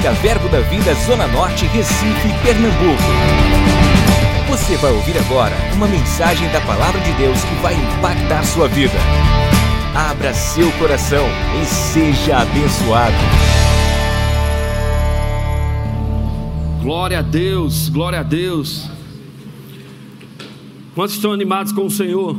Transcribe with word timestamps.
Evangélica 0.00 0.12
Verbo 0.12 0.48
da 0.48 0.60
Vida 0.60 0.94
Zona 0.94 1.26
Norte, 1.28 1.66
Recife, 1.66 2.28
Pernambuco. 2.42 3.02
Você 4.48 4.76
vai 4.78 4.92
ouvir 4.92 5.16
agora 5.18 5.54
uma 5.74 5.86
mensagem 5.86 6.50
da 6.50 6.60
Palavra 6.62 7.00
de 7.00 7.12
Deus 7.12 7.38
que 7.44 7.54
vai 7.56 7.74
impactar 7.74 8.42
sua 8.44 8.66
vida. 8.66 8.94
Abra 9.94 10.32
seu 10.32 10.70
coração 10.72 11.26
e 11.60 11.66
seja 11.66 12.38
abençoado. 12.38 13.14
Glória 16.82 17.18
a 17.18 17.22
Deus, 17.22 17.88
glória 17.90 18.20
a 18.20 18.24
Deus. 18.24 18.88
Quantos 20.94 21.14
estão 21.14 21.32
animados 21.32 21.72
com 21.72 21.84
o 21.84 21.90
Senhor? 21.90 22.36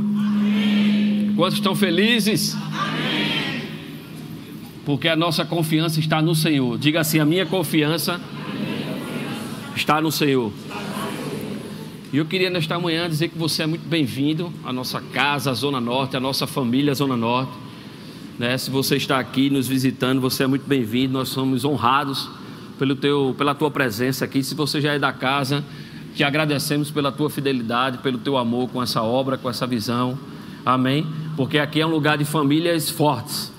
Quantos 1.35 1.55
estão 1.55 1.75
felizes? 1.75 2.57
Porque 4.85 5.07
a 5.07 5.15
nossa 5.15 5.45
confiança 5.45 5.99
está 5.99 6.21
no 6.21 6.35
Senhor. 6.35 6.77
Diga 6.77 7.01
assim: 7.01 7.19
a 7.19 7.25
minha 7.25 7.45
confiança 7.45 8.19
está 9.75 10.01
no 10.01 10.11
Senhor. 10.11 10.51
E 12.13 12.17
eu 12.17 12.25
queria 12.25 12.49
nesta 12.49 12.77
manhã 12.77 13.07
dizer 13.07 13.29
que 13.29 13.37
você 13.37 13.63
é 13.63 13.65
muito 13.65 13.87
bem-vindo 13.87 14.51
à 14.65 14.73
nossa 14.73 14.99
casa, 14.99 15.51
à 15.51 15.53
Zona 15.53 15.79
Norte, 15.79 16.17
à 16.17 16.19
nossa 16.19 16.45
família 16.45 16.93
Zona 16.93 17.15
Norte. 17.15 17.53
Né? 18.37 18.57
Se 18.57 18.69
você 18.69 18.97
está 18.97 19.17
aqui 19.17 19.49
nos 19.49 19.67
visitando, 19.67 20.19
você 20.19 20.43
é 20.43 20.47
muito 20.47 20.67
bem-vindo. 20.67 21.13
Nós 21.13 21.29
somos 21.29 21.63
honrados 21.63 22.29
pelo 22.77 22.95
teu, 22.95 23.33
pela 23.37 23.55
tua 23.55 23.71
presença 23.71 24.25
aqui. 24.25 24.43
Se 24.43 24.55
você 24.55 24.81
já 24.81 24.93
é 24.93 24.99
da 24.99 25.13
casa, 25.13 25.63
te 26.15 26.23
agradecemos 26.23 26.91
pela 26.91 27.11
tua 27.11 27.29
fidelidade, 27.29 27.99
pelo 27.99 28.17
teu 28.17 28.37
amor 28.37 28.69
com 28.69 28.81
essa 28.81 29.01
obra, 29.01 29.37
com 29.37 29.49
essa 29.49 29.65
visão. 29.65 30.17
Amém? 30.65 31.07
Porque 31.37 31.57
aqui 31.59 31.79
é 31.79 31.85
um 31.85 31.89
lugar 31.89 32.17
de 32.17 32.25
famílias 32.25 32.89
fortes. 32.89 33.50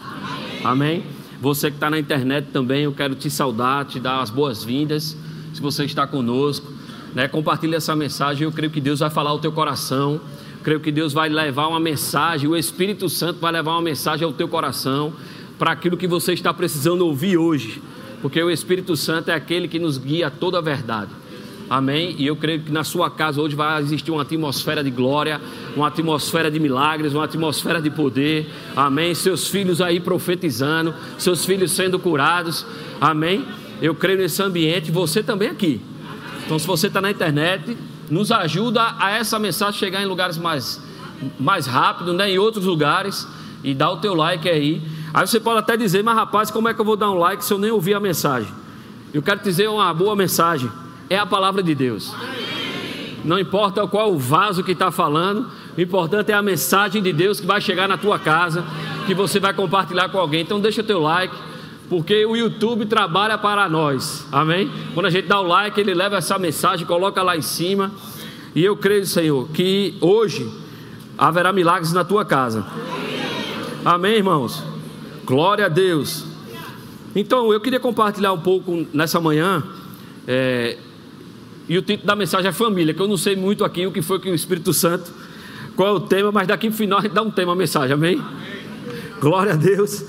Amém? 0.64 1.04
Você 1.40 1.70
que 1.70 1.76
está 1.76 1.90
na 1.90 1.98
internet 1.98 2.48
também, 2.52 2.84
eu 2.84 2.92
quero 2.92 3.16
te 3.16 3.28
saudar, 3.28 3.84
te 3.84 3.98
dar 3.98 4.20
as 4.20 4.30
boas-vindas. 4.30 5.16
Se 5.52 5.60
você 5.60 5.84
está 5.84 6.06
conosco, 6.06 6.72
né? 7.14 7.26
compartilhe 7.26 7.74
essa 7.74 7.96
mensagem. 7.96 8.44
Eu 8.44 8.52
creio 8.52 8.70
que 8.70 8.80
Deus 8.80 9.00
vai 9.00 9.10
falar 9.10 9.30
ao 9.30 9.40
teu 9.40 9.50
coração. 9.50 10.20
creio 10.62 10.78
que 10.78 10.92
Deus 10.92 11.12
vai 11.12 11.28
levar 11.28 11.66
uma 11.66 11.80
mensagem. 11.80 12.48
O 12.48 12.56
Espírito 12.56 13.08
Santo 13.08 13.40
vai 13.40 13.50
levar 13.50 13.72
uma 13.72 13.82
mensagem 13.82 14.24
ao 14.24 14.32
teu 14.32 14.46
coração 14.46 15.12
para 15.58 15.72
aquilo 15.72 15.96
que 15.96 16.06
você 16.06 16.32
está 16.32 16.54
precisando 16.54 17.04
ouvir 17.04 17.36
hoje. 17.36 17.82
Porque 18.20 18.40
o 18.40 18.48
Espírito 18.48 18.96
Santo 18.96 19.30
é 19.30 19.34
aquele 19.34 19.66
que 19.66 19.80
nos 19.80 19.98
guia 19.98 20.28
a 20.28 20.30
toda 20.30 20.58
a 20.58 20.60
verdade. 20.60 21.10
Amém? 21.68 22.14
E 22.18 22.26
eu 22.26 22.36
creio 22.36 22.60
que 22.60 22.70
na 22.70 22.84
sua 22.84 23.10
casa 23.10 23.40
hoje 23.40 23.56
vai 23.56 23.80
existir 23.80 24.10
uma 24.10 24.22
atmosfera 24.22 24.84
de 24.84 24.90
glória, 24.90 25.40
uma 25.74 25.88
atmosfera 25.88 26.50
de 26.50 26.60
milagres, 26.60 27.14
uma 27.14 27.24
atmosfera 27.24 27.80
de 27.80 27.90
poder. 27.90 28.50
Amém? 28.76 29.14
Seus 29.14 29.48
filhos 29.48 29.80
aí 29.80 29.98
profetizando, 29.98 30.94
seus 31.16 31.44
filhos 31.44 31.72
sendo 31.72 31.98
curados. 31.98 32.66
Amém? 33.00 33.46
Eu 33.80 33.94
creio 33.94 34.18
nesse 34.18 34.42
ambiente, 34.42 34.90
você 34.90 35.22
também 35.22 35.48
aqui. 35.48 35.80
Então, 36.44 36.58
se 36.58 36.66
você 36.66 36.88
está 36.88 37.00
na 37.00 37.10
internet, 37.10 37.76
nos 38.10 38.30
ajuda 38.30 38.94
a 38.98 39.10
essa 39.10 39.38
mensagem 39.38 39.78
chegar 39.78 40.02
em 40.02 40.06
lugares 40.06 40.36
mais, 40.36 40.80
mais 41.40 41.66
rápido, 41.66 42.12
né? 42.12 42.30
em 42.30 42.38
outros 42.38 42.66
lugares, 42.66 43.26
e 43.64 43.74
dá 43.74 43.90
o 43.90 43.96
teu 43.96 44.14
like 44.14 44.48
aí. 44.48 44.82
Aí 45.14 45.26
você 45.26 45.40
pode 45.40 45.60
até 45.60 45.76
dizer, 45.76 46.02
mas 46.02 46.14
rapaz, 46.14 46.50
como 46.50 46.68
é 46.68 46.74
que 46.74 46.80
eu 46.80 46.84
vou 46.84 46.96
dar 46.96 47.10
um 47.10 47.18
like 47.18 47.44
se 47.44 47.52
eu 47.52 47.58
nem 47.58 47.70
ouvir 47.70 47.94
a 47.94 48.00
mensagem? 48.00 48.52
Eu 49.14 49.22
quero 49.22 49.40
te 49.40 49.44
dizer 49.44 49.68
uma 49.68 49.92
boa 49.94 50.14
mensagem 50.16 50.70
é 51.08 51.18
a 51.18 51.26
palavra 51.26 51.62
de 51.62 51.74
Deus. 51.74 52.14
Não 53.24 53.38
importa 53.38 53.86
qual 53.86 54.12
o 54.12 54.18
vaso 54.18 54.64
que 54.64 54.72
está 54.72 54.90
falando, 54.90 55.48
o 55.76 55.80
importante 55.80 56.32
é 56.32 56.34
a 56.34 56.42
mensagem 56.42 57.02
de 57.02 57.12
Deus 57.12 57.40
que 57.40 57.46
vai 57.46 57.60
chegar 57.60 57.88
na 57.88 57.96
tua 57.96 58.18
casa, 58.18 58.64
que 59.06 59.14
você 59.14 59.38
vai 59.38 59.54
compartilhar 59.54 60.08
com 60.08 60.18
alguém. 60.18 60.42
Então 60.42 60.60
deixa 60.60 60.80
o 60.80 60.84
teu 60.84 61.00
like, 61.00 61.34
porque 61.88 62.26
o 62.26 62.36
YouTube 62.36 62.86
trabalha 62.86 63.38
para 63.38 63.68
nós. 63.68 64.26
Amém? 64.32 64.70
Quando 64.94 65.06
a 65.06 65.10
gente 65.10 65.28
dá 65.28 65.40
o 65.40 65.46
like, 65.46 65.80
ele 65.80 65.94
leva 65.94 66.16
essa 66.16 66.38
mensagem, 66.38 66.86
coloca 66.86 67.22
lá 67.22 67.36
em 67.36 67.42
cima. 67.42 67.92
E 68.54 68.64
eu 68.64 68.76
creio, 68.76 69.06
Senhor, 69.06 69.48
que 69.48 69.96
hoje 70.00 70.50
haverá 71.16 71.52
milagres 71.52 71.92
na 71.92 72.04
tua 72.04 72.24
casa. 72.24 72.66
Amém, 73.84 74.16
irmãos? 74.16 74.62
Glória 75.24 75.66
a 75.66 75.68
Deus. 75.68 76.24
Então, 77.14 77.52
eu 77.52 77.60
queria 77.60 77.80
compartilhar 77.80 78.32
um 78.32 78.40
pouco 78.40 78.86
nessa 78.92 79.20
manhã. 79.20 79.62
É, 80.26 80.78
e 81.68 81.78
o 81.78 81.82
título 81.82 82.06
da 82.06 82.16
mensagem 82.16 82.48
é 82.48 82.52
família, 82.52 82.92
que 82.92 83.00
eu 83.00 83.08
não 83.08 83.16
sei 83.16 83.36
muito 83.36 83.64
aqui 83.64 83.86
o 83.86 83.92
que 83.92 84.02
foi 84.02 84.18
que 84.18 84.30
o 84.30 84.34
Espírito 84.34 84.72
Santo, 84.72 85.12
qual 85.76 85.88
é 85.88 85.92
o 85.92 86.00
tema, 86.00 86.30
mas 86.32 86.46
daqui 86.46 86.68
no 86.68 86.74
final 86.74 86.98
a 86.98 87.02
gente 87.02 87.12
dá 87.12 87.22
um 87.22 87.30
tema, 87.30 87.52
a 87.52 87.56
mensagem, 87.56 87.92
amém? 87.92 88.14
amém? 88.14 88.26
Glória 89.20 89.52
a 89.52 89.56
Deus. 89.56 90.04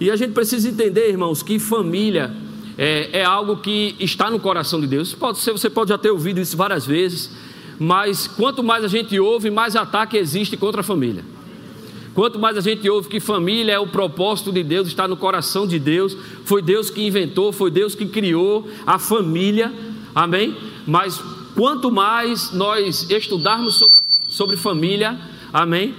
E 0.00 0.10
a 0.10 0.16
gente 0.16 0.32
precisa 0.32 0.68
entender, 0.68 1.08
irmãos, 1.08 1.42
que 1.42 1.58
família 1.58 2.32
é, 2.76 3.20
é, 3.20 3.24
algo 3.24 3.56
que 3.56 3.96
está 3.98 4.30
no 4.30 4.38
coração 4.38 4.80
de 4.80 4.86
Deus. 4.86 5.12
Pode 5.12 5.38
ser, 5.38 5.52
você 5.52 5.68
pode 5.68 5.90
já 5.90 5.98
ter 5.98 6.10
ouvido 6.10 6.40
isso 6.40 6.56
várias 6.56 6.86
vezes, 6.86 7.30
mas 7.78 8.26
quanto 8.26 8.62
mais 8.62 8.84
a 8.84 8.88
gente 8.88 9.18
ouve, 9.18 9.50
mais 9.50 9.76
ataque 9.76 10.16
existe 10.16 10.56
contra 10.56 10.80
a 10.80 10.84
família. 10.84 11.24
Quanto 12.14 12.38
mais 12.38 12.56
a 12.56 12.60
gente 12.60 12.88
ouve 12.88 13.08
que 13.08 13.20
família 13.20 13.72
é 13.72 13.78
o 13.78 13.86
propósito 13.86 14.50
de 14.50 14.64
Deus, 14.64 14.88
está 14.88 15.06
no 15.06 15.16
coração 15.16 15.66
de 15.66 15.78
Deus, 15.78 16.16
foi 16.44 16.62
Deus 16.62 16.90
que 16.90 17.06
inventou, 17.06 17.52
foi 17.52 17.70
Deus 17.70 17.94
que 17.94 18.06
criou 18.06 18.68
a 18.86 18.98
família 18.98 19.72
Amém? 20.14 20.56
Mas 20.86 21.20
quanto 21.54 21.90
mais 21.90 22.52
nós 22.52 23.08
estudarmos 23.10 23.74
sobre, 23.74 23.98
sobre 24.28 24.56
família, 24.56 25.18
amém? 25.52 25.94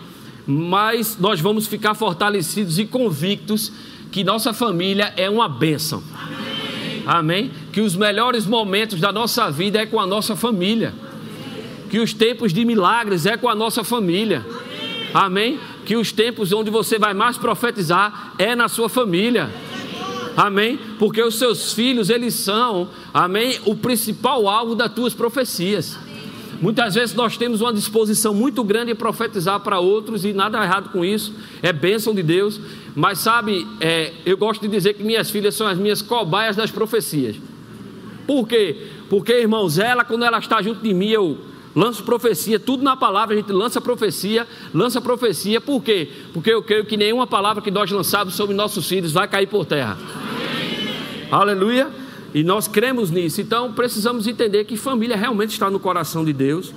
Mais 0.47 1.17
nós 1.19 1.39
vamos 1.39 1.67
ficar 1.67 1.93
fortalecidos 1.93 2.79
e 2.79 2.85
convictos 2.85 3.71
que 4.11 4.23
nossa 4.23 4.53
família 4.53 5.13
é 5.15 5.29
uma 5.29 5.47
bênção. 5.47 6.03
Amém. 6.13 7.03
amém? 7.05 7.51
Que 7.71 7.81
os 7.81 7.95
melhores 7.95 8.45
momentos 8.45 8.99
da 8.99 9.11
nossa 9.11 9.51
vida 9.51 9.79
é 9.79 9.85
com 9.85 9.99
a 9.99 10.07
nossa 10.07 10.35
família. 10.35 10.93
Que 11.89 11.99
os 11.99 12.13
tempos 12.13 12.53
de 12.53 12.65
milagres 12.65 13.25
é 13.25 13.37
com 13.37 13.49
a 13.49 13.55
nossa 13.55 13.83
família. 13.83 14.45
Amém? 15.13 15.59
Que 15.85 15.95
os 15.95 16.11
tempos 16.11 16.51
onde 16.51 16.69
você 16.69 16.97
vai 16.97 17.13
mais 17.13 17.37
profetizar 17.37 18.33
é 18.37 18.55
na 18.55 18.67
sua 18.67 18.89
família. 18.89 19.49
Amém? 20.39 20.79
Porque 20.97 21.21
os 21.21 21.37
seus 21.37 21.73
filhos, 21.73 22.09
eles 22.09 22.33
são, 22.33 22.87
amém, 23.13 23.59
o 23.65 23.75
principal 23.75 24.47
alvo 24.47 24.73
das 24.73 24.89
tuas 24.93 25.13
profecias. 25.13 25.99
Muitas 26.61 26.95
vezes 26.95 27.13
nós 27.13 27.35
temos 27.35 27.59
uma 27.59 27.73
disposição 27.73 28.33
muito 28.33 28.63
grande 28.63 28.89
em 28.89 28.95
profetizar 28.95 29.59
para 29.59 29.79
outros 29.79 30.23
e 30.23 30.31
nada 30.31 30.63
errado 30.63 30.91
com 30.91 31.03
isso, 31.03 31.33
é 31.61 31.73
bênção 31.73 32.15
de 32.15 32.23
Deus. 32.23 32.57
Mas 32.95 33.19
sabe, 33.19 33.67
é, 33.81 34.13
eu 34.25 34.37
gosto 34.37 34.61
de 34.61 34.69
dizer 34.69 34.93
que 34.93 35.03
minhas 35.03 35.29
filhas 35.29 35.55
são 35.55 35.67
as 35.67 35.77
minhas 35.77 36.01
cobaias 36.01 36.55
das 36.55 36.71
profecias. 36.71 37.35
Por 38.25 38.47
quê? 38.47 38.87
Porque, 39.09 39.33
irmãos, 39.33 39.77
ela, 39.77 40.05
quando 40.05 40.23
ela 40.23 40.39
está 40.39 40.61
junto 40.61 40.81
de 40.81 40.93
mim, 40.93 41.09
eu 41.09 41.37
lanço 41.75 42.01
profecia, 42.03 42.57
tudo 42.57 42.81
na 42.81 42.95
palavra, 42.95 43.35
a 43.35 43.37
gente 43.37 43.51
lança 43.51 43.81
profecia, 43.81 44.47
lança 44.73 45.01
profecia, 45.01 45.59
por 45.59 45.83
quê? 45.83 46.07
Porque 46.33 46.49
eu 46.49 46.63
creio 46.63 46.85
que 46.85 46.95
nenhuma 46.95 47.27
palavra 47.27 47.61
que 47.61 47.69
nós 47.69 47.91
lançarmos 47.91 48.35
sobre 48.35 48.55
nossos 48.55 48.87
filhos 48.87 49.11
vai 49.11 49.27
cair 49.27 49.47
por 49.47 49.65
terra. 49.65 49.97
Aleluia. 51.31 51.89
E 52.33 52.43
nós 52.43 52.67
cremos 52.67 53.09
nisso. 53.11 53.41
Então 53.41 53.73
precisamos 53.73 54.27
entender 54.27 54.65
que 54.65 54.77
família 54.77 55.15
realmente 55.15 55.51
está 55.51 55.69
no 55.69 55.79
coração 55.79 56.23
de 56.23 56.33
Deus. 56.33 56.73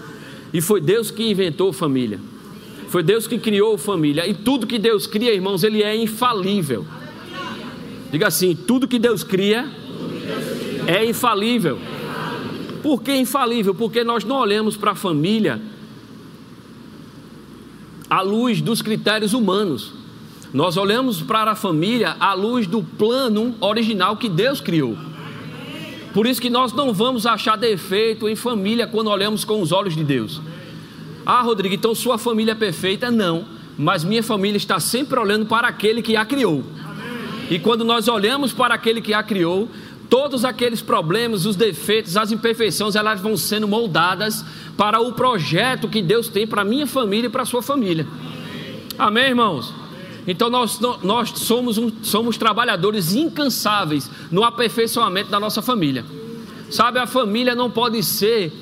E 0.52 0.60
foi 0.60 0.80
Deus 0.80 1.10
que 1.10 1.30
inventou 1.30 1.72
família. 1.72 2.18
Foi 2.88 3.02
Deus 3.02 3.26
que 3.26 3.38
criou 3.38 3.78
família. 3.78 4.26
E 4.26 4.34
tudo 4.34 4.66
que 4.66 4.78
Deus 4.78 5.06
cria, 5.06 5.32
irmãos, 5.32 5.62
ele 5.62 5.82
é 5.82 5.96
infalível. 5.96 6.84
Diga 8.10 8.26
assim: 8.26 8.54
tudo 8.54 8.86
que 8.86 8.98
Deus 8.98 9.24
cria 9.24 9.66
é 10.86 11.04
infalível. 11.04 11.78
Por 12.82 13.02
que 13.02 13.14
infalível? 13.14 13.74
Porque 13.74 14.04
nós 14.04 14.24
não 14.24 14.36
olhamos 14.36 14.76
para 14.76 14.90
a 14.90 14.94
família 14.94 15.60
à 18.10 18.20
luz 18.20 18.60
dos 18.60 18.82
critérios 18.82 19.32
humanos. 19.32 20.01
Nós 20.52 20.76
olhamos 20.76 21.22
para 21.22 21.52
a 21.52 21.54
família 21.54 22.14
à 22.20 22.34
luz 22.34 22.66
do 22.66 22.82
plano 22.82 23.54
original 23.60 24.16
que 24.16 24.28
Deus 24.28 24.60
criou. 24.60 24.96
Por 26.12 26.26
isso 26.26 26.42
que 26.42 26.50
nós 26.50 26.74
não 26.74 26.92
vamos 26.92 27.24
achar 27.24 27.56
defeito 27.56 28.28
em 28.28 28.36
família 28.36 28.86
quando 28.86 29.08
olhamos 29.08 29.46
com 29.46 29.62
os 29.62 29.72
olhos 29.72 29.96
de 29.96 30.04
Deus. 30.04 30.42
Ah, 31.24 31.40
Rodrigo, 31.40 31.74
então 31.74 31.94
sua 31.94 32.18
família 32.18 32.52
é 32.52 32.54
perfeita? 32.54 33.10
Não, 33.10 33.46
mas 33.78 34.04
minha 34.04 34.22
família 34.22 34.58
está 34.58 34.78
sempre 34.78 35.18
olhando 35.18 35.46
para 35.46 35.68
aquele 35.68 36.02
que 36.02 36.16
a 36.16 36.24
criou. 36.24 36.62
E 37.50 37.58
quando 37.58 37.82
nós 37.82 38.06
olhamos 38.06 38.52
para 38.52 38.74
aquele 38.74 39.00
que 39.00 39.14
a 39.14 39.22
criou, 39.22 39.70
todos 40.10 40.44
aqueles 40.44 40.82
problemas, 40.82 41.46
os 41.46 41.56
defeitos, 41.56 42.14
as 42.18 42.30
imperfeições, 42.30 42.94
elas 42.94 43.20
vão 43.20 43.38
sendo 43.38 43.66
moldadas 43.66 44.44
para 44.76 45.00
o 45.00 45.14
projeto 45.14 45.88
que 45.88 46.02
Deus 46.02 46.28
tem 46.28 46.46
para 46.46 46.62
minha 46.62 46.86
família 46.86 47.28
e 47.28 47.30
para 47.30 47.46
sua 47.46 47.62
família. 47.62 48.06
Amém, 48.98 49.28
irmãos? 49.28 49.81
Então 50.26 50.48
nós, 50.48 50.78
nós 51.02 51.30
somos, 51.36 51.78
um, 51.78 51.90
somos 52.02 52.36
trabalhadores 52.36 53.14
incansáveis 53.14 54.10
no 54.30 54.44
aperfeiçoamento 54.44 55.30
da 55.30 55.40
nossa 55.40 55.60
família. 55.60 56.04
Sabe, 56.70 56.98
a 56.98 57.06
família 57.06 57.54
não 57.54 57.70
pode 57.70 58.02
ser 58.02 58.52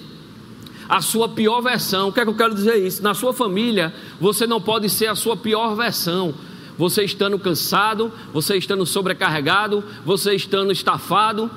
a 0.88 1.00
sua 1.00 1.28
pior 1.28 1.60
versão. 1.60 2.08
O 2.08 2.12
que 2.12 2.20
é 2.20 2.24
que 2.24 2.30
eu 2.30 2.34
quero 2.34 2.54
dizer 2.54 2.76
isso? 2.84 3.02
Na 3.02 3.14
sua 3.14 3.32
família, 3.32 3.94
você 4.20 4.46
não 4.46 4.60
pode 4.60 4.88
ser 4.88 5.06
a 5.06 5.14
sua 5.14 5.36
pior 5.36 5.74
versão. 5.76 6.34
você 6.80 7.04
estando 7.04 7.38
cansado, 7.38 8.10
você 8.32 8.56
estando 8.56 8.86
sobrecarregado, 8.86 9.84
você 10.02 10.34
estando 10.34 10.72
estafado. 10.72 11.50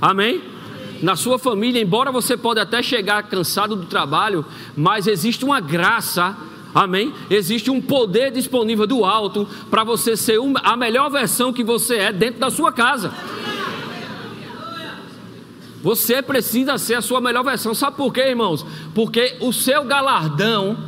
Amém? 0.00 0.42
Na 1.00 1.14
sua 1.14 1.38
família, 1.38 1.80
embora 1.80 2.10
você 2.10 2.36
pode 2.36 2.58
até 2.58 2.82
chegar 2.82 3.22
cansado 3.22 3.76
do 3.76 3.86
trabalho, 3.86 4.44
mas 4.76 5.06
existe 5.06 5.44
uma 5.44 5.60
graça 5.60 6.36
Amém? 6.74 7.12
Existe 7.28 7.70
um 7.70 7.80
poder 7.80 8.30
disponível 8.30 8.86
do 8.86 9.04
alto 9.04 9.46
para 9.70 9.84
você 9.84 10.16
ser 10.16 10.38
a 10.62 10.76
melhor 10.76 11.10
versão 11.10 11.52
que 11.52 11.62
você 11.62 11.96
é 11.96 12.12
dentro 12.12 12.40
da 12.40 12.50
sua 12.50 12.72
casa. 12.72 13.12
Você 15.82 16.22
precisa 16.22 16.78
ser 16.78 16.94
a 16.94 17.02
sua 17.02 17.20
melhor 17.20 17.42
versão. 17.42 17.74
Sabe 17.74 17.96
por 17.96 18.12
quê, 18.12 18.28
irmãos? 18.28 18.64
Porque 18.94 19.36
o 19.40 19.52
seu 19.52 19.84
galardão, 19.84 20.78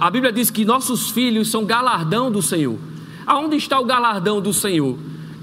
a 0.00 0.10
Bíblia 0.10 0.32
diz 0.32 0.50
que 0.50 0.64
nossos 0.64 1.10
filhos 1.10 1.48
são 1.48 1.64
galardão 1.64 2.30
do 2.30 2.42
Senhor. 2.42 2.76
Aonde 3.24 3.56
está 3.56 3.78
o 3.78 3.84
galardão 3.84 4.40
do 4.40 4.52
Senhor? 4.52 4.98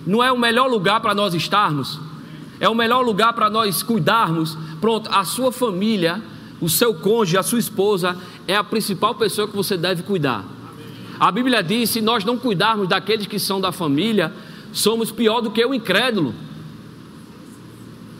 Não 0.06 0.22
é 0.22 0.32
o 0.32 0.38
melhor 0.38 0.70
lugar 0.70 1.00
para 1.00 1.16
nós 1.16 1.34
estarmos? 1.34 2.00
É 2.60 2.68
o 2.68 2.76
melhor 2.76 3.02
lugar 3.04 3.34
para 3.34 3.50
nós 3.50 3.82
cuidarmos? 3.82 4.58
Pronto, 4.80 5.10
a 5.12 5.24
sua 5.24 5.52
família, 5.52 6.22
o 6.64 6.70
seu 6.70 6.94
cônjuge, 6.94 7.38
a 7.38 7.44
sua 7.44 7.60
esposa, 7.60 8.16
é 8.48 8.56
a 8.56 8.64
principal 8.64 9.14
pessoa 9.16 9.50
que 9.50 9.56
você 9.56 9.76
deve 9.76 10.02
cuidar. 10.02 10.46
A 11.20 11.30
Bíblia 11.30 11.62
diz: 11.62 11.90
se 11.90 12.00
nós 12.00 12.24
não 12.24 12.38
cuidarmos 12.38 12.88
daqueles 12.88 13.28
que 13.28 13.38
são 13.38 13.60
da 13.60 13.74
família, 13.74 14.32
somos 14.72 15.12
pior 15.12 15.42
do 15.42 15.52
que 15.52 15.64
o 15.66 15.74
incrédulo. 15.74 16.34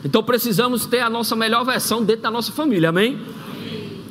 Então 0.04 0.22
precisamos 0.22 0.84
ter 0.84 1.00
a 1.00 1.08
nossa 1.08 1.34
melhor 1.34 1.64
versão 1.64 2.04
dentro 2.04 2.24
da 2.24 2.30
nossa 2.30 2.52
família, 2.52 2.90
amém? 2.90 3.14
amém? 3.14 4.02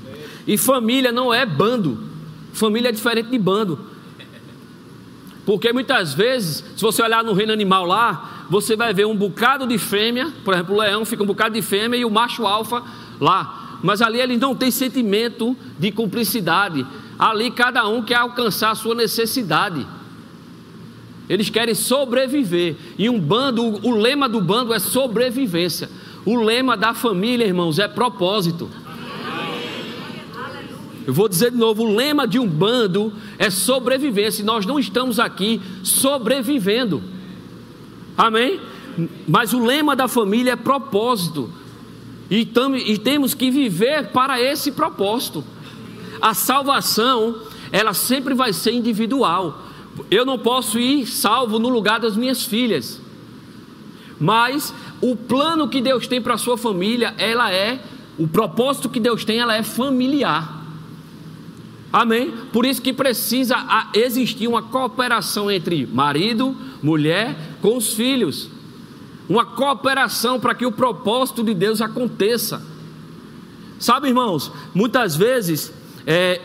E 0.48 0.58
família 0.58 1.12
não 1.12 1.32
é 1.32 1.46
bando, 1.46 2.00
família 2.54 2.90
é 2.90 2.92
diferente 2.92 3.30
de 3.30 3.38
bando. 3.38 3.80
Porque 5.46 5.72
muitas 5.72 6.16
vezes, 6.16 6.64
se 6.76 6.82
você 6.82 7.04
olhar 7.04 7.24
no 7.24 7.34
reino 7.34 7.54
animal 7.54 7.86
lá, 7.86 8.46
você 8.50 8.76
vai 8.76 8.96
ver 8.96 9.06
um 9.06 9.16
bocado 9.16 9.68
de 9.68 9.78
fêmea, 9.78 10.34
por 10.44 10.56
exemplo, 10.56 10.74
o 10.74 10.80
leão 10.80 11.06
fica 11.06 11.22
um 11.22 11.28
bocado 11.28 11.54
de 11.54 11.62
fêmea 11.62 12.00
e 12.00 12.06
o 12.06 12.10
macho 12.10 12.48
alfa 12.48 12.82
lá. 13.20 13.63
Mas 13.84 14.02
ali 14.02 14.22
ele 14.22 14.38
não 14.38 14.56
tem 14.56 14.72
sentimento 14.72 15.56
de 15.78 15.92
cumplicidade. 15.92 16.88
Ali 17.20 17.52
cada 17.52 17.86
um 17.86 18.02
quer 18.02 18.16
alcançar 18.16 18.72
a 18.72 18.76
sua 18.76 18.96
necessidade. 18.96 19.86
Eles 21.28 21.50
querem 21.50 21.76
sobreviver. 21.76 22.78
E 22.98 23.10
um 23.10 23.20
bando, 23.20 23.62
o, 23.62 23.90
o 23.90 23.92
lema 24.00 24.30
do 24.30 24.40
bando 24.40 24.74
é 24.74 24.80
sobrevivência. 24.80 25.90
O 26.26 26.42
lema 26.42 26.78
da 26.78 26.94
família, 26.94 27.46
irmãos, 27.46 27.78
é 27.78 27.88
propósito. 27.88 28.70
Eu 31.06 31.14
vou 31.14 31.28
dizer 31.28 31.52
de 31.52 31.58
novo: 31.58 31.84
o 31.84 31.94
lema 31.94 32.26
de 32.26 32.40
um 32.40 32.48
bando 32.48 33.12
é 33.38 33.50
sobrevivência. 33.50 34.42
E 34.42 34.46
nós 34.46 34.66
não 34.66 34.80
estamos 34.80 35.20
aqui 35.20 35.62
sobrevivendo. 35.84 37.04
Amém? 38.18 38.62
Mas 39.28 39.52
o 39.52 39.60
lema 39.62 39.94
da 39.94 40.08
família 40.08 40.54
é 40.54 40.56
propósito. 40.56 41.52
E, 42.34 42.46
tam, 42.46 42.76
e 42.76 42.98
temos 42.98 43.36
que 43.36 43.52
viver 43.52 44.08
para 44.08 44.42
esse 44.42 44.72
propósito. 44.72 45.44
A 46.20 46.34
salvação, 46.34 47.44
ela 47.72 47.94
sempre 47.94 48.34
vai 48.34 48.52
ser 48.52 48.72
individual. 48.72 49.62
Eu 50.10 50.26
não 50.26 50.40
posso 50.40 50.80
ir 50.80 51.06
salvo 51.06 51.60
no 51.60 51.70
lugar 51.70 52.00
das 52.00 52.18
minhas 52.18 52.44
filhas. 52.44 53.00
Mas 54.20 54.74
o 55.00 55.16
plano 55.16 55.70
que 55.70 55.80
Deus 55.80 56.08
tem 56.08 56.20
para 56.20 56.34
a 56.34 56.38
sua 56.40 56.58
família, 56.58 57.14
ela 57.20 57.54
é, 57.54 57.80
o 58.18 58.28
propósito 58.28 58.90
que 58.90 59.00
Deus 59.00 59.24
tem, 59.24 59.38
ela 59.38 59.56
é 59.56 59.62
familiar. 59.62 60.66
Amém? 61.92 62.34
Por 62.52 62.66
isso 62.66 62.82
que 62.82 62.94
precisa 62.94 63.58
existir 63.94 64.48
uma 64.48 64.64
cooperação 64.64 65.52
entre 65.52 65.86
marido, 65.86 66.58
mulher, 66.82 67.38
com 67.62 67.78
os 67.78 67.94
filhos. 67.94 68.50
Uma 69.28 69.46
cooperação 69.46 70.40
para 70.40 70.54
que 70.54 70.66
o 70.66 70.72
propósito 70.72 71.44
de 71.44 71.54
Deus 71.54 71.82
aconteça. 71.82 72.62
Sabe, 73.80 74.10
irmãos, 74.10 74.52
muitas 74.74 75.16
vezes 75.16 75.74
é, 76.06 76.40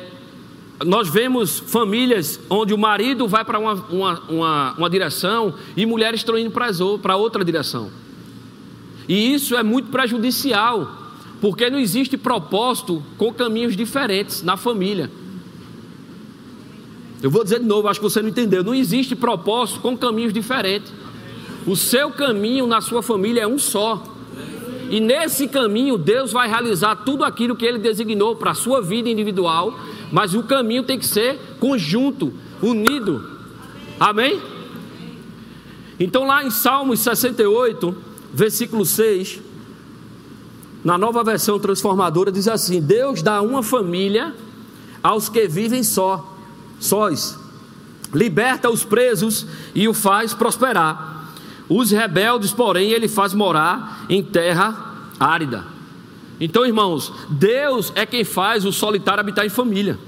nós 0.84 1.08
vemos 1.08 1.58
famílias 1.58 2.40
onde 2.48 2.72
o 2.72 2.78
marido 2.78 3.26
vai 3.26 3.44
para 3.44 3.58
uma, 3.58 3.74
uma, 3.74 4.20
uma, 4.28 4.72
uma, 4.74 4.90
direção 4.90 5.54
e 5.76 5.84
mulheres 5.84 6.20
estão 6.20 6.38
indo 6.38 6.52
para 7.00 7.16
outra 7.16 7.44
direção. 7.44 7.90
E 9.08 9.34
isso 9.34 9.56
é 9.56 9.62
muito 9.62 9.90
prejudicial, 9.90 10.96
porque 11.40 11.70
não 11.70 11.78
existe 11.78 12.16
propósito 12.16 13.02
com 13.16 13.32
caminhos 13.32 13.76
diferentes 13.76 14.42
na 14.42 14.56
família. 14.56 15.10
Eu 17.20 17.30
vou 17.30 17.42
dizer 17.42 17.58
de 17.58 17.66
novo, 17.66 17.88
acho 17.88 17.98
que 17.98 18.04
você 18.04 18.22
não 18.22 18.28
entendeu. 18.28 18.62
Não 18.62 18.74
existe 18.74 19.16
propósito 19.16 19.80
com 19.80 19.96
caminhos 19.96 20.32
diferentes. 20.32 20.92
O 21.68 21.76
seu 21.76 22.10
caminho 22.10 22.66
na 22.66 22.80
sua 22.80 23.02
família 23.02 23.42
é 23.42 23.46
um 23.46 23.58
só. 23.58 24.02
E 24.90 25.00
nesse 25.00 25.46
caminho, 25.46 25.98
Deus 25.98 26.32
vai 26.32 26.48
realizar 26.48 26.96
tudo 26.96 27.22
aquilo 27.22 27.54
que 27.54 27.66
Ele 27.66 27.78
designou 27.78 28.34
para 28.36 28.52
a 28.52 28.54
sua 28.54 28.80
vida 28.80 29.08
individual 29.08 29.78
mas 30.10 30.34
o 30.34 30.42
caminho 30.42 30.82
tem 30.82 30.98
que 30.98 31.06
ser 31.06 31.38
conjunto, 31.60 32.32
unido. 32.62 33.38
Amém? 33.98 34.40
Então, 36.00 36.26
lá 36.26 36.44
em 36.44 36.50
Salmos 36.50 37.00
68, 37.00 37.94
versículo 38.32 38.84
6, 38.84 39.40
na 40.84 40.96
nova 40.96 41.24
versão 41.24 41.58
transformadora, 41.58 42.30
diz 42.30 42.48
assim: 42.48 42.80
Deus 42.80 43.22
dá 43.22 43.42
uma 43.42 43.62
família 43.62 44.34
aos 45.02 45.28
que 45.28 45.46
vivem 45.48 45.82
só, 45.82 46.36
sós, 46.78 47.38
liberta 48.14 48.70
os 48.70 48.84
presos 48.84 49.46
e 49.74 49.88
o 49.88 49.94
faz 49.94 50.32
prosperar. 50.32 51.17
Os 51.68 51.90
rebeldes, 51.90 52.52
porém, 52.52 52.90
ele 52.90 53.08
faz 53.08 53.34
morar 53.34 54.06
em 54.08 54.22
terra 54.22 55.10
árida. 55.20 55.64
Então, 56.40 56.64
irmãos, 56.64 57.12
Deus 57.28 57.92
é 57.94 58.06
quem 58.06 58.24
faz 58.24 58.64
o 58.64 58.72
solitário 58.72 59.20
habitar 59.20 59.44
em 59.44 59.50
família. 59.50 59.98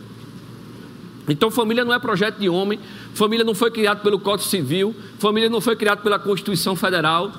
Então, 1.28 1.50
família 1.50 1.84
não 1.84 1.92
é 1.92 1.98
projeto 1.98 2.38
de 2.38 2.48
homem, 2.48 2.80
família 3.12 3.44
não 3.44 3.54
foi 3.54 3.70
criado 3.70 4.02
pelo 4.02 4.18
Código 4.18 4.48
Civil, 4.48 4.94
família 5.18 5.50
não 5.50 5.60
foi 5.60 5.76
criada 5.76 6.00
pela 6.00 6.18
Constituição 6.18 6.74
Federal. 6.74 7.30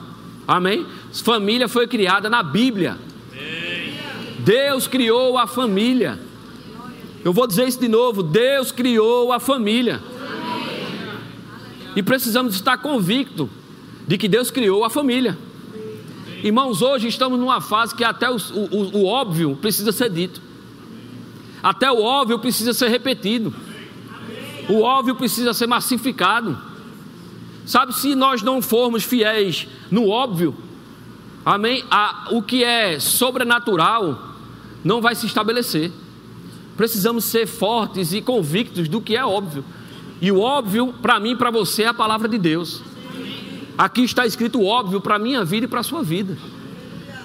Amém? 0.47 0.85
Família 1.11 1.67
foi 1.67 1.87
criada 1.87 2.29
na 2.29 2.43
Bíblia. 2.43 2.97
Deus 4.39 4.87
criou 4.87 5.37
a 5.37 5.47
família. 5.47 6.19
Eu 7.23 7.31
vou 7.31 7.47
dizer 7.47 7.67
isso 7.67 7.79
de 7.79 7.87
novo: 7.87 8.23
Deus 8.23 8.71
criou 8.71 9.31
a 9.31 9.39
família. 9.39 10.01
E 11.95 12.01
precisamos 12.01 12.55
estar 12.55 12.77
convictos 12.77 13.49
de 14.11 14.17
que 14.17 14.27
Deus 14.27 14.51
criou 14.51 14.83
a 14.83 14.89
família. 14.89 15.37
Irmãos, 16.43 16.81
hoje 16.81 17.07
estamos 17.07 17.39
numa 17.39 17.61
fase 17.61 17.95
que 17.95 18.03
até 18.03 18.29
o, 18.29 18.35
o, 18.35 18.97
o 18.97 19.05
óbvio 19.05 19.55
precisa 19.55 19.93
ser 19.93 20.09
dito, 20.09 20.41
até 21.63 21.89
o 21.89 22.03
óbvio 22.03 22.37
precisa 22.37 22.73
ser 22.73 22.89
repetido, 22.89 23.55
o 24.67 24.81
óbvio 24.81 25.15
precisa 25.15 25.53
ser 25.53 25.65
massificado. 25.65 26.59
Sabe, 27.65 27.95
se 27.95 28.13
nós 28.13 28.41
não 28.41 28.61
formos 28.61 29.05
fiéis 29.05 29.65
no 29.89 30.09
óbvio, 30.09 30.57
amém? 31.45 31.85
A, 31.89 32.27
o 32.31 32.41
que 32.41 32.65
é 32.65 32.99
sobrenatural 32.99 34.35
não 34.83 34.99
vai 34.99 35.15
se 35.15 35.25
estabelecer. 35.25 35.89
Precisamos 36.75 37.23
ser 37.23 37.47
fortes 37.47 38.11
e 38.11 38.21
convictos 38.21 38.89
do 38.89 38.99
que 38.99 39.15
é 39.15 39.23
óbvio. 39.23 39.63
E 40.19 40.33
o 40.33 40.41
óbvio, 40.41 40.93
para 41.01 41.17
mim 41.17 41.31
e 41.31 41.37
para 41.37 41.49
você, 41.49 41.83
é 41.83 41.87
a 41.87 41.93
palavra 41.93 42.27
de 42.27 42.37
Deus. 42.37 42.90
Aqui 43.77 44.01
está 44.01 44.25
escrito 44.25 44.63
óbvio 44.63 45.01
para 45.01 45.15
a 45.15 45.19
minha 45.19 45.43
vida 45.43 45.65
e 45.65 45.69
para 45.69 45.79
a 45.79 45.83
sua 45.83 46.03
vida. 46.03 46.37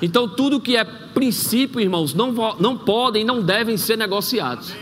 Então, 0.00 0.28
tudo 0.28 0.60
que 0.60 0.76
é 0.76 0.84
princípio, 0.84 1.80
irmãos, 1.80 2.14
não, 2.14 2.32
não 2.58 2.76
podem, 2.76 3.24
não 3.24 3.42
devem 3.42 3.76
ser 3.76 3.96
negociados. 3.96 4.72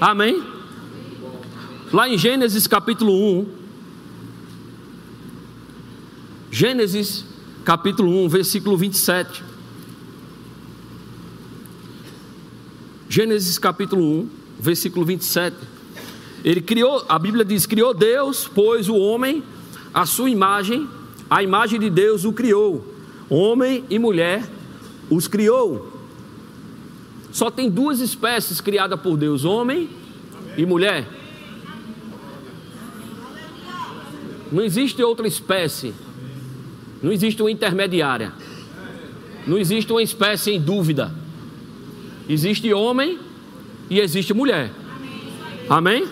Amém? 0.00 0.42
Lá 1.92 2.08
em 2.08 2.16
Gênesis 2.16 2.66
capítulo 2.66 3.12
1. 3.12 3.46
Gênesis 6.50 7.24
capítulo 7.64 8.24
1, 8.24 8.28
versículo 8.28 8.76
27. 8.76 9.42
Gênesis 13.08 13.58
capítulo 13.58 14.02
1, 14.02 14.28
versículo 14.58 15.04
27. 15.04 15.56
Ele 16.44 16.60
criou, 16.60 17.04
a 17.08 17.18
Bíblia 17.18 17.44
diz: 17.44 17.66
criou 17.66 17.92
Deus, 17.92 18.48
pois 18.52 18.88
o 18.88 18.96
homem 18.96 19.42
a 19.92 20.06
sua 20.06 20.30
imagem, 20.30 20.88
a 21.28 21.42
imagem 21.42 21.78
de 21.78 21.90
Deus 21.90 22.24
o 22.24 22.32
criou, 22.32 22.84
homem 23.28 23.84
e 23.90 23.98
mulher 23.98 24.42
os 25.10 25.28
criou. 25.28 25.92
Só 27.32 27.50
tem 27.50 27.70
duas 27.70 28.00
espécies 28.00 28.60
criadas 28.60 29.00
por 29.00 29.16
Deus: 29.16 29.44
homem 29.44 29.88
e 30.56 30.66
mulher. 30.66 31.06
Não 34.50 34.62
existe 34.62 35.02
outra 35.02 35.26
espécie. 35.26 35.94
Não 37.02 37.10
existe 37.10 37.42
uma 37.42 37.50
intermediária. 37.50 38.32
Não 39.46 39.58
existe 39.58 39.90
uma 39.90 40.02
espécie 40.02 40.52
em 40.52 40.60
dúvida. 40.60 41.12
Existe 42.28 42.72
homem 42.72 43.18
e 43.88 43.98
existe 43.98 44.32
mulher. 44.34 44.70
Amém? 45.68 46.06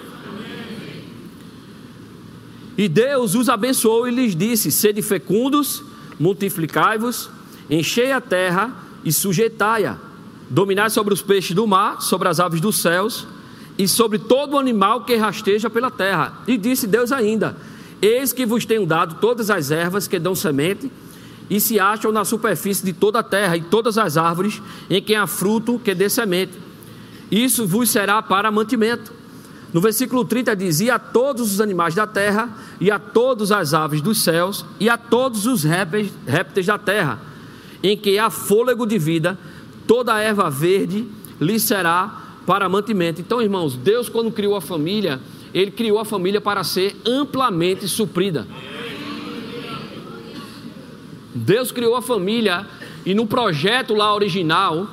E 2.77 2.89
Deus 2.89 3.35
os 3.35 3.49
abençoou 3.49 4.09
e 4.09 4.11
lhes 4.11 4.35
disse: 4.35 4.71
Sede 4.71 5.03
fecundos, 5.03 5.83
multiplicai-vos, 6.19 7.31
enchei 7.69 8.13
a 8.13 8.21
terra 8.21 8.73
e 9.05 9.13
sujeitai-a. 9.13 9.97
Dominai 10.49 10.91
sobre 10.91 11.15
os 11.15 11.23
peixes 11.23 11.55
do 11.55 11.67
mar, 11.67 12.03
sobre 12.03 12.29
as 12.29 12.41
aves 12.41 12.61
dos 12.61 12.77
céus 12.77 13.27
e 13.79 13.87
sobre 13.87 14.19
todo 14.19 14.59
animal 14.59 15.05
que 15.05 15.15
rasteja 15.17 15.71
pela 15.71 15.91
terra. 15.91 16.43
E 16.47 16.57
disse 16.57 16.87
Deus 16.87 17.13
ainda: 17.13 17.57
Eis 18.03 18.33
que 18.33 18.45
vos 18.47 18.65
tenho 18.65 18.87
dado 18.87 19.17
todas 19.21 19.51
as 19.51 19.71
ervas 19.71 20.09
que 20.09 20.19
dão 20.19 20.35
semente 20.35 20.91
e 21.51 21.59
se 21.61 21.81
acham 21.81 22.13
na 22.13 22.25
superfície 22.25 22.85
de 22.85 22.93
toda 22.93 23.19
a 23.19 23.25
terra, 23.25 23.57
e 23.57 23.63
todas 23.63 23.99
as 23.99 24.17
árvores 24.17 24.63
em 24.89 25.03
que 25.03 25.17
há 25.17 25.27
fruto 25.27 25.81
que 25.85 25.93
dê 25.95 26.09
semente. 26.09 26.53
Isso 27.29 27.67
vos 27.67 27.91
será 27.91 28.23
para 28.23 28.53
mantimento. 28.53 29.13
No 29.73 29.81
versículo 29.81 30.25
30 30.25 30.55
dizia: 30.57 30.97
A 30.97 30.99
todos 30.99 31.53
os 31.53 31.61
animais 31.61 31.95
da 31.95 32.07
terra, 32.07 32.49
e 32.81 32.91
a 32.91 32.99
todas 32.99 33.53
as 33.53 33.73
aves 33.73 34.01
dos 34.01 34.23
céus, 34.23 34.65
e 34.79 34.89
a 34.89 34.99
todos 34.99 35.47
os 35.47 35.63
répteis 35.65 36.67
da 36.67 36.79
terra, 36.79 37.21
em 37.83 37.97
que 37.97 38.19
há 38.19 38.31
fôlego 38.31 38.87
de 38.87 38.99
vida, 38.99 39.39
toda 39.87 40.15
a 40.15 40.21
erva 40.21 40.51
verde 40.51 41.07
lhe 41.41 41.59
será 41.59 42.21
para 42.47 42.69
mantimento. 42.69 43.21
Então, 43.21 43.41
irmãos, 43.41 43.77
Deus, 43.77 44.09
quando 44.09 44.31
criou 44.33 44.57
a 44.57 44.61
família, 44.61 45.21
Ele 45.55 45.71
criou 45.71 45.99
a 45.99 46.05
família 46.05 46.41
para 46.41 46.65
ser 46.65 46.97
amplamente 47.07 47.87
suprida. 47.87 48.47
Deus 51.33 51.71
criou 51.71 51.95
a 51.95 52.03
família 52.03 52.67
e 53.07 53.15
no 53.15 53.25
projeto 53.25 53.95
lá 53.95 54.13
original, 54.13 54.89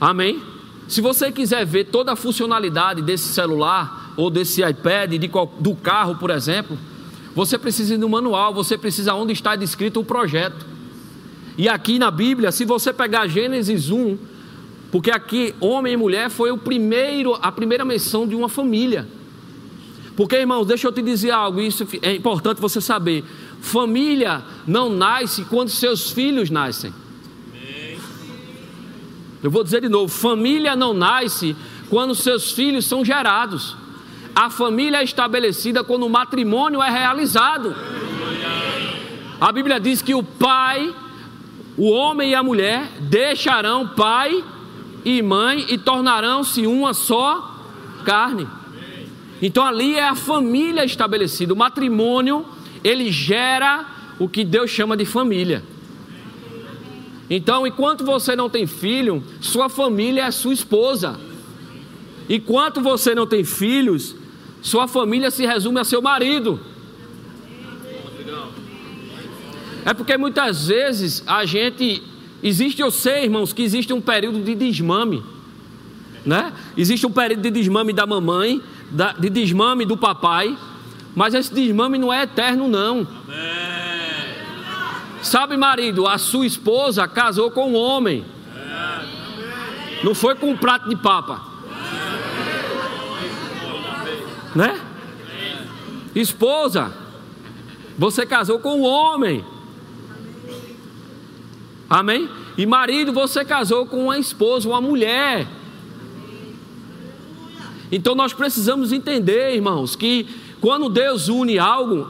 amém? 0.00 0.42
Se 0.88 1.00
você 1.00 1.30
quiser 1.30 1.64
ver 1.64 1.84
toda 1.84 2.12
a 2.12 2.16
funcionalidade 2.16 3.00
desse 3.02 3.28
celular 3.28 3.99
ou 4.16 4.30
desse 4.30 4.62
iPad, 4.62 5.12
de, 5.12 5.30
do 5.58 5.74
carro, 5.74 6.16
por 6.16 6.30
exemplo, 6.30 6.78
você 7.34 7.58
precisa 7.58 7.94
ir 7.94 7.98
no 7.98 8.08
manual, 8.08 8.52
você 8.52 8.76
precisa 8.76 9.14
onde 9.14 9.32
está 9.32 9.56
descrito 9.56 10.00
o 10.00 10.04
projeto. 10.04 10.66
E 11.56 11.68
aqui 11.68 11.98
na 11.98 12.10
Bíblia, 12.10 12.50
se 12.52 12.64
você 12.64 12.92
pegar 12.92 13.26
Gênesis 13.28 13.90
1, 13.90 14.18
porque 14.90 15.10
aqui 15.10 15.54
homem 15.60 15.92
e 15.92 15.96
mulher 15.96 16.30
foi 16.30 16.50
o 16.50 16.58
primeiro, 16.58 17.34
a 17.40 17.52
primeira 17.52 17.84
menção 17.84 18.26
de 18.26 18.34
uma 18.34 18.48
família. 18.48 19.06
Porque, 20.16 20.36
irmãos, 20.36 20.66
deixa 20.66 20.88
eu 20.88 20.92
te 20.92 21.00
dizer 21.00 21.30
algo, 21.30 21.60
isso 21.60 21.86
é 22.02 22.14
importante 22.14 22.60
você 22.60 22.80
saber. 22.80 23.24
Família 23.60 24.42
não 24.66 24.90
nasce 24.90 25.44
quando 25.44 25.68
seus 25.68 26.10
filhos 26.10 26.50
nascem. 26.50 26.92
Eu 29.42 29.50
vou 29.50 29.64
dizer 29.64 29.80
de 29.80 29.88
novo: 29.88 30.12
família 30.12 30.76
não 30.76 30.92
nasce 30.92 31.56
quando 31.88 32.14
seus 32.14 32.52
filhos 32.52 32.84
são 32.84 33.04
gerados. 33.04 33.76
A 34.34 34.48
família 34.50 34.98
é 34.98 35.04
estabelecida 35.04 35.82
quando 35.82 36.04
o 36.04 36.10
matrimônio 36.10 36.82
é 36.82 36.90
realizado. 36.90 37.74
A 39.40 39.50
Bíblia 39.52 39.80
diz 39.80 40.02
que 40.02 40.14
o 40.14 40.22
pai, 40.22 40.94
o 41.76 41.90
homem 41.90 42.30
e 42.30 42.34
a 42.34 42.42
mulher 42.42 42.88
deixarão 43.00 43.88
pai 43.88 44.44
e 45.04 45.22
mãe 45.22 45.66
e 45.68 45.78
tornarão-se 45.78 46.66
uma 46.66 46.92
só 46.92 47.56
carne. 48.04 48.46
Então 49.42 49.64
ali 49.64 49.96
é 49.96 50.06
a 50.06 50.14
família 50.14 50.84
estabelecida. 50.84 51.54
O 51.54 51.56
matrimônio, 51.56 52.44
ele 52.84 53.10
gera 53.10 53.86
o 54.18 54.28
que 54.28 54.44
Deus 54.44 54.70
chama 54.70 54.96
de 54.96 55.06
família. 55.06 55.64
Então, 57.30 57.64
enquanto 57.64 58.04
você 58.04 58.34
não 58.34 58.50
tem 58.50 58.66
filho, 58.66 59.22
sua 59.40 59.68
família 59.68 60.24
é 60.24 60.30
sua 60.32 60.52
esposa. 60.52 61.18
Enquanto 62.28 62.80
você 62.80 63.14
não 63.14 63.24
tem 63.26 63.44
filhos, 63.44 64.16
sua 64.62 64.86
família 64.86 65.30
se 65.30 65.46
resume 65.46 65.80
a 65.80 65.84
seu 65.84 66.02
marido. 66.02 66.60
É 69.84 69.94
porque 69.94 70.16
muitas 70.16 70.66
vezes 70.68 71.22
a 71.26 71.44
gente. 71.44 72.02
Existe, 72.42 72.80
eu 72.80 72.90
sei, 72.90 73.24
irmãos, 73.24 73.52
que 73.52 73.62
existe 73.62 73.92
um 73.92 74.00
período 74.00 74.42
de 74.42 74.54
desmame. 74.54 75.22
Né? 76.24 76.52
Existe 76.76 77.06
um 77.06 77.10
período 77.10 77.42
de 77.42 77.50
desmame 77.50 77.92
da 77.92 78.06
mamãe, 78.06 78.62
de 79.18 79.30
desmame 79.30 79.84
do 79.84 79.96
papai. 79.96 80.56
Mas 81.14 81.34
esse 81.34 81.52
desmame 81.52 81.98
não 81.98 82.12
é 82.12 82.22
eterno, 82.22 82.68
não. 82.68 83.06
Sabe, 85.22 85.56
marido, 85.56 86.06
a 86.06 86.16
sua 86.16 86.46
esposa 86.46 87.06
casou 87.06 87.50
com 87.50 87.72
um 87.72 87.74
homem. 87.74 88.24
Não 90.02 90.14
foi 90.14 90.34
com 90.34 90.50
um 90.50 90.56
prato 90.56 90.88
de 90.88 90.96
papa. 90.96 91.49
Né? 94.54 94.80
Esposa, 96.14 96.92
você 97.96 98.26
casou 98.26 98.58
com 98.58 98.80
um 98.80 98.82
homem. 98.82 99.44
Amém? 101.88 102.28
E 102.56 102.66
marido, 102.66 103.12
você 103.12 103.44
casou 103.44 103.86
com 103.86 104.04
uma 104.04 104.18
esposa, 104.18 104.68
uma 104.68 104.80
mulher. 104.80 105.46
Então 107.92 108.14
nós 108.14 108.32
precisamos 108.32 108.92
entender, 108.92 109.54
irmãos, 109.54 109.96
que 109.96 110.26
quando 110.60 110.88
Deus 110.88 111.28
une 111.28 111.58
algo, 111.58 112.08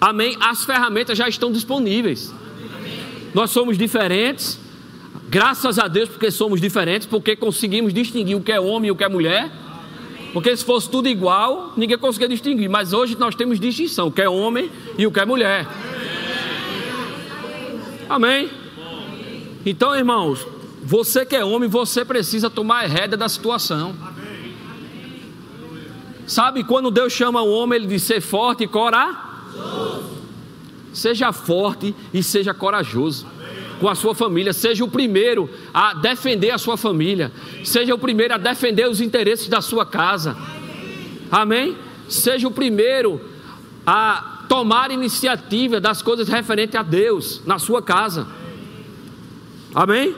amém, 0.00 0.36
as 0.40 0.64
ferramentas 0.64 1.18
já 1.18 1.28
estão 1.28 1.50
disponíveis. 1.50 2.32
Nós 3.34 3.50
somos 3.50 3.76
diferentes, 3.76 4.58
graças 5.28 5.78
a 5.78 5.88
Deus, 5.88 6.08
porque 6.08 6.30
somos 6.30 6.60
diferentes, 6.60 7.06
porque 7.06 7.34
conseguimos 7.34 7.92
distinguir 7.92 8.36
o 8.36 8.40
que 8.40 8.52
é 8.52 8.60
homem 8.60 8.88
e 8.88 8.90
o 8.92 8.96
que 8.96 9.04
é 9.04 9.08
mulher. 9.08 9.50
Porque 10.32 10.54
se 10.56 10.64
fosse 10.64 10.88
tudo 10.90 11.08
igual, 11.08 11.72
ninguém 11.76 11.96
conseguia 11.96 12.28
distinguir. 12.28 12.68
Mas 12.68 12.92
hoje 12.92 13.16
nós 13.18 13.34
temos 13.34 13.58
distinção: 13.58 14.08
o 14.08 14.12
que 14.12 14.22
é 14.22 14.28
homem 14.28 14.70
e 14.96 15.06
o 15.06 15.12
que 15.12 15.20
é 15.20 15.24
mulher. 15.24 15.66
Amém? 18.08 18.50
Então, 19.64 19.94
irmãos, 19.94 20.46
você 20.82 21.24
que 21.24 21.36
é 21.36 21.44
homem, 21.44 21.68
você 21.68 22.04
precisa 22.04 22.48
tomar 22.48 22.84
a 22.84 22.86
rédea 22.86 23.16
da 23.16 23.28
situação. 23.28 23.94
Sabe 26.26 26.62
quando 26.62 26.90
Deus 26.90 27.12
chama 27.12 27.40
o 27.40 27.50
homem, 27.50 27.78
ele 27.78 27.86
diz 27.86 28.02
ser 28.02 28.20
forte 28.20 28.64
e 28.64 28.68
corajoso. 28.68 30.18
Seja 30.92 31.32
forte 31.32 31.94
e 32.12 32.22
seja 32.22 32.52
corajoso 32.52 33.26
com 33.80 33.88
a 33.88 33.94
sua 33.94 34.14
família. 34.14 34.52
Seja 34.52 34.84
o 34.84 34.88
primeiro 34.88 35.48
a 35.72 35.94
defender 35.94 36.50
a 36.50 36.58
sua 36.58 36.76
família. 36.76 37.32
Seja 37.64 37.94
o 37.94 37.98
primeiro 37.98 38.34
a 38.34 38.38
defender 38.38 38.88
os 38.88 39.00
interesses 39.00 39.48
da 39.48 39.60
sua 39.60 39.86
casa. 39.86 40.36
Amém? 41.30 41.76
Seja 42.08 42.48
o 42.48 42.50
primeiro 42.50 43.20
a 43.86 44.44
tomar 44.48 44.90
iniciativa 44.90 45.80
das 45.80 46.02
coisas 46.02 46.28
referentes 46.28 46.74
a 46.74 46.82
Deus 46.82 47.42
na 47.46 47.58
sua 47.58 47.82
casa. 47.82 48.26
Amém? 49.74 50.14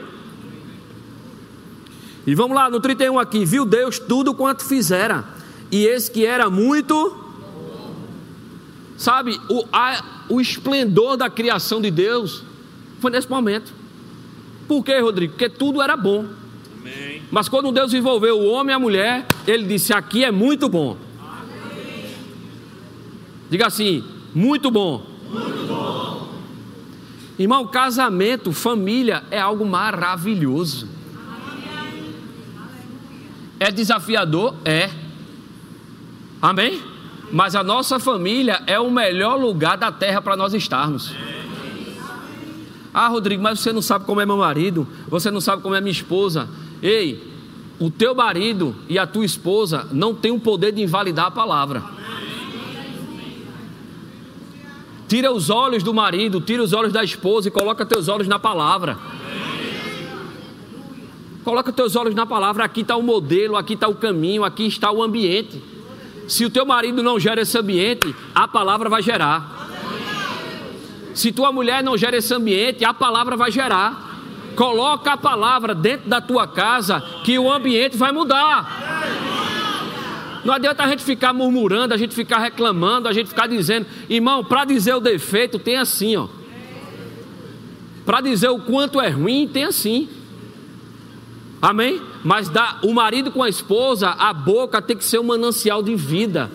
E 2.25 2.35
vamos 2.35 2.55
lá 2.55 2.69
no 2.69 2.79
31 2.79 3.19
aqui. 3.19 3.45
Viu 3.45 3.65
Deus 3.65 3.99
tudo 3.99 4.33
quanto 4.33 4.63
fizera, 4.63 5.25
e 5.71 5.85
esse 5.85 6.09
que 6.09 6.25
era 6.25 6.49
muito. 6.49 7.17
Sabe, 8.97 9.39
o, 9.49 9.65
a, 9.73 10.03
o 10.29 10.39
esplendor 10.39 11.17
da 11.17 11.29
criação 11.29 11.81
de 11.81 11.89
Deus 11.89 12.43
foi 13.01 13.11
nesse 13.11 13.29
momento. 13.29 13.73
Por 14.67 14.83
quê, 14.83 14.99
Rodrigo? 14.99 15.33
Porque 15.33 15.49
tudo 15.49 15.81
era 15.81 15.97
bom. 15.97 16.25
Amém. 16.79 17.21
Mas 17.31 17.49
quando 17.49 17.71
Deus 17.71 17.93
envolveu 17.93 18.39
o 18.39 18.47
homem 18.51 18.73
e 18.73 18.75
a 18.75 18.79
mulher, 18.79 19.25
ele 19.47 19.65
disse: 19.65 19.93
Aqui 19.93 20.23
é 20.23 20.31
muito 20.31 20.69
bom. 20.69 20.95
Amém. 21.19 22.05
Diga 23.49 23.67
assim: 23.67 24.03
muito 24.33 24.71
bom. 24.71 25.05
Muito 25.29 25.67
bom. 25.67 26.29
Irmão, 27.37 27.67
casamento, 27.67 28.53
família 28.53 29.23
é 29.31 29.39
algo 29.39 29.65
maravilhoso. 29.65 30.87
É 33.59 33.71
desafiador? 33.71 34.55
É. 34.63 34.89
Amém? 36.41 36.81
Mas 37.31 37.55
a 37.55 37.63
nossa 37.63 37.99
família 37.99 38.61
é 38.67 38.79
o 38.79 38.89
melhor 38.89 39.39
lugar 39.39 39.77
da 39.77 39.91
terra 39.91 40.21
para 40.21 40.35
nós 40.35 40.53
estarmos. 40.53 41.13
Ah, 42.93 43.07
Rodrigo, 43.07 43.41
mas 43.41 43.59
você 43.59 43.71
não 43.71 43.81
sabe 43.81 44.05
como 44.05 44.19
é 44.19 44.25
meu 44.25 44.37
marido, 44.37 44.87
você 45.07 45.31
não 45.31 45.39
sabe 45.39 45.61
como 45.61 45.75
é 45.75 45.81
minha 45.81 45.91
esposa. 45.91 46.49
Ei, 46.81 47.31
o 47.79 47.89
teu 47.89 48.13
marido 48.13 48.75
e 48.89 48.99
a 48.99 49.07
tua 49.07 49.25
esposa 49.25 49.87
não 49.91 50.13
têm 50.13 50.31
o 50.31 50.39
poder 50.39 50.71
de 50.71 50.81
invalidar 50.81 51.27
a 51.27 51.31
palavra. 51.31 51.83
Tira 55.07 55.31
os 55.31 55.49
olhos 55.49 55.83
do 55.83 55.93
marido, 55.93 56.39
tira 56.39 56.63
os 56.63 56.73
olhos 56.73 56.93
da 56.93 57.03
esposa 57.03 57.47
e 57.47 57.51
coloca 57.51 57.85
teus 57.85 58.07
olhos 58.07 58.27
na 58.27 58.39
palavra. 58.39 58.97
Coloca 61.43 61.73
teus 61.73 61.95
olhos 61.95 62.15
na 62.15 62.25
palavra. 62.25 62.63
Aqui 62.63 62.81
está 62.81 62.95
o 62.95 63.03
modelo, 63.03 63.57
aqui 63.57 63.73
está 63.73 63.87
o 63.87 63.95
caminho, 63.95 64.43
aqui 64.43 64.65
está 64.65 64.91
o 64.91 65.01
ambiente. 65.01 65.61
Se 66.27 66.45
o 66.45 66.49
teu 66.49 66.65
marido 66.65 67.01
não 67.03 67.19
gera 67.19 67.41
esse 67.41 67.57
ambiente, 67.57 68.15
a 68.33 68.47
palavra 68.47 68.89
vai 68.89 69.01
gerar. 69.01 69.60
Se 71.13 71.31
tua 71.31 71.51
mulher 71.51 71.83
não 71.83 71.97
gera 71.97 72.17
esse 72.17 72.33
ambiente, 72.33 72.85
a 72.85 72.93
palavra 72.93 73.35
vai 73.35 73.51
gerar. 73.51 74.09
Coloca 74.55 75.13
a 75.13 75.17
palavra 75.17 75.73
dentro 75.73 76.09
da 76.09 76.19
tua 76.21 76.47
casa 76.47 77.01
que 77.23 77.37
o 77.37 77.51
ambiente 77.51 77.97
vai 77.97 78.11
mudar. 78.11 79.01
Não 80.43 80.53
adianta 80.53 80.83
a 80.83 80.87
gente 80.87 81.03
ficar 81.03 81.33
murmurando, 81.33 81.93
a 81.93 81.97
gente 81.97 82.15
ficar 82.15 82.39
reclamando, 82.39 83.07
a 83.07 83.13
gente 83.13 83.29
ficar 83.29 83.47
dizendo, 83.47 83.85
irmão, 84.09 84.43
para 84.43 84.65
dizer 84.65 84.95
o 84.95 84.99
defeito 84.99 85.59
tem 85.59 85.77
assim, 85.77 86.15
ó. 86.15 86.27
Para 88.05 88.21
dizer 88.21 88.49
o 88.49 88.59
quanto 88.59 88.99
é 88.99 89.09
ruim 89.09 89.47
tem 89.47 89.63
assim. 89.63 90.09
Amém? 91.61 92.01
Mas 92.23 92.49
dá, 92.49 92.79
o 92.81 92.91
marido 92.91 93.31
com 93.31 93.43
a 93.43 93.49
esposa, 93.49 94.09
a 94.09 94.33
boca 94.33 94.81
tem 94.81 94.97
que 94.97 95.03
ser 95.05 95.19
um 95.19 95.23
manancial 95.23 95.83
de 95.83 95.95
vida. 95.95 96.49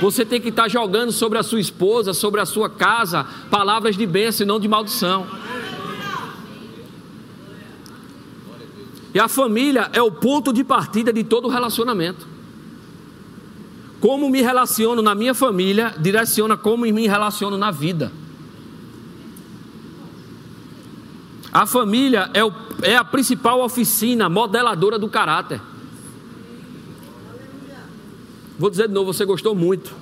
Você 0.00 0.24
tem 0.24 0.40
que 0.40 0.48
estar 0.48 0.68
jogando 0.68 1.10
sobre 1.10 1.38
a 1.38 1.42
sua 1.42 1.60
esposa, 1.60 2.14
sobre 2.14 2.40
a 2.40 2.46
sua 2.46 2.70
casa, 2.70 3.26
palavras 3.50 3.96
de 3.96 4.06
bênção 4.06 4.44
e 4.44 4.48
não 4.48 4.60
de 4.60 4.68
maldição. 4.68 5.26
E 9.12 9.18
a 9.18 9.26
família 9.26 9.90
é 9.92 10.00
o 10.00 10.12
ponto 10.12 10.52
de 10.52 10.62
partida 10.62 11.12
de 11.12 11.24
todo 11.24 11.48
relacionamento. 11.48 12.26
Como 14.00 14.30
me 14.30 14.40
relaciono 14.40 15.02
na 15.02 15.14
minha 15.14 15.34
família, 15.34 15.92
direciona 15.98 16.56
como 16.56 16.84
me 16.84 17.08
relaciono 17.08 17.56
na 17.56 17.70
vida. 17.70 18.12
A 21.52 21.66
família 21.66 22.30
é, 22.34 22.44
o, 22.44 22.52
é 22.82 22.94
a 22.94 23.02
principal 23.02 23.60
oficina 23.60 24.28
modeladora 24.28 24.98
do 24.98 25.08
caráter. 25.08 25.60
Vou 28.58 28.68
dizer 28.68 28.88
de 28.88 28.94
novo, 28.94 29.12
você 29.12 29.24
gostou 29.24 29.54
muito. 29.54 29.94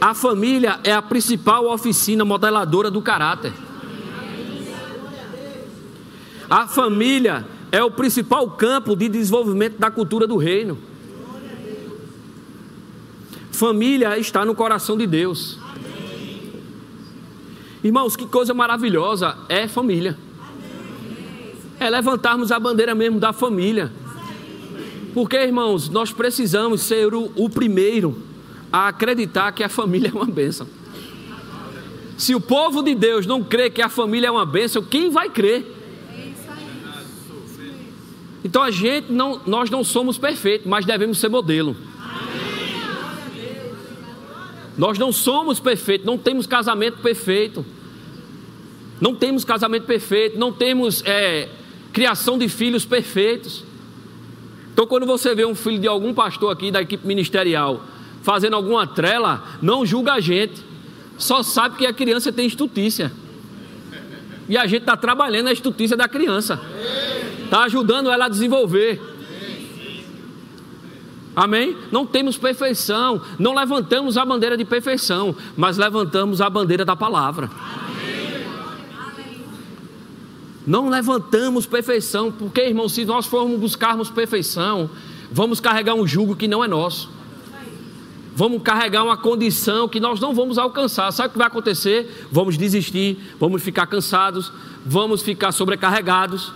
A 0.00 0.14
família 0.14 0.80
é 0.84 0.92
a 0.92 1.02
principal 1.02 1.66
oficina 1.66 2.24
modeladora 2.24 2.90
do 2.90 3.02
caráter. 3.02 3.52
A 6.48 6.66
família 6.66 7.46
é 7.70 7.82
o 7.82 7.90
principal 7.90 8.50
campo 8.52 8.96
de 8.96 9.08
desenvolvimento 9.08 9.78
da 9.78 9.90
cultura 9.90 10.26
do 10.26 10.36
reino. 10.36 10.78
Família 13.52 14.18
está 14.18 14.44
no 14.44 14.54
coração 14.54 14.96
de 14.96 15.06
Deus. 15.06 15.58
Irmãos, 17.84 18.16
que 18.16 18.26
coisa 18.26 18.54
maravilhosa 18.54 19.36
é 19.48 19.68
família. 19.68 20.16
É 21.78 21.90
levantarmos 21.90 22.50
a 22.50 22.58
bandeira 22.58 22.94
mesmo 22.94 23.20
da 23.20 23.32
família. 23.32 23.92
Porque, 25.18 25.36
irmãos, 25.36 25.88
nós 25.88 26.12
precisamos 26.12 26.80
ser 26.82 27.12
o, 27.12 27.32
o 27.34 27.50
primeiro 27.50 28.22
a 28.72 28.86
acreditar 28.86 29.50
que 29.50 29.64
a 29.64 29.68
família 29.68 30.10
é 30.10 30.12
uma 30.12 30.24
bênção. 30.24 30.64
Se 32.16 32.36
o 32.36 32.40
povo 32.40 32.84
de 32.84 32.94
Deus 32.94 33.26
não 33.26 33.42
crê 33.42 33.68
que 33.68 33.82
a 33.82 33.88
família 33.88 34.28
é 34.28 34.30
uma 34.30 34.46
bênção, 34.46 34.80
quem 34.80 35.10
vai 35.10 35.28
crer? 35.28 35.66
Então 38.44 38.62
a 38.62 38.70
gente 38.70 39.10
não, 39.10 39.40
nós 39.44 39.68
não 39.68 39.82
somos 39.82 40.16
perfeitos, 40.16 40.68
mas 40.68 40.86
devemos 40.86 41.18
ser 41.18 41.28
modelo. 41.28 41.76
Nós 44.76 45.00
não 45.00 45.10
somos 45.10 45.58
perfeitos, 45.58 46.06
não 46.06 46.16
temos 46.16 46.46
casamento 46.46 46.98
perfeito. 46.98 47.66
Não 49.00 49.16
temos 49.16 49.44
casamento 49.44 49.84
perfeito, 49.84 50.38
não 50.38 50.52
temos 50.52 51.02
é, 51.04 51.48
criação 51.92 52.38
de 52.38 52.48
filhos 52.48 52.84
perfeitos. 52.84 53.66
Então, 54.78 54.86
quando 54.86 55.06
você 55.06 55.34
vê 55.34 55.44
um 55.44 55.56
filho 55.56 55.80
de 55.80 55.88
algum 55.88 56.14
pastor 56.14 56.52
aqui 56.52 56.70
da 56.70 56.80
equipe 56.80 57.04
ministerial 57.04 57.82
fazendo 58.22 58.54
alguma 58.54 58.86
trela, 58.86 59.42
não 59.60 59.84
julga 59.84 60.12
a 60.12 60.20
gente, 60.20 60.62
só 61.16 61.42
sabe 61.42 61.78
que 61.78 61.84
a 61.84 61.92
criança 61.92 62.32
tem 62.32 62.46
estutícia. 62.46 63.10
E 64.48 64.56
a 64.56 64.68
gente 64.68 64.82
está 64.82 64.96
trabalhando 64.96 65.48
a 65.48 65.52
estutícia 65.52 65.96
da 65.96 66.06
criança 66.06 66.60
está 67.42 67.64
ajudando 67.64 68.08
ela 68.08 68.26
a 68.26 68.28
desenvolver. 68.28 69.00
Amém? 71.34 71.76
Não 71.90 72.06
temos 72.06 72.38
perfeição, 72.38 73.20
não 73.36 73.54
levantamos 73.54 74.16
a 74.16 74.24
bandeira 74.24 74.56
de 74.56 74.64
perfeição, 74.64 75.34
mas 75.56 75.76
levantamos 75.76 76.40
a 76.40 76.48
bandeira 76.48 76.84
da 76.84 76.94
palavra. 76.94 77.50
Não 80.68 80.90
levantamos 80.90 81.64
perfeição, 81.64 82.30
porque, 82.30 82.60
irmão, 82.60 82.90
se 82.90 83.02
nós 83.06 83.24
formos 83.24 83.58
buscarmos 83.58 84.10
perfeição, 84.10 84.90
vamos 85.32 85.60
carregar 85.60 85.94
um 85.94 86.06
jugo 86.06 86.36
que 86.36 86.46
não 86.46 86.62
é 86.62 86.68
nosso. 86.68 87.10
Vamos 88.36 88.62
carregar 88.62 89.02
uma 89.02 89.16
condição 89.16 89.88
que 89.88 89.98
nós 89.98 90.20
não 90.20 90.34
vamos 90.34 90.58
alcançar. 90.58 91.10
Sabe 91.10 91.30
o 91.30 91.32
que 91.32 91.38
vai 91.38 91.46
acontecer? 91.46 92.28
Vamos 92.30 92.58
desistir, 92.58 93.18
vamos 93.40 93.62
ficar 93.62 93.86
cansados, 93.86 94.52
vamos 94.84 95.22
ficar 95.22 95.52
sobrecarregados. 95.52 96.52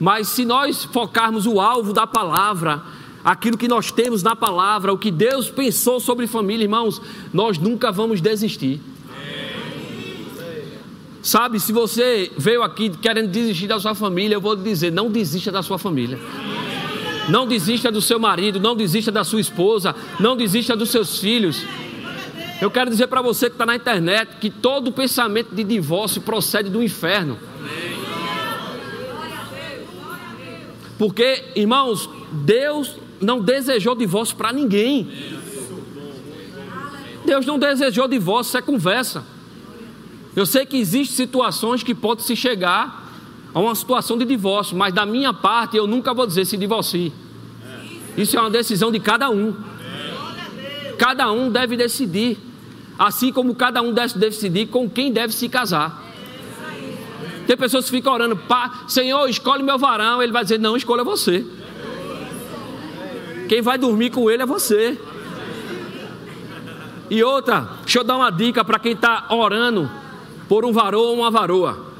Mas 0.00 0.26
se 0.26 0.44
nós 0.44 0.82
focarmos 0.82 1.46
o 1.46 1.60
alvo 1.60 1.92
da 1.92 2.08
palavra, 2.08 2.82
aquilo 3.24 3.56
que 3.56 3.68
nós 3.68 3.92
temos 3.92 4.24
na 4.24 4.34
palavra, 4.34 4.92
o 4.92 4.98
que 4.98 5.12
Deus 5.12 5.48
pensou 5.48 6.00
sobre 6.00 6.26
família, 6.26 6.64
irmãos, 6.64 7.00
nós 7.32 7.56
nunca 7.56 7.92
vamos 7.92 8.20
desistir. 8.20 8.80
Sabe, 11.22 11.60
se 11.60 11.72
você 11.72 12.32
veio 12.36 12.64
aqui 12.64 12.90
querendo 12.90 13.28
desistir 13.28 13.68
da 13.68 13.78
sua 13.78 13.94
família, 13.94 14.34
eu 14.34 14.40
vou 14.40 14.54
lhe 14.54 14.62
dizer: 14.62 14.90
não 14.90 15.08
desista 15.08 15.52
da 15.52 15.62
sua 15.62 15.78
família. 15.78 16.18
Não 17.28 17.46
desista 17.46 17.92
do 17.92 18.02
seu 18.02 18.18
marido, 18.18 18.58
não 18.58 18.74
desista 18.74 19.12
da 19.12 19.22
sua 19.22 19.40
esposa, 19.40 19.94
não 20.18 20.36
desista 20.36 20.74
dos 20.74 20.90
seus 20.90 21.20
filhos. 21.20 21.64
Eu 22.60 22.70
quero 22.70 22.90
dizer 22.90 23.06
para 23.06 23.22
você 23.22 23.48
que 23.48 23.54
está 23.54 23.64
na 23.64 23.76
internet 23.76 24.36
que 24.40 24.50
todo 24.50 24.90
pensamento 24.90 25.54
de 25.54 25.62
divórcio 25.62 26.20
procede 26.20 26.68
do 26.68 26.82
inferno. 26.82 27.38
Porque, 30.98 31.44
irmãos, 31.54 32.10
Deus 32.32 32.96
não 33.20 33.40
desejou 33.40 33.94
divórcio 33.94 34.36
para 34.36 34.52
ninguém. 34.52 35.08
Deus 37.24 37.46
não 37.46 37.58
desejou 37.58 38.08
divórcio, 38.08 38.50
isso 38.50 38.58
é 38.58 38.62
conversa. 38.62 39.31
Eu 40.34 40.46
sei 40.46 40.64
que 40.64 40.78
existem 40.78 41.14
situações 41.14 41.82
que 41.82 41.94
pode 41.94 42.22
se 42.22 42.34
chegar 42.34 43.02
a 43.54 43.60
uma 43.60 43.74
situação 43.74 44.16
de 44.16 44.24
divórcio, 44.24 44.76
mas 44.76 44.94
da 44.94 45.04
minha 45.04 45.32
parte 45.32 45.76
eu 45.76 45.86
nunca 45.86 46.14
vou 46.14 46.26
dizer 46.26 46.46
se 46.46 46.56
divorcie. 46.56 47.12
Isso 48.16 48.36
é 48.36 48.40
uma 48.40 48.50
decisão 48.50 48.90
de 48.90 48.98
cada 48.98 49.28
um. 49.30 49.54
Cada 50.98 51.30
um 51.30 51.50
deve 51.50 51.76
decidir, 51.76 52.38
assim 52.98 53.32
como 53.32 53.54
cada 53.54 53.82
um 53.82 53.92
deve 53.92 54.18
decidir 54.18 54.68
com 54.68 54.88
quem 54.88 55.12
deve 55.12 55.34
se 55.34 55.48
casar. 55.48 56.02
Tem 57.46 57.56
pessoas 57.56 57.86
que 57.86 57.90
ficam 57.90 58.12
orando, 58.12 58.36
Pá, 58.36 58.84
Senhor, 58.88 59.28
escolhe 59.28 59.62
meu 59.62 59.78
varão. 59.78 60.22
Ele 60.22 60.32
vai 60.32 60.44
dizer, 60.44 60.58
não, 60.58 60.76
escolha 60.76 61.04
você. 61.04 61.44
Quem 63.48 63.60
vai 63.60 63.76
dormir 63.76 64.10
com 64.10 64.30
ele 64.30 64.42
é 64.42 64.46
você. 64.46 64.98
E 67.10 67.22
outra, 67.22 67.68
deixa 67.82 67.98
eu 67.98 68.04
dar 68.04 68.16
uma 68.16 68.30
dica 68.30 68.64
para 68.64 68.78
quem 68.78 68.92
está 68.92 69.26
orando 69.28 69.90
por 70.48 70.64
um 70.64 70.72
varão 70.72 71.00
ou 71.00 71.14
uma 71.14 71.30
varoa. 71.30 71.92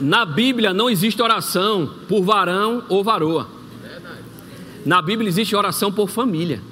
Na 0.00 0.24
Bíblia 0.24 0.72
não 0.72 0.88
existe 0.88 1.20
oração 1.20 1.90
por 2.08 2.22
varão 2.22 2.84
ou 2.88 3.02
varoa. 3.02 3.48
Na 4.86 5.02
Bíblia 5.02 5.28
existe 5.28 5.56
oração 5.56 5.92
por 5.92 6.08
família. 6.08 6.62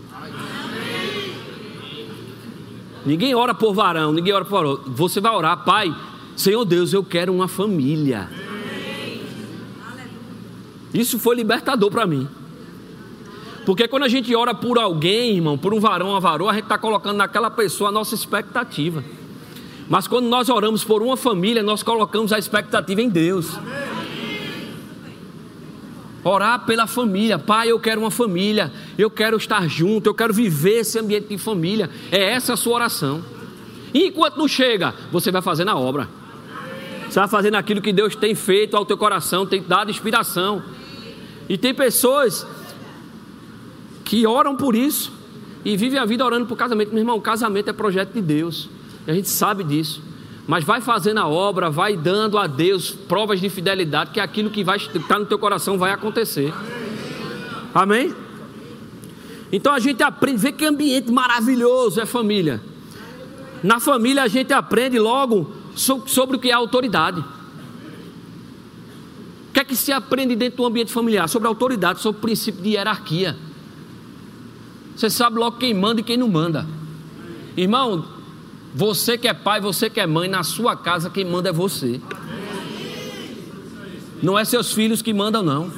Ninguém 3.04 3.34
ora 3.34 3.54
por 3.54 3.72
varão, 3.72 4.12
ninguém 4.12 4.32
ora 4.32 4.44
por 4.44 4.52
varão. 4.52 4.80
Você 4.86 5.20
vai 5.20 5.32
orar, 5.32 5.64
Pai, 5.64 5.94
Senhor 6.36 6.64
Deus, 6.64 6.92
eu 6.92 7.04
quero 7.04 7.32
uma 7.32 7.48
família. 7.48 8.28
Isso 10.92 11.18
foi 11.18 11.36
libertador 11.36 11.90
para 11.90 12.06
mim. 12.06 12.28
Porque 13.66 13.88
quando 13.88 14.04
a 14.04 14.08
gente 14.08 14.32
ora 14.34 14.54
por 14.54 14.78
alguém, 14.78 15.34
irmão, 15.34 15.58
por 15.58 15.74
um 15.74 15.80
varão, 15.80 16.10
uma 16.10 16.20
varoa, 16.20 16.52
a 16.52 16.54
gente 16.54 16.62
está 16.62 16.78
colocando 16.78 17.16
naquela 17.16 17.50
pessoa 17.50 17.90
a 17.90 17.92
nossa 17.92 18.14
expectativa. 18.14 19.02
Mas 19.88 20.06
quando 20.06 20.26
nós 20.28 20.48
oramos 20.48 20.84
por 20.84 21.02
uma 21.02 21.16
família, 21.16 21.64
nós 21.64 21.82
colocamos 21.82 22.32
a 22.32 22.38
expectativa 22.38 23.02
em 23.02 23.08
Deus. 23.08 23.58
Orar 26.22 26.64
pela 26.64 26.86
família. 26.86 27.40
Pai, 27.40 27.70
eu 27.70 27.80
quero 27.80 28.00
uma 28.00 28.10
família. 28.10 28.72
Eu 28.96 29.10
quero 29.10 29.36
estar 29.36 29.68
junto. 29.68 30.06
Eu 30.06 30.14
quero 30.14 30.32
viver 30.32 30.80
esse 30.80 30.96
ambiente 31.00 31.26
de 31.28 31.38
família. 31.38 31.90
É 32.12 32.22
essa 32.34 32.52
a 32.52 32.56
sua 32.56 32.74
oração. 32.74 33.20
E 33.92 34.06
enquanto 34.06 34.36
não 34.36 34.46
chega, 34.46 34.94
você 35.10 35.32
vai 35.32 35.42
fazendo 35.42 35.70
a 35.70 35.76
obra. 35.76 36.08
Você 37.08 37.18
vai 37.18 37.28
fazendo 37.28 37.56
aquilo 37.56 37.80
que 37.80 37.92
Deus 37.92 38.14
tem 38.14 38.34
feito 38.34 38.76
ao 38.76 38.84
teu 38.84 38.96
coração, 38.96 39.44
tem 39.44 39.60
dado 39.60 39.90
inspiração. 39.90 40.62
E 41.48 41.56
tem 41.56 41.72
pessoas 41.72 42.46
que 44.06 44.26
oram 44.26 44.56
por 44.56 44.74
isso 44.74 45.12
e 45.62 45.76
vivem 45.76 45.98
a 45.98 46.06
vida 46.06 46.24
orando 46.24 46.46
por 46.46 46.56
casamento. 46.56 46.92
Meu 46.92 47.00
irmão, 47.00 47.20
casamento 47.20 47.68
é 47.68 47.74
projeto 47.74 48.14
de 48.14 48.22
Deus. 48.22 48.70
A 49.06 49.12
gente 49.12 49.28
sabe 49.28 49.62
disso 49.62 50.00
mas 50.46 50.64
vai 50.64 50.80
fazendo 50.80 51.18
a 51.18 51.26
obra, 51.26 51.68
vai 51.68 51.96
dando 51.96 52.38
a 52.38 52.46
Deus 52.46 52.90
provas 52.90 53.40
de 53.40 53.48
fidelidade, 53.48 54.12
que 54.12 54.20
aquilo 54.20 54.48
que 54.48 54.62
vai 54.62 54.76
estar 54.76 55.18
no 55.18 55.26
teu 55.26 55.38
coração 55.38 55.76
vai 55.76 55.90
acontecer. 55.90 56.54
Amém? 57.74 58.14
Então 59.50 59.72
a 59.72 59.80
gente 59.80 60.02
aprende, 60.02 60.38
vê 60.38 60.52
que 60.52 60.64
ambiente 60.64 61.10
maravilhoso 61.10 62.00
é 62.00 62.06
família. 62.06 62.62
Na 63.62 63.80
família 63.80 64.22
a 64.22 64.28
gente 64.28 64.52
aprende 64.52 64.98
logo 64.98 65.50
sobre 65.74 66.36
o 66.36 66.38
que 66.38 66.50
é 66.50 66.52
autoridade. 66.52 67.20
O 67.20 67.24
que 69.52 69.60
é 69.60 69.64
que 69.64 69.74
se 69.74 69.90
aprende 69.90 70.36
dentro 70.36 70.58
do 70.58 70.66
ambiente 70.66 70.92
familiar? 70.92 71.28
Sobre 71.28 71.48
autoridade, 71.48 72.00
sobre 72.00 72.18
o 72.18 72.22
princípio 72.22 72.62
de 72.62 72.70
hierarquia. 72.70 73.36
Você 74.96 75.10
sabe 75.10 75.38
logo 75.38 75.58
quem 75.58 75.74
manda 75.74 76.00
e 76.00 76.04
quem 76.04 76.16
não 76.16 76.26
manda. 76.26 76.66
Irmão, 77.54 78.04
você 78.74 79.18
que 79.18 79.28
é 79.28 79.34
pai, 79.34 79.60
você 79.60 79.90
que 79.90 80.00
é 80.00 80.06
mãe, 80.06 80.28
na 80.28 80.42
sua 80.42 80.74
casa 80.74 81.10
quem 81.10 81.24
manda 81.24 81.50
é 81.50 81.52
você. 81.52 82.00
Não 84.22 84.38
é 84.38 84.44
seus 84.44 84.72
filhos 84.72 85.02
que 85.02 85.12
mandam, 85.12 85.42
não. 85.42 85.70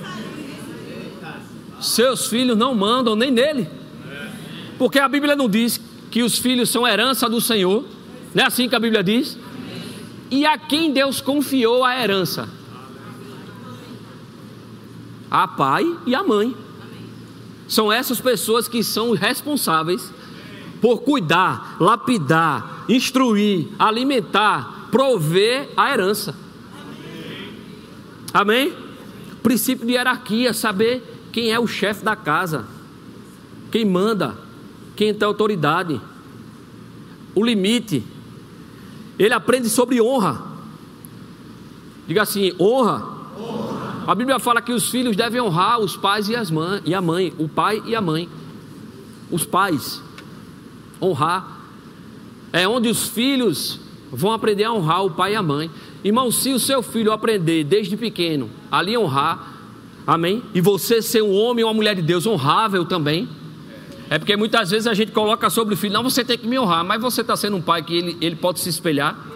Seus 1.80 2.28
filhos 2.28 2.56
não 2.56 2.74
mandam 2.74 3.16
nem 3.16 3.30
nele. 3.30 3.68
Porque 4.78 5.00
a 5.00 5.08
Bíblia 5.08 5.34
não 5.34 5.48
diz 5.48 5.80
que 6.10 6.22
os 6.22 6.38
filhos 6.38 6.70
são 6.70 6.86
herança 6.86 7.28
do 7.28 7.40
Senhor. 7.40 7.84
Não 8.32 8.44
é 8.44 8.46
assim 8.46 8.68
que 8.68 8.76
a 8.76 8.80
Bíblia 8.80 9.02
diz? 9.02 9.36
E 10.30 10.46
a 10.46 10.56
quem 10.56 10.92
Deus 10.92 11.20
confiou 11.20 11.84
a 11.84 12.00
herança? 12.00 12.48
A 15.28 15.48
pai 15.48 15.84
e 16.06 16.14
a 16.14 16.22
mãe. 16.22 16.54
São 17.68 17.92
essas 17.92 18.18
pessoas 18.20 18.66
que 18.66 18.82
são 18.82 19.12
responsáveis 19.12 20.10
por 20.80 21.02
cuidar, 21.02 21.76
lapidar, 21.78 22.84
instruir, 22.88 23.68
alimentar, 23.78 24.88
prover 24.90 25.68
a 25.76 25.92
herança. 25.92 26.34
Amém? 28.32 28.72
Princípio 29.42 29.86
de 29.86 29.92
hierarquia, 29.92 30.54
saber 30.54 31.28
quem 31.30 31.50
é 31.52 31.60
o 31.60 31.66
chefe 31.66 32.02
da 32.04 32.16
casa, 32.16 32.66
quem 33.70 33.84
manda, 33.84 34.36
quem 34.96 35.12
tem 35.12 35.26
autoridade, 35.26 36.00
o 37.34 37.44
limite. 37.44 38.02
Ele 39.18 39.34
aprende 39.34 39.68
sobre 39.68 40.00
honra. 40.00 40.42
Diga 42.06 42.22
assim: 42.22 42.54
honra. 42.58 43.17
A 44.08 44.14
Bíblia 44.14 44.38
fala 44.38 44.62
que 44.62 44.72
os 44.72 44.88
filhos 44.88 45.14
devem 45.14 45.38
honrar 45.38 45.78
os 45.78 45.94
pais 45.94 46.30
e, 46.30 46.34
as 46.34 46.50
mãe, 46.50 46.80
e 46.86 46.94
a 46.94 47.00
mãe, 47.02 47.30
o 47.38 47.46
pai 47.46 47.82
e 47.84 47.94
a 47.94 48.00
mãe. 48.00 48.26
Os 49.30 49.44
pais. 49.44 50.00
Honrar. 50.98 51.60
É 52.50 52.66
onde 52.66 52.88
os 52.88 53.06
filhos 53.06 53.78
vão 54.10 54.32
aprender 54.32 54.64
a 54.64 54.72
honrar 54.72 55.04
o 55.04 55.10
pai 55.10 55.34
e 55.34 55.36
a 55.36 55.42
mãe. 55.42 55.70
Irmão, 56.02 56.32
se 56.32 56.54
o 56.54 56.58
seu 56.58 56.82
filho 56.82 57.12
aprender 57.12 57.64
desde 57.64 57.98
pequeno 57.98 58.48
a 58.72 58.80
lhe 58.80 58.96
honrar, 58.96 59.52
amém? 60.06 60.42
E 60.54 60.60
você 60.62 61.02
ser 61.02 61.22
um 61.22 61.34
homem 61.34 61.62
ou 61.62 61.68
uma 61.68 61.76
mulher 61.76 61.94
de 61.94 62.00
Deus 62.00 62.26
honrável 62.26 62.86
também. 62.86 63.28
É 64.08 64.18
porque 64.18 64.38
muitas 64.38 64.70
vezes 64.70 64.86
a 64.86 64.94
gente 64.94 65.12
coloca 65.12 65.50
sobre 65.50 65.74
o 65.74 65.76
filho, 65.76 65.92
não, 65.92 66.02
você 66.02 66.24
tem 66.24 66.38
que 66.38 66.46
me 66.46 66.58
honrar, 66.58 66.82
mas 66.82 66.98
você 66.98 67.20
está 67.20 67.36
sendo 67.36 67.58
um 67.58 67.60
pai 67.60 67.82
que 67.82 67.94
ele, 67.94 68.16
ele 68.22 68.36
pode 68.36 68.60
se 68.60 68.70
espelhar. 68.70 69.27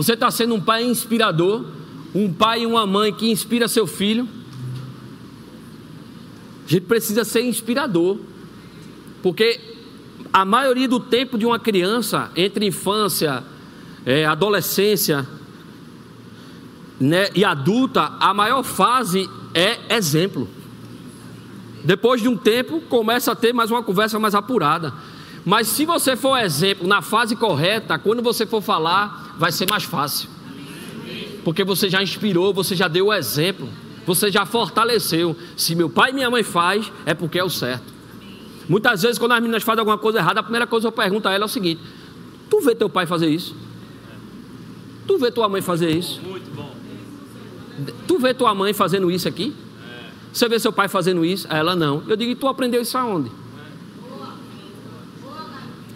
Você 0.00 0.14
está 0.14 0.30
sendo 0.30 0.54
um 0.54 0.60
pai 0.62 0.82
inspirador, 0.82 1.62
um 2.14 2.32
pai 2.32 2.62
e 2.62 2.66
uma 2.66 2.86
mãe 2.86 3.12
que 3.12 3.30
inspira 3.30 3.68
seu 3.68 3.86
filho. 3.86 4.26
A 6.66 6.70
gente 6.70 6.86
precisa 6.86 7.22
ser 7.22 7.42
inspirador, 7.42 8.16
porque 9.22 9.60
a 10.32 10.42
maioria 10.42 10.88
do 10.88 11.00
tempo 11.00 11.36
de 11.36 11.44
uma 11.44 11.58
criança, 11.58 12.30
entre 12.34 12.64
infância, 12.64 13.44
é, 14.06 14.24
adolescência 14.24 15.28
né, 16.98 17.28
e 17.34 17.44
adulta, 17.44 18.12
a 18.18 18.32
maior 18.32 18.62
fase 18.62 19.28
é 19.52 19.94
exemplo. 19.94 20.48
Depois 21.84 22.22
de 22.22 22.28
um 22.28 22.38
tempo, 22.38 22.80
começa 22.88 23.32
a 23.32 23.36
ter 23.36 23.52
mais 23.52 23.70
uma 23.70 23.82
conversa 23.82 24.18
mais 24.18 24.34
apurada. 24.34 24.94
Mas 25.44 25.68
se 25.68 25.86
você 25.86 26.16
for 26.16 26.36
exemplo 26.36 26.86
na 26.86 27.00
fase 27.00 27.34
correta, 27.34 27.98
quando 27.98 28.22
você 28.22 28.44
for 28.44 28.60
falar, 28.60 29.34
vai 29.38 29.50
ser 29.50 29.68
mais 29.68 29.84
fácil. 29.84 30.28
Porque 31.44 31.64
você 31.64 31.88
já 31.88 32.02
inspirou, 32.02 32.52
você 32.52 32.76
já 32.76 32.88
deu 32.88 33.06
o 33.06 33.14
exemplo, 33.14 33.68
você 34.06 34.30
já 34.30 34.44
fortaleceu. 34.44 35.34
Se 35.56 35.74
meu 35.74 35.88
pai 35.88 36.10
e 36.10 36.14
minha 36.14 36.30
mãe 36.30 36.42
faz, 36.42 36.92
é 37.06 37.14
porque 37.14 37.38
é 37.38 37.44
o 37.44 37.48
certo. 37.48 37.90
Muitas 38.68 39.02
vezes, 39.02 39.18
quando 39.18 39.32
as 39.32 39.40
meninas 39.40 39.62
fazem 39.62 39.80
alguma 39.80 39.98
coisa 39.98 40.18
errada, 40.18 40.40
a 40.40 40.42
primeira 40.42 40.66
coisa 40.66 40.86
que 40.86 40.88
eu 40.88 40.92
pergunto 40.92 41.26
a 41.26 41.32
ela 41.32 41.44
é 41.44 41.46
o 41.46 41.48
seguinte: 41.48 41.80
Tu 42.48 42.60
vê 42.60 42.74
teu 42.74 42.90
pai 42.90 43.06
fazer 43.06 43.28
isso? 43.28 43.56
Tu 45.06 45.18
vê 45.18 45.30
tua 45.30 45.48
mãe 45.48 45.62
fazer 45.62 45.90
isso? 45.90 46.20
Muito 46.22 46.54
bom. 46.54 46.72
Tu 48.06 48.18
vê 48.18 48.34
tua 48.34 48.54
mãe 48.54 48.72
fazendo 48.72 49.10
isso 49.10 49.26
aqui? 49.26 49.54
Você 50.32 50.48
vê 50.48 50.60
seu 50.60 50.72
pai 50.72 50.86
fazendo 50.86 51.24
isso? 51.24 51.48
Ela 51.50 51.74
não. 51.74 52.02
Eu 52.06 52.14
digo: 52.14 52.34
Tu 52.36 52.46
aprendeu 52.46 52.82
isso 52.82 52.96
aonde? 52.96 53.30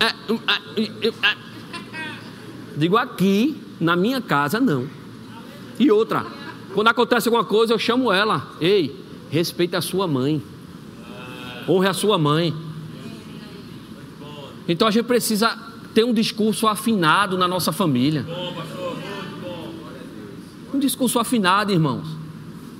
É, 0.00 0.06
é, 0.06 1.08
é, 1.08 1.36
digo 2.76 2.96
aqui, 2.96 3.60
na 3.80 3.96
minha 3.96 4.20
casa, 4.20 4.60
não. 4.60 4.88
E 5.78 5.90
outra, 5.90 6.24
quando 6.72 6.88
acontece 6.88 7.28
alguma 7.28 7.44
coisa, 7.44 7.72
eu 7.72 7.78
chamo 7.78 8.12
ela: 8.12 8.50
Ei, 8.60 8.94
respeita 9.30 9.78
a 9.78 9.82
sua 9.82 10.06
mãe 10.06 10.42
honre 11.68 11.88
a 11.88 11.94
sua 11.94 12.18
mãe. 12.18 12.54
Então 14.68 14.88
a 14.88 14.90
gente 14.90 15.04
precisa 15.04 15.56
ter 15.92 16.04
um 16.04 16.12
discurso 16.12 16.66
afinado 16.66 17.36
na 17.36 17.46
nossa 17.46 17.72
família. 17.72 18.24
Um 20.72 20.78
discurso 20.78 21.18
afinado, 21.18 21.72
irmãos. 21.72 22.06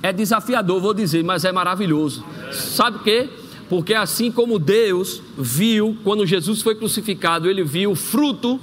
É 0.01 0.11
desafiador, 0.11 0.81
vou 0.81 0.93
dizer, 0.93 1.23
mas 1.23 1.45
é 1.45 1.51
maravilhoso. 1.51 2.23
Sabe 2.51 2.97
o 2.97 2.99
quê? 3.01 3.29
Porque 3.69 3.93
assim 3.93 4.31
como 4.31 4.59
Deus 4.59 5.21
viu, 5.37 5.97
quando 6.03 6.25
Jesus 6.25 6.61
foi 6.61 6.75
crucificado, 6.75 7.49
ele 7.49 7.63
viu 7.63 7.91
o 7.91 7.95
fruto, 7.95 8.59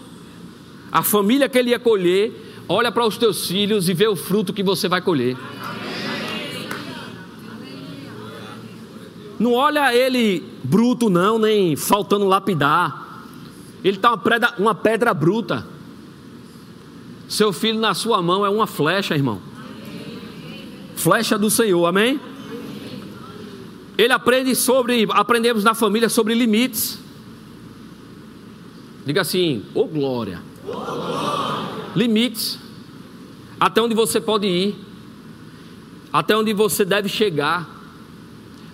a 0.90 1.02
família 1.02 1.48
que 1.48 1.58
ele 1.58 1.70
ia 1.70 1.78
colher, 1.78 2.32
olha 2.68 2.92
para 2.92 3.06
os 3.06 3.16
teus 3.16 3.46
filhos 3.46 3.88
e 3.88 3.94
vê 3.94 4.06
o 4.06 4.14
fruto 4.14 4.52
que 4.52 4.62
você 4.62 4.88
vai 4.88 5.00
colher. 5.00 5.36
Não 9.38 9.54
olha 9.54 9.92
ele 9.92 10.44
bruto, 10.62 11.10
não, 11.10 11.36
nem 11.36 11.74
faltando 11.74 12.26
lapidar. 12.26 13.24
Ele 13.82 13.96
está 13.96 14.10
uma 14.10 14.18
pedra, 14.18 14.54
uma 14.56 14.74
pedra 14.74 15.12
bruta. 15.12 15.66
Seu 17.28 17.52
filho 17.52 17.80
na 17.80 17.92
sua 17.92 18.22
mão 18.22 18.46
é 18.46 18.48
uma 18.48 18.68
flecha, 18.68 19.16
irmão. 19.16 19.40
Flecha 20.94 21.36
do 21.36 21.50
Senhor, 21.50 21.84
amém? 21.86 22.20
Ele 24.02 24.12
aprende 24.12 24.52
sobre, 24.56 25.06
aprendemos 25.10 25.62
na 25.62 25.74
família 25.74 26.08
sobre 26.08 26.34
limites. 26.34 26.98
Diga 29.06 29.20
assim, 29.20 29.64
ô 29.72 29.82
oh 29.82 29.86
glória. 29.86 30.42
Oh, 30.66 30.72
glória. 30.72 31.68
Limites. 31.94 32.58
Até 33.60 33.80
onde 33.80 33.94
você 33.94 34.20
pode 34.20 34.48
ir. 34.48 34.74
Até 36.12 36.36
onde 36.36 36.52
você 36.52 36.84
deve 36.84 37.08
chegar. 37.08 37.70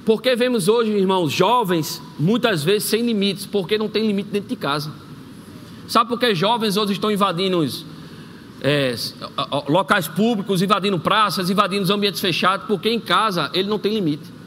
Porque 0.07 0.35
vemos 0.35 0.67
hoje, 0.67 0.93
irmãos, 0.93 1.31
jovens, 1.31 2.01
muitas 2.19 2.64
vezes 2.64 2.85
sem 2.85 3.05
limites, 3.05 3.45
porque 3.45 3.77
não 3.77 3.87
tem 3.87 4.07
limite 4.07 4.31
dentro 4.31 4.49
de 4.49 4.57
casa. 4.57 4.91
Sabe 5.87 6.09
por 6.09 6.19
que 6.19 6.35
jovens 6.35 6.79
hoje 6.79 6.95
estão 6.95 7.11
invadindo 7.11 7.59
os, 7.59 7.85
é, 8.62 8.95
locais 9.69 10.09
públicos, 10.09 10.62
invadindo 10.62 10.99
praças, 10.99 11.51
invadindo 11.51 11.83
os 11.83 11.91
ambientes 11.91 12.19
fechados? 12.19 12.67
Porque 12.67 12.88
em 12.88 12.99
casa 12.99 13.51
ele 13.53 13.69
não 13.69 13.79
tem 13.79 13.93
limite. 13.93 14.38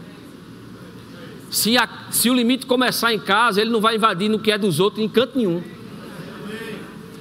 Se, 1.51 1.77
a, 1.77 1.87
se 2.09 2.29
o 2.29 2.33
limite 2.33 2.65
começar 2.65 3.13
em 3.13 3.19
casa, 3.19 3.59
ele 3.61 3.69
não 3.69 3.81
vai 3.81 3.97
invadir 3.97 4.29
no 4.29 4.39
que 4.39 4.51
é 4.51 4.57
dos 4.57 4.79
outros 4.79 5.03
em 5.03 5.09
canto 5.09 5.37
nenhum. 5.37 5.61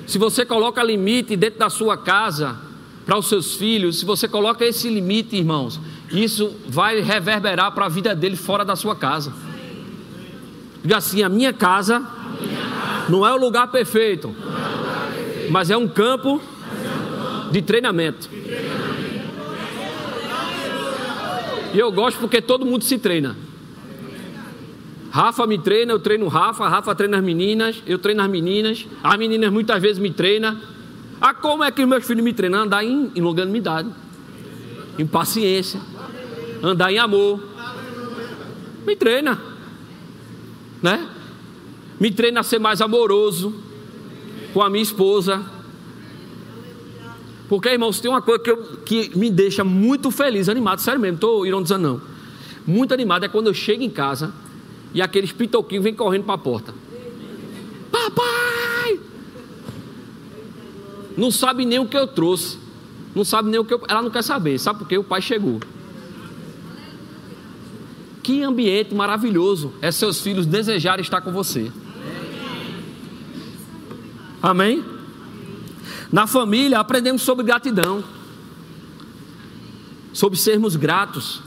Se 0.07 0.19
você 0.19 0.47
coloca 0.47 0.81
limite 0.83 1.37
dentro 1.37 1.59
da 1.59 1.69
sua 1.69 1.99
casa, 1.99 2.57
para 3.05 3.19
os 3.19 3.29
seus 3.29 3.57
filhos, 3.57 3.99
se 3.99 4.05
você 4.05 4.29
coloca 4.29 4.64
esse 4.64 4.88
limite, 4.88 5.35
irmãos, 5.35 5.81
isso 6.12 6.55
vai 6.69 7.01
reverberar 7.01 7.73
para 7.73 7.87
a 7.87 7.88
vida 7.88 8.14
dele 8.14 8.37
fora 8.37 8.64
da 8.64 8.77
sua 8.77 8.95
casa. 8.95 9.33
Diga 10.81 10.99
assim: 10.99 11.25
a 11.25 11.29
minha 11.29 11.53
casa 11.53 12.07
não 13.09 13.27
é 13.27 13.33
o 13.33 13.37
lugar 13.37 13.66
perfeito, 13.73 14.33
mas 15.51 15.71
é 15.71 15.77
um 15.77 15.88
campo 15.88 16.40
de 17.51 17.61
treinamento. 17.62 18.31
E 21.75 21.79
eu 21.79 21.90
gosto 21.90 22.21
porque 22.21 22.40
todo 22.40 22.64
mundo 22.64 22.85
se 22.85 22.97
treina. 22.97 23.49
Rafa 25.11 25.44
me 25.44 25.59
treina, 25.59 25.92
eu 25.92 25.99
treino 25.99 26.29
Rafa, 26.29 26.68
Rafa 26.68 26.94
treina 26.94 27.18
as 27.18 27.25
meninas, 27.25 27.83
eu 27.85 27.99
treino 27.99 28.23
as 28.23 28.31
meninas, 28.31 28.87
as 29.03 29.18
meninas 29.18 29.53
muitas 29.53 29.83
vezes 29.83 29.99
me 29.99 30.11
treinam. 30.11 30.57
Ah, 31.20 31.35
como 31.35 31.64
é 31.64 31.70
que 31.70 31.85
meus 31.85 32.07
filhos 32.07 32.23
me 32.23 32.33
treinam? 32.33 32.62
Andar 32.62 32.85
em, 32.85 33.11
em 33.14 33.20
longanimidade, 33.20 33.90
em 34.96 35.07
paciência, 35.07 35.81
andar 36.62 36.92
em 36.92 36.99
amor. 36.99 37.42
Me 38.87 38.94
treina, 38.94 39.40
né? 40.81 41.09
Me 41.99 42.11
treina 42.12 42.40
a 42.40 42.42
ser 42.44 42.61
mais 42.61 42.81
amoroso 42.81 43.53
com 44.55 44.62
a 44.62 44.70
minha 44.70 44.83
esposa. 44.83 45.44
Porque, 47.49 47.68
irmãos, 47.68 47.99
tem 47.99 48.09
uma 48.09 48.23
coisa 48.23 48.40
que, 48.44 48.51
eu, 48.51 48.77
que 48.87 49.18
me 49.18 49.29
deixa 49.29 49.64
muito 49.64 50.09
feliz, 50.12 50.49
animado, 50.49 50.79
sério 50.79 51.01
mesmo, 51.01 51.16
estou 51.16 51.44
ironizando 51.44 51.88
não. 51.88 52.01
Muito 52.64 52.94
animado 52.94 53.25
é 53.25 53.29
quando 53.29 53.49
eu 53.49 53.55
chego 53.55 53.83
em 53.83 53.90
casa 53.90 54.33
e 54.92 55.00
aqueles 55.00 55.33
pitoquinhos 55.33 55.85
vêm 55.85 55.94
correndo 55.94 56.24
para 56.24 56.35
a 56.35 56.38
porta. 56.38 56.74
Papai! 57.90 59.00
Não 61.16 61.31
sabe 61.31 61.64
nem 61.64 61.79
o 61.79 61.87
que 61.87 61.96
eu 61.96 62.07
trouxe. 62.07 62.59
Não 63.14 63.24
sabe 63.24 63.50
nem 63.50 63.61
o 63.61 63.64
que 63.64 63.74
eu, 63.74 63.83
ela 63.88 64.03
não 64.03 64.11
quer 64.11 64.22
saber. 64.22 64.59
Sabe 64.59 64.81
por 64.81 64.88
quê? 64.88 64.96
O 64.96 65.05
pai 65.05 65.20
chegou. 65.20 65.61
Que 68.22 68.42
ambiente 68.42 68.94
maravilhoso 68.94 69.72
é 69.81 69.90
seus 69.90 70.20
filhos 70.20 70.46
desejarem 70.46 71.03
estar 71.03 71.20
com 71.20 71.33
você. 71.33 71.70
Amém? 74.42 74.85
Na 76.12 76.26
família 76.26 76.79
aprendemos 76.79 77.22
sobre 77.22 77.44
gratidão, 77.44 78.03
sobre 80.12 80.38
sermos 80.38 80.76
gratos 80.76 81.42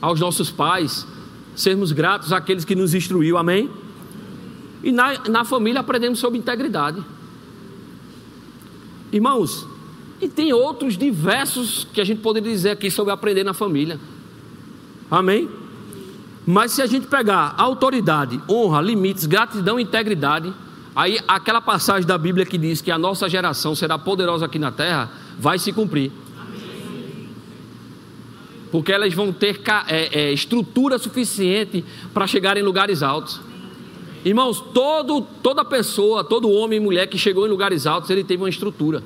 aos 0.00 0.18
nossos 0.18 0.50
pais, 0.50 1.06
sermos 1.54 1.92
gratos 1.92 2.32
àqueles 2.32 2.64
que 2.64 2.74
nos 2.74 2.94
instruiu, 2.94 3.36
amém? 3.36 3.70
E 4.82 4.90
na, 4.90 5.28
na 5.28 5.44
família 5.44 5.80
aprendemos 5.80 6.18
sobre 6.18 6.38
integridade. 6.38 7.02
Irmãos, 9.12 9.66
e 10.20 10.28
tem 10.28 10.52
outros 10.52 10.96
diversos 10.96 11.86
que 11.92 12.00
a 12.00 12.04
gente 12.04 12.20
poderia 12.20 12.50
dizer 12.50 12.70
aqui 12.70 12.90
sobre 12.90 13.12
aprender 13.12 13.44
na 13.44 13.52
família. 13.52 13.98
Amém? 15.10 15.48
Mas 16.46 16.72
se 16.72 16.82
a 16.82 16.86
gente 16.86 17.06
pegar 17.06 17.54
autoridade, 17.58 18.40
honra, 18.48 18.80
limites, 18.80 19.26
gratidão 19.26 19.78
e 19.78 19.82
integridade, 19.82 20.52
aí 20.94 21.18
aquela 21.28 21.60
passagem 21.60 22.06
da 22.06 22.18
Bíblia 22.18 22.44
que 22.46 22.58
diz 22.58 22.80
que 22.80 22.90
a 22.90 22.98
nossa 22.98 23.28
geração 23.28 23.74
será 23.74 23.98
poderosa 23.98 24.46
aqui 24.46 24.58
na 24.58 24.72
terra, 24.72 25.10
vai 25.38 25.58
se 25.58 25.72
cumprir. 25.72 26.10
Porque 28.72 28.90
elas 28.90 29.12
vão 29.12 29.30
ter 29.30 29.60
é, 29.86 30.20
é, 30.20 30.32
estrutura 30.32 30.98
suficiente 30.98 31.84
para 32.12 32.26
chegar 32.26 32.56
em 32.56 32.62
lugares 32.62 33.02
altos. 33.02 33.38
Irmãos, 34.24 34.60
todo, 34.72 35.20
toda 35.42 35.62
pessoa, 35.62 36.24
todo 36.24 36.50
homem 36.50 36.78
e 36.78 36.80
mulher 36.80 37.06
que 37.06 37.18
chegou 37.18 37.46
em 37.46 37.50
lugares 37.50 37.86
altos, 37.86 38.08
ele 38.08 38.24
teve 38.24 38.42
uma 38.42 38.48
estrutura. 38.48 39.04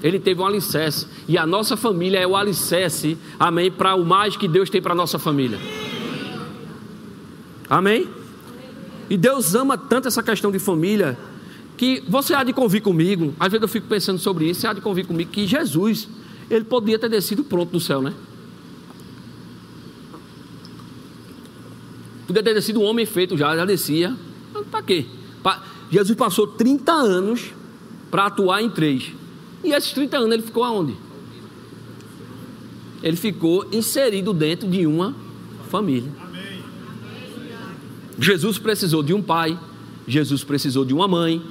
Ele 0.00 0.20
teve 0.20 0.40
um 0.40 0.46
alicerce. 0.46 1.08
E 1.26 1.36
a 1.36 1.44
nossa 1.44 1.76
família 1.76 2.20
é 2.20 2.26
o 2.26 2.36
alicerce, 2.36 3.18
amém, 3.40 3.72
para 3.72 3.96
o 3.96 4.04
mais 4.04 4.36
que 4.36 4.46
Deus 4.46 4.70
tem 4.70 4.80
para 4.80 4.92
a 4.92 4.96
nossa 4.96 5.18
família. 5.18 5.58
Amém? 7.68 8.06
E 9.10 9.16
Deus 9.16 9.54
ama 9.56 9.76
tanto 9.76 10.06
essa 10.06 10.22
questão 10.22 10.52
de 10.52 10.60
família 10.60 11.18
que 11.76 12.04
você 12.08 12.34
há 12.34 12.44
de 12.44 12.52
convir 12.52 12.82
comigo. 12.82 13.34
Às 13.40 13.50
vezes 13.50 13.62
eu 13.62 13.68
fico 13.68 13.88
pensando 13.88 14.18
sobre 14.18 14.48
isso. 14.48 14.60
Você 14.60 14.66
há 14.68 14.72
de 14.72 14.80
convir 14.80 15.06
comigo 15.06 15.30
que 15.30 15.44
Jesus, 15.44 16.08
ele 16.48 16.64
podia 16.64 17.00
ter 17.00 17.08
descido 17.08 17.42
pronto 17.42 17.72
do 17.72 17.80
céu, 17.80 18.00
né? 18.00 18.14
Podia 22.26 22.42
ter 22.42 22.54
descido 22.54 22.80
um 22.80 22.84
homem 22.84 23.04
feito 23.04 23.36
já, 23.36 23.56
já 23.56 23.64
descia. 23.64 24.16
Para 24.70 24.82
quê? 24.82 25.06
Pra... 25.42 25.62
Jesus 25.90 26.16
passou 26.16 26.46
30 26.46 26.92
anos 26.92 27.52
para 28.10 28.26
atuar 28.26 28.62
em 28.62 28.70
três. 28.70 29.12
E 29.62 29.72
esses 29.72 29.92
30 29.92 30.16
anos 30.18 30.32
ele 30.32 30.42
ficou 30.42 30.64
aonde? 30.64 30.96
Ele 33.02 33.16
ficou 33.16 33.66
inserido 33.70 34.32
dentro 34.32 34.68
de 34.68 34.86
uma 34.86 35.14
família. 35.70 36.10
Jesus 38.18 38.58
precisou 38.58 39.02
de 39.02 39.12
um 39.12 39.22
pai, 39.22 39.58
Jesus 40.06 40.44
precisou 40.44 40.84
de 40.84 40.94
uma 40.94 41.06
mãe. 41.06 41.42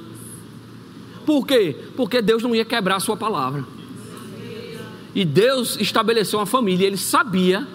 Por 1.24 1.46
quê? 1.46 1.76
Porque 1.96 2.20
Deus 2.20 2.42
não 2.42 2.54
ia 2.54 2.64
quebrar 2.64 2.96
a 2.96 3.00
sua 3.00 3.16
palavra. 3.16 3.64
E 5.14 5.24
Deus 5.24 5.76
estabeleceu 5.80 6.38
uma 6.38 6.46
família, 6.46 6.86
ele 6.86 6.96
sabia 6.96 7.66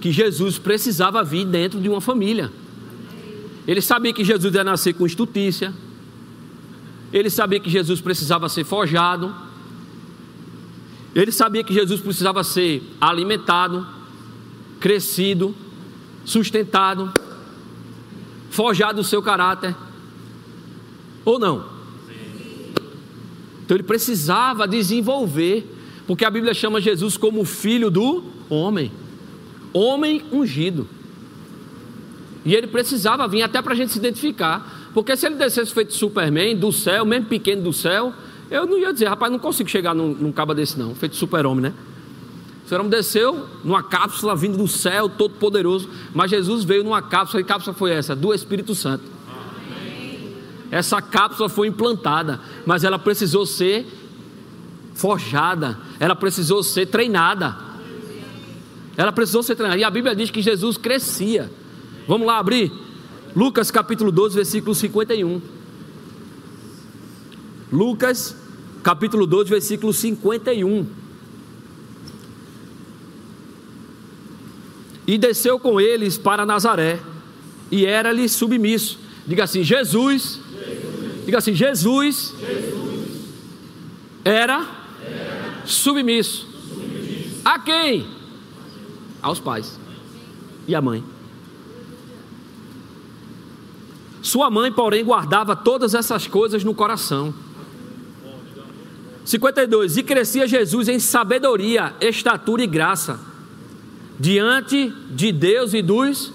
que 0.00 0.12
Jesus 0.12 0.58
precisava 0.58 1.22
vir 1.22 1.46
dentro 1.46 1.80
de 1.80 1.88
uma 1.88 2.00
família. 2.00 2.50
Ele 3.66 3.80
sabia 3.80 4.12
que 4.12 4.24
Jesus 4.24 4.54
ia 4.54 4.64
nascer 4.64 4.92
com 4.92 5.06
estutícia. 5.06 5.72
Ele 7.12 7.30
sabia 7.30 7.58
que 7.58 7.70
Jesus 7.70 8.00
precisava 8.00 8.48
ser 8.48 8.64
forjado. 8.64 9.34
Ele 11.14 11.32
sabia 11.32 11.64
que 11.64 11.72
Jesus 11.72 12.00
precisava 12.00 12.44
ser 12.44 12.82
alimentado, 13.00 13.86
crescido, 14.80 15.54
sustentado, 16.24 17.12
forjado 18.50 19.00
o 19.00 19.04
seu 19.04 19.22
caráter. 19.22 19.74
Ou 21.24 21.38
não? 21.38 21.72
Então 23.64 23.74
ele 23.74 23.84
precisava 23.84 24.68
desenvolver, 24.68 25.66
porque 26.06 26.24
a 26.26 26.30
Bíblia 26.30 26.52
chama 26.52 26.80
Jesus 26.80 27.16
como 27.16 27.44
filho 27.46 27.90
do 27.90 28.22
homem 28.50 28.92
homem 29.74 30.24
ungido. 30.32 30.88
E 32.44 32.54
ele 32.54 32.66
precisava 32.66 33.26
vir 33.26 33.42
até 33.42 33.60
para 33.60 33.72
a 33.72 33.76
gente 33.76 33.92
se 33.92 33.98
identificar. 33.98 34.90
Porque 34.94 35.16
se 35.16 35.26
ele 35.26 35.34
descesse 35.34 35.74
feito 35.74 35.92
Superman 35.92 36.56
do 36.56 36.70
céu, 36.70 37.04
mesmo 37.04 37.26
pequeno 37.26 37.62
do 37.62 37.72
céu, 37.72 38.12
eu 38.50 38.66
não 38.66 38.78
ia 38.78 38.92
dizer, 38.92 39.06
rapaz, 39.06 39.32
não 39.32 39.38
consigo 39.38 39.68
chegar 39.68 39.94
num, 39.94 40.14
num 40.14 40.30
cabo 40.30 40.54
desse 40.54 40.78
não, 40.78 40.94
feito 40.94 41.16
super-homem, 41.16 41.62
né? 41.62 41.74
O 42.60 42.64
super-homem 42.64 42.90
desceu 42.90 43.46
numa 43.64 43.82
cápsula 43.82 44.36
vindo 44.36 44.56
do 44.56 44.68
céu, 44.68 45.08
todo 45.08 45.34
poderoso, 45.34 45.88
mas 46.14 46.30
Jesus 46.30 46.62
veio 46.62 46.84
numa 46.84 47.02
cápsula, 47.02 47.40
e 47.40 47.44
cápsula 47.44 47.74
foi 47.74 47.90
essa? 47.90 48.14
Do 48.14 48.32
Espírito 48.32 48.74
Santo. 48.74 49.02
Essa 50.70 51.02
cápsula 51.02 51.48
foi 51.48 51.66
implantada, 51.66 52.40
mas 52.64 52.84
ela 52.84 52.98
precisou 52.98 53.46
ser 53.46 53.86
forjada, 54.94 55.78
ela 55.98 56.14
precisou 56.14 56.62
ser 56.62 56.86
treinada. 56.86 57.56
Ela 58.96 59.12
precisou 59.12 59.42
ser 59.42 59.56
treinada. 59.56 59.80
E 59.80 59.84
a 59.84 59.90
Bíblia 59.90 60.14
diz 60.14 60.30
que 60.30 60.42
Jesus 60.42 60.76
crescia. 60.76 61.50
Vamos 62.06 62.26
lá 62.26 62.38
abrir? 62.38 62.72
Lucas 63.34 63.70
capítulo 63.70 64.12
12, 64.12 64.36
versículo 64.36 64.74
51. 64.74 65.40
Lucas 67.72 68.36
capítulo 68.82 69.26
12, 69.26 69.50
versículo 69.50 69.92
51. 69.92 70.86
E 75.06 75.18
desceu 75.18 75.58
com 75.58 75.80
eles 75.80 76.16
para 76.16 76.46
Nazaré, 76.46 77.00
e 77.70 77.84
era-lhe 77.84 78.28
submisso. 78.28 78.98
Diga 79.26 79.44
assim: 79.44 79.62
Jesus. 79.62 80.40
Jesus. 80.52 81.24
Diga 81.24 81.38
assim: 81.38 81.54
Jesus, 81.54 82.34
Jesus. 82.38 83.08
Era, 84.24 84.66
era. 85.02 85.62
Submisso. 85.66 86.46
submisso. 86.68 87.40
A 87.44 87.58
quem? 87.58 88.06
Aos 89.24 89.40
pais 89.40 89.80
e 90.68 90.74
à 90.74 90.82
mãe. 90.82 91.02
Sua 94.20 94.50
mãe, 94.50 94.70
porém, 94.70 95.04
guardava 95.04 95.56
todas 95.56 95.94
essas 95.94 96.26
coisas 96.26 96.62
no 96.62 96.74
coração. 96.74 97.34
52. 99.24 99.96
E 99.96 100.02
crescia 100.02 100.46
Jesus 100.46 100.88
em 100.88 100.98
sabedoria, 100.98 101.94
estatura 102.00 102.62
e 102.62 102.66
graça, 102.66 103.18
diante 104.20 104.92
de 105.10 105.32
Deus 105.32 105.72
e 105.72 105.82
dos. 105.82 106.32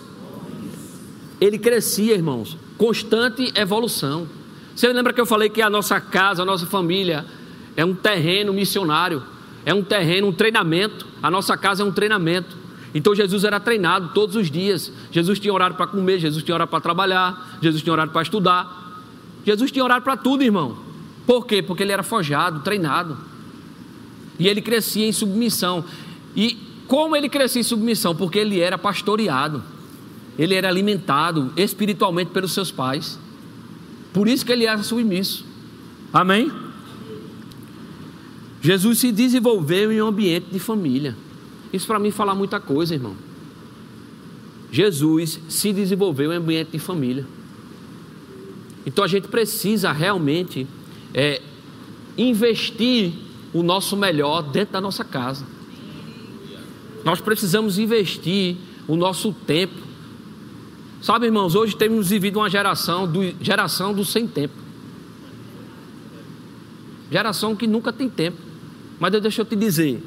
Ele 1.40 1.58
crescia, 1.58 2.16
irmãos, 2.16 2.58
constante 2.78 3.52
evolução. 3.56 4.28
Você 4.76 4.92
lembra 4.92 5.14
que 5.14 5.22
eu 5.22 5.26
falei 5.26 5.50
que 5.50 5.62
a 5.62 5.70
nossa 5.70 6.02
casa, 6.02 6.42
a 6.42 6.46
nossa 6.46 6.66
família, 6.66 7.26
é 7.78 7.86
um 7.86 7.94
terreno 7.94 8.52
missionário, 8.52 9.24
é 9.66 9.74
um 9.74 9.84
terreno, 9.84 10.28
um 10.28 10.34
treinamento. 10.34 11.08
A 11.22 11.30
nossa 11.30 11.56
casa 11.58 11.84
é 11.84 11.86
um 11.86 11.92
treinamento. 11.92 12.59
Então 12.94 13.14
Jesus 13.14 13.44
era 13.44 13.60
treinado 13.60 14.10
todos 14.14 14.36
os 14.36 14.50
dias. 14.50 14.92
Jesus 15.12 15.40
tinha 15.40 15.54
horário 15.54 15.76
para 15.76 15.88
comer, 15.88 16.20
Jesus 16.20 16.44
tinha 16.44 16.56
horário 16.56 16.70
para 16.70 16.82
trabalhar, 16.82 17.60
Jesus 17.62 17.84
tinha 17.84 17.94
horário 17.94 18.12
para 18.12 18.22
estudar. 18.22 19.04
Jesus 19.46 19.72
tinha 19.72 19.84
horário 19.84 20.04
para 20.04 20.18
tudo, 20.18 20.44
irmão. 20.44 20.78
Por 21.26 21.46
quê? 21.46 21.62
Porque 21.62 21.84
ele 21.84 21.92
era 21.92 22.04
forjado, 22.04 22.62
treinado. 22.62 23.18
E 24.38 24.48
ele 24.48 24.62
crescia 24.62 25.06
em 25.06 25.12
submissão. 25.12 25.86
E 26.36 26.58
como 26.88 27.16
ele 27.16 27.30
crescia 27.30 27.62
em 27.62 27.64
submissão? 27.64 28.16
Porque 28.16 28.40
ele 28.40 28.60
era 28.60 28.78
pastoreado. 28.78 29.64
Ele 30.38 30.56
era 30.56 30.68
alimentado 30.68 31.54
espiritualmente 31.56 32.32
pelos 32.32 32.54
seus 32.54 32.72
pais. 32.72 33.20
Por 34.12 34.28
isso 34.28 34.46
que 34.46 34.52
ele 34.52 34.66
era 34.66 34.82
submisso. 34.82 35.46
Amém? 36.12 36.52
Jesus 38.62 39.00
se 39.00 39.12
desenvolveu 39.12 39.92
em 39.92 40.02
um 40.02 40.08
ambiente 40.08 40.48
de 40.52 40.60
família. 40.60 41.16
Isso 41.72 41.86
para 41.86 42.00
mim 42.00 42.12
fala 42.12 42.34
muita 42.34 42.60
coisa, 42.60 42.94
irmão. 42.94 43.16
Jesus 44.72 45.40
se 45.50 45.74
desenvolveu 45.74 46.32
em 46.32 46.38
ambiente 46.38 46.72
de 46.72 46.80
família. 46.80 47.26
Então 48.86 49.04
a 49.04 49.08
gente 49.08 49.28
precisa 49.28 49.92
realmente 49.92 50.68
é, 51.14 51.42
investir 52.18 53.14
o 53.54 53.64
nosso 53.64 53.98
melhor 53.98 54.42
dentro 54.42 54.74
da 54.74 54.82
nossa 54.82 55.04
casa. 55.04 55.46
Nós 57.04 57.22
precisamos 57.22 57.80
investir 57.80 58.58
o 58.88 58.96
nosso 58.96 59.34
tempo. 59.34 59.76
Sabe, 61.02 61.28
irmãos, 61.28 61.56
hoje 61.56 61.76
temos 61.76 62.10
vivido 62.10 62.40
uma 62.40 62.50
geração 62.50 63.08
do, 63.08 63.22
geração 63.42 63.94
do 63.94 64.04
sem 64.04 64.28
tempo. 64.28 64.56
Geração 67.12 67.56
que 67.56 67.66
nunca 67.66 67.92
tem 67.92 68.10
tempo. 68.10 68.38
Mas 69.00 69.12
deixa 69.22 69.42
eu 69.42 69.46
te 69.46 69.56
dizer, 69.56 70.04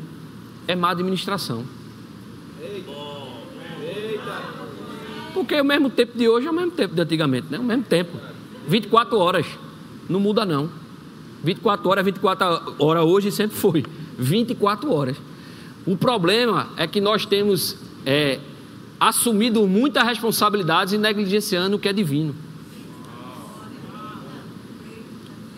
é 0.66 0.74
má 0.74 0.90
administração. 0.90 1.64
Porque 5.34 5.60
o 5.60 5.64
mesmo 5.64 5.90
tempo 5.90 6.16
de 6.16 6.28
hoje 6.28 6.46
é 6.46 6.50
o 6.50 6.54
mesmo 6.54 6.70
tempo 6.70 6.94
de 6.94 7.00
antigamente, 7.00 7.48
né? 7.50 7.58
O 7.58 7.64
mesmo 7.64 7.84
tempo. 7.84 8.16
24 8.68 9.18
horas. 9.18 9.46
Não 10.08 10.20
muda 10.20 10.44
não. 10.44 10.70
24 11.42 11.88
horas, 11.88 12.04
24 12.04 12.74
horas 12.78 13.04
hoje 13.04 13.32
sempre 13.32 13.56
foi. 13.56 13.84
24 14.18 14.92
horas. 14.92 15.16
O 15.84 15.96
problema 15.96 16.68
é 16.76 16.86
que 16.86 17.00
nós 17.00 17.26
temos 17.26 17.76
é, 18.06 18.38
assumido 19.00 19.66
muitas 19.66 20.04
responsabilidades 20.04 20.92
e 20.92 20.98
negligenciando 20.98 21.76
o 21.76 21.78
que 21.78 21.88
é 21.88 21.92
divino. 21.92 22.34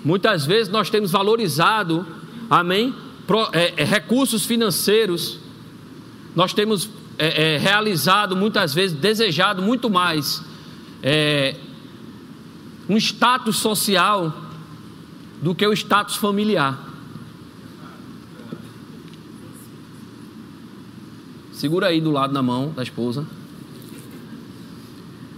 Muitas 0.02 0.46
vezes 0.46 0.72
nós 0.72 0.88
temos 0.88 1.10
valorizado, 1.10 2.06
amém, 2.48 2.94
É, 3.52 3.82
é, 3.82 3.84
recursos 3.84 4.44
financeiros, 4.44 5.38
nós 6.36 6.52
temos 6.52 6.90
é, 7.16 7.56
realizado 7.56 8.36
muitas 8.36 8.74
vezes, 8.74 8.96
desejado 8.96 9.62
muito 9.62 9.88
mais 9.88 10.42
um 12.88 12.96
status 12.96 13.56
social 13.56 14.32
do 15.42 15.54
que 15.54 15.66
o 15.66 15.72
status 15.72 16.16
familiar. 16.16 16.78
Segura 21.52 21.88
aí 21.88 22.00
do 22.00 22.10
lado 22.10 22.32
na 22.32 22.42
mão 22.42 22.70
da 22.70 22.82
esposa. 22.82 23.26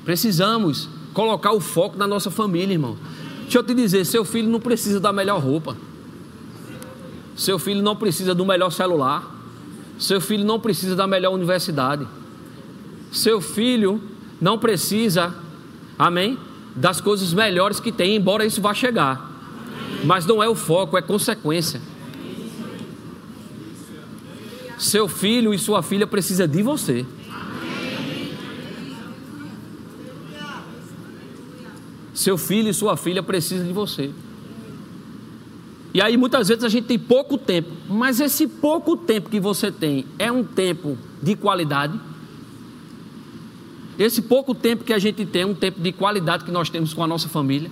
Precisamos 0.05 0.89
colocar 1.13 1.53
o 1.53 1.61
foco 1.61 1.97
na 1.97 2.07
nossa 2.07 2.31
família, 2.31 2.75
irmão. 2.75 2.97
Deixa 3.43 3.59
eu 3.59 3.63
te 3.63 3.75
dizer, 3.75 4.05
seu 4.05 4.25
filho 4.25 4.49
não 4.49 4.61
precisa 4.61 4.99
da 5.01 5.13
melhor 5.13 5.41
roupa. 5.41 5.77
Seu 7.37 7.59
filho 7.59 7.83
não 7.83 7.95
precisa 7.95 8.35
do 8.35 8.47
melhor 8.47 8.71
celular. 8.71 9.35
Seu 9.99 10.21
filho 10.21 10.45
não 10.45 10.59
precisa 10.59 10.97
da 10.97 11.07
melhor 11.07 11.33
universidade. 11.33 12.07
Seu 13.13 13.41
filho 13.41 14.01
não 14.41 14.59
precisa, 14.59 15.35
amém, 15.99 16.39
das 16.75 17.01
coisas 17.01 17.33
melhores 17.33 17.79
que 17.79 17.93
tem, 17.93 18.17
embora 18.17 18.45
isso 18.45 18.61
vá 18.61 18.75
chegar. 18.75 19.33
Mas 20.05 20.27
não 20.27 20.43
é 20.43 20.49
o 20.49 20.55
foco, 20.55 20.97
é 20.97 21.03
consequência. 21.03 21.81
Seu 24.79 25.09
filho 25.09 25.55
e 25.55 25.59
sua 25.59 25.83
filha 25.83 26.07
precisa 26.07 26.47
de 26.47 26.63
você. 26.63 27.07
Seu 32.13 32.39
filho 32.39 32.71
e 32.71 32.75
sua 32.75 32.97
filha 32.97 33.23
precisam 33.23 33.67
de 33.67 33.73
você. 33.73 34.11
E 35.97 36.03
aí 36.03 36.15
muitas 36.19 36.49
vezes 36.49 36.63
a 36.63 36.69
gente 36.69 36.85
tem 36.85 36.99
pouco 36.99 37.39
tempo, 37.39 37.71
mas 37.89 38.21
esse 38.21 38.47
pouco 38.47 38.99
tempo 38.99 39.31
que 39.31 39.41
você 39.41 39.73
tem 39.73 40.05
é 40.19 40.31
um 40.31 40.45
tempo 40.45 40.99
de 41.23 41.35
qualidade. 41.35 41.99
Esse 43.99 44.21
pouco 44.21 44.55
tempo 44.55 44.85
que 44.85 44.93
a 44.93 44.99
gente 44.99 45.25
tem 45.25 45.41
é 45.41 45.47
um 45.47 45.55
tempo 45.55 45.81
de 45.81 45.93
qualidade 45.93 46.45
que 46.45 46.51
nós 46.51 46.69
temos 46.69 46.93
com 46.93 47.03
a 47.03 47.07
nossa 47.07 47.31
família, 47.31 47.71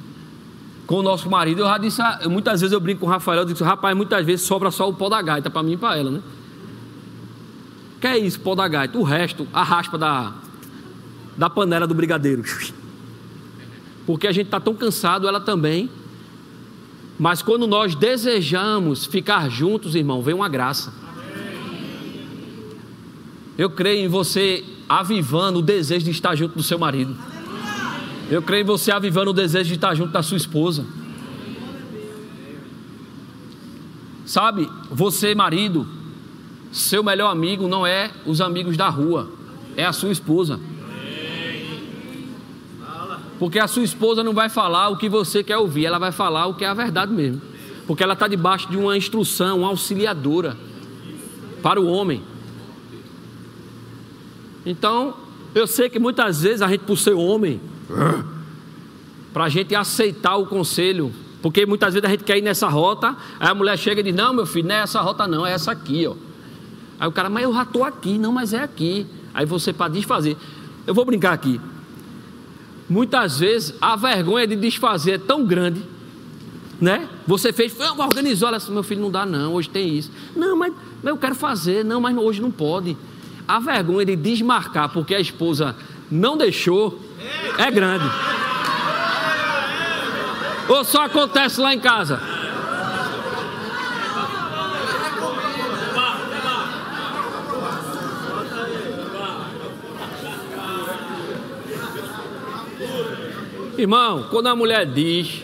com 0.86 1.00
o 1.00 1.02
nosso 1.02 1.28
marido. 1.28 1.60
Eu 1.60 1.66
já 1.66 1.76
disse, 1.76 2.00
muitas 2.30 2.62
vezes 2.62 2.72
eu 2.72 2.80
brinco 2.80 3.00
com 3.00 3.06
o 3.06 3.10
Rafael, 3.10 3.40
eu 3.40 3.44
digo, 3.44 3.62
rapaz, 3.62 3.94
muitas 3.94 4.24
vezes 4.24 4.46
sobra 4.46 4.70
só 4.70 4.88
o 4.88 4.94
pó 4.94 5.10
da 5.10 5.20
gaita 5.20 5.50
para 5.50 5.62
mim 5.62 5.72
e 5.72 5.76
para 5.76 5.98
ela, 5.98 6.10
né? 6.10 6.22
Que 8.00 8.06
é 8.06 8.16
isso, 8.16 8.40
pó 8.40 8.54
da 8.54 8.66
gaita? 8.66 8.96
O 8.96 9.02
resto, 9.02 9.46
a 9.52 9.62
raspa 9.62 9.98
da, 9.98 10.32
da 11.36 11.50
panela 11.50 11.86
do 11.86 11.94
brigadeiro. 11.94 12.42
Porque 14.06 14.26
a 14.26 14.32
gente 14.32 14.46
está 14.46 14.58
tão 14.58 14.74
cansado, 14.74 15.28
ela 15.28 15.42
também. 15.42 15.90
Mas 17.18 17.42
quando 17.42 17.66
nós 17.66 17.94
desejamos 17.94 19.06
ficar 19.06 19.48
juntos, 19.48 19.94
irmão, 19.94 20.22
vem 20.22 20.34
uma 20.34 20.48
graça. 20.48 20.92
Eu 23.56 23.70
creio 23.70 24.04
em 24.04 24.08
você 24.08 24.64
avivando 24.88 25.60
o 25.60 25.62
desejo 25.62 26.04
de 26.04 26.10
estar 26.10 26.34
junto 26.34 26.56
do 26.56 26.62
seu 26.62 26.78
marido. 26.78 27.16
Eu 28.30 28.42
creio 28.42 28.62
em 28.62 28.66
você 28.66 28.90
avivando 28.90 29.30
o 29.30 29.34
desejo 29.34 29.68
de 29.68 29.74
estar 29.74 29.94
junto 29.94 30.12
da 30.12 30.22
sua 30.22 30.36
esposa. 30.36 30.84
Sabe, 34.26 34.68
você, 34.90 35.34
marido, 35.34 35.86
seu 36.72 37.04
melhor 37.04 37.30
amigo 37.30 37.68
não 37.68 37.86
é 37.86 38.10
os 38.26 38.40
amigos 38.40 38.76
da 38.76 38.88
rua, 38.88 39.30
é 39.76 39.84
a 39.84 39.92
sua 39.92 40.10
esposa. 40.10 40.58
Porque 43.38 43.58
a 43.58 43.66
sua 43.66 43.82
esposa 43.82 44.22
não 44.22 44.32
vai 44.32 44.48
falar 44.48 44.88
o 44.88 44.96
que 44.96 45.08
você 45.08 45.42
quer 45.42 45.56
ouvir, 45.56 45.86
ela 45.86 45.98
vai 45.98 46.12
falar 46.12 46.46
o 46.46 46.54
que 46.54 46.64
é 46.64 46.68
a 46.68 46.74
verdade 46.74 47.12
mesmo. 47.12 47.40
Porque 47.86 48.02
ela 48.02 48.14
está 48.14 48.28
debaixo 48.28 48.70
de 48.70 48.76
uma 48.76 48.96
instrução, 48.96 49.58
uma 49.58 49.68
auxiliadora 49.68 50.56
para 51.62 51.80
o 51.80 51.86
homem. 51.86 52.22
Então, 54.64 55.14
eu 55.54 55.66
sei 55.66 55.88
que 55.90 55.98
muitas 55.98 56.42
vezes 56.42 56.62
a 56.62 56.68
gente, 56.68 56.80
por 56.80 56.96
ser 56.96 57.12
homem, 57.12 57.60
para 59.32 59.44
a 59.44 59.48
gente 59.48 59.74
aceitar 59.74 60.36
o 60.36 60.46
conselho, 60.46 61.12
porque 61.42 61.66
muitas 61.66 61.92
vezes 61.92 62.08
a 62.08 62.10
gente 62.10 62.24
quer 62.24 62.38
ir 62.38 62.42
nessa 62.42 62.68
rota, 62.68 63.16
aí 63.38 63.48
a 63.48 63.54
mulher 63.54 63.76
chega 63.76 64.00
e 64.00 64.04
diz: 64.04 64.14
Não, 64.14 64.32
meu 64.32 64.46
filho, 64.46 64.68
não 64.68 64.74
é 64.74 64.78
essa 64.78 65.00
rota, 65.00 65.26
não, 65.26 65.46
é 65.46 65.52
essa 65.52 65.72
aqui, 65.72 66.06
ó. 66.06 66.14
Aí 66.98 67.08
o 67.08 67.12
cara, 67.12 67.28
mas 67.28 67.42
eu 67.42 67.52
já 67.52 67.62
estou 67.62 67.84
aqui, 67.84 68.16
não, 68.16 68.32
mas 68.32 68.54
é 68.54 68.62
aqui. 68.62 69.06
Aí 69.34 69.44
você, 69.44 69.72
para 69.72 69.92
desfazer, 69.92 70.36
eu 70.86 70.94
vou 70.94 71.04
brincar 71.04 71.32
aqui. 71.32 71.60
Muitas 72.88 73.38
vezes 73.38 73.74
a 73.80 73.96
vergonha 73.96 74.46
de 74.46 74.56
desfazer 74.56 75.12
é 75.12 75.18
tão 75.18 75.44
grande, 75.44 75.82
né? 76.80 77.08
Você 77.26 77.52
fez, 77.52 77.74
organizou, 77.96 78.48
ela 78.48 78.58
disse, 78.58 78.70
meu 78.70 78.82
filho 78.82 79.00
não 79.00 79.10
dá 79.10 79.24
não, 79.24 79.54
hoje 79.54 79.68
tem 79.68 79.96
isso. 79.96 80.10
Não, 80.36 80.56
mas 80.56 80.72
eu 81.02 81.16
quero 81.16 81.34
fazer, 81.34 81.84
não, 81.84 82.00
mas 82.00 82.16
hoje 82.16 82.42
não 82.42 82.50
pode. 82.50 82.96
A 83.48 83.58
vergonha 83.58 84.04
de 84.04 84.16
desmarcar 84.16 84.90
porque 84.90 85.14
a 85.14 85.20
esposa 85.20 85.76
não 86.10 86.36
deixou 86.36 87.00
é 87.58 87.70
grande. 87.70 88.04
Ou 90.68 90.84
só 90.84 91.04
acontece 91.04 91.60
lá 91.60 91.74
em 91.74 91.80
casa? 91.80 92.33
Irmão, 103.76 104.26
quando 104.30 104.46
a 104.46 104.54
mulher 104.56 104.86
diz, 104.86 105.42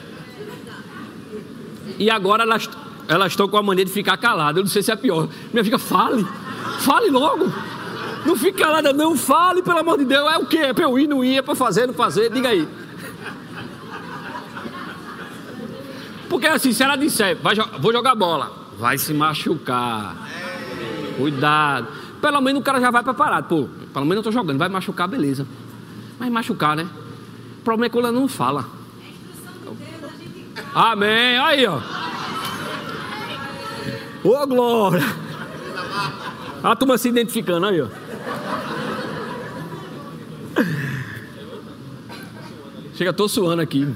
e 1.98 2.10
agora 2.10 2.44
elas, 2.44 2.68
elas 3.08 3.32
estão 3.32 3.48
com 3.48 3.56
a 3.56 3.62
mania 3.62 3.84
de 3.84 3.90
ficar 3.90 4.16
caladas, 4.16 4.56
eu 4.56 4.62
não 4.62 4.70
sei 4.70 4.82
se 4.82 4.90
é 4.92 4.96
pior. 4.96 5.28
Minha 5.52 5.64
filha, 5.64 5.78
fale, 5.78 6.26
fale 6.78 7.10
logo. 7.10 7.52
Não 8.24 8.36
fique 8.36 8.58
calada, 8.58 8.92
não, 8.92 9.16
fale, 9.16 9.62
pelo 9.62 9.78
amor 9.78 9.98
de 9.98 10.04
Deus. 10.04 10.30
É 10.30 10.38
o 10.38 10.46
quê? 10.46 10.58
É 10.58 10.72
para 10.72 10.84
eu 10.84 10.98
ir, 10.98 11.08
não 11.08 11.24
ir, 11.24 11.38
é 11.38 11.42
para 11.42 11.54
fazer, 11.54 11.86
não 11.86 11.94
fazer, 11.94 12.30
diga 12.30 12.48
aí. 12.48 12.68
Porque 16.28 16.46
assim, 16.46 16.72
se 16.72 16.82
ela 16.82 16.96
disser, 16.96 17.36
vai, 17.42 17.56
vou 17.80 17.92
jogar 17.92 18.14
bola, 18.14 18.52
vai 18.78 18.96
se 18.96 19.12
machucar. 19.12 20.16
Cuidado. 21.16 21.88
Pelo 22.20 22.40
menos 22.40 22.60
o 22.60 22.64
cara 22.64 22.80
já 22.80 22.90
vai 22.90 23.02
preparado. 23.02 23.48
Pô, 23.48 23.68
pelo 23.92 24.06
menos 24.06 24.24
eu 24.24 24.30
estou 24.30 24.32
jogando, 24.32 24.58
vai 24.58 24.68
machucar, 24.68 25.08
beleza. 25.08 25.46
Mas 26.18 26.30
machucar, 26.30 26.76
né? 26.76 26.86
O 27.60 27.62
problema 27.62 27.86
é 27.86 27.88
quando 27.90 28.06
ela 28.06 28.18
não 28.18 28.26
fala. 28.26 28.64
Amém. 30.74 31.38
Aí, 31.38 31.66
ó. 31.66 31.78
Ô, 34.24 34.30
oh, 34.30 34.46
glória. 34.46 35.04
A 36.62 36.74
turma 36.74 36.96
se 36.96 37.10
identificando 37.10 37.66
aí, 37.66 37.82
ó. 37.82 37.88
Chega, 42.94 43.12
tô 43.12 43.28
suando 43.28 43.60
aqui. 43.60 43.86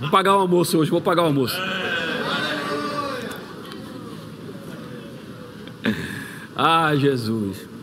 Vou 0.00 0.10
pagar 0.10 0.36
o 0.36 0.40
almoço 0.40 0.78
hoje, 0.78 0.90
vou 0.90 1.00
pagar 1.00 1.22
o 1.22 1.26
almoço. 1.26 1.56
Ah, 6.54 6.94
Jesus. 6.94 7.73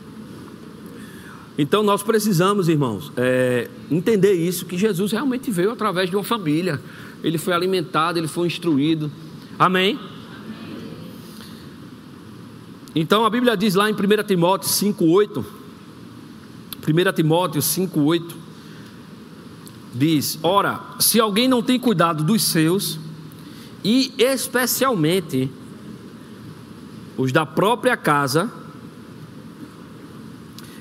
Então 1.61 1.83
nós 1.83 2.01
precisamos, 2.01 2.67
irmãos, 2.67 3.11
é, 3.15 3.69
entender 3.91 4.33
isso, 4.33 4.65
que 4.65 4.75
Jesus 4.75 5.11
realmente 5.11 5.51
veio 5.51 5.69
através 5.69 6.09
de 6.09 6.15
uma 6.15 6.23
família. 6.23 6.81
Ele 7.23 7.37
foi 7.37 7.53
alimentado, 7.53 8.17
ele 8.17 8.27
foi 8.27 8.47
instruído. 8.47 9.11
Amém? 9.59 9.99
Então 12.95 13.23
a 13.23 13.29
Bíblia 13.29 13.55
diz 13.55 13.75
lá 13.75 13.87
em 13.91 13.93
1 13.93 13.97
Timóteo 14.25 14.67
5,8. 14.67 15.45
1 16.79 17.13
Timóteo 17.13 17.61
5,8 17.61 18.33
diz: 19.93 20.39
Ora, 20.41 20.79
se 20.97 21.19
alguém 21.19 21.47
não 21.47 21.61
tem 21.61 21.79
cuidado 21.79 22.23
dos 22.23 22.41
seus, 22.41 22.97
e 23.83 24.11
especialmente 24.17 25.47
os 27.15 27.31
da 27.31 27.45
própria 27.45 27.95
casa, 27.95 28.51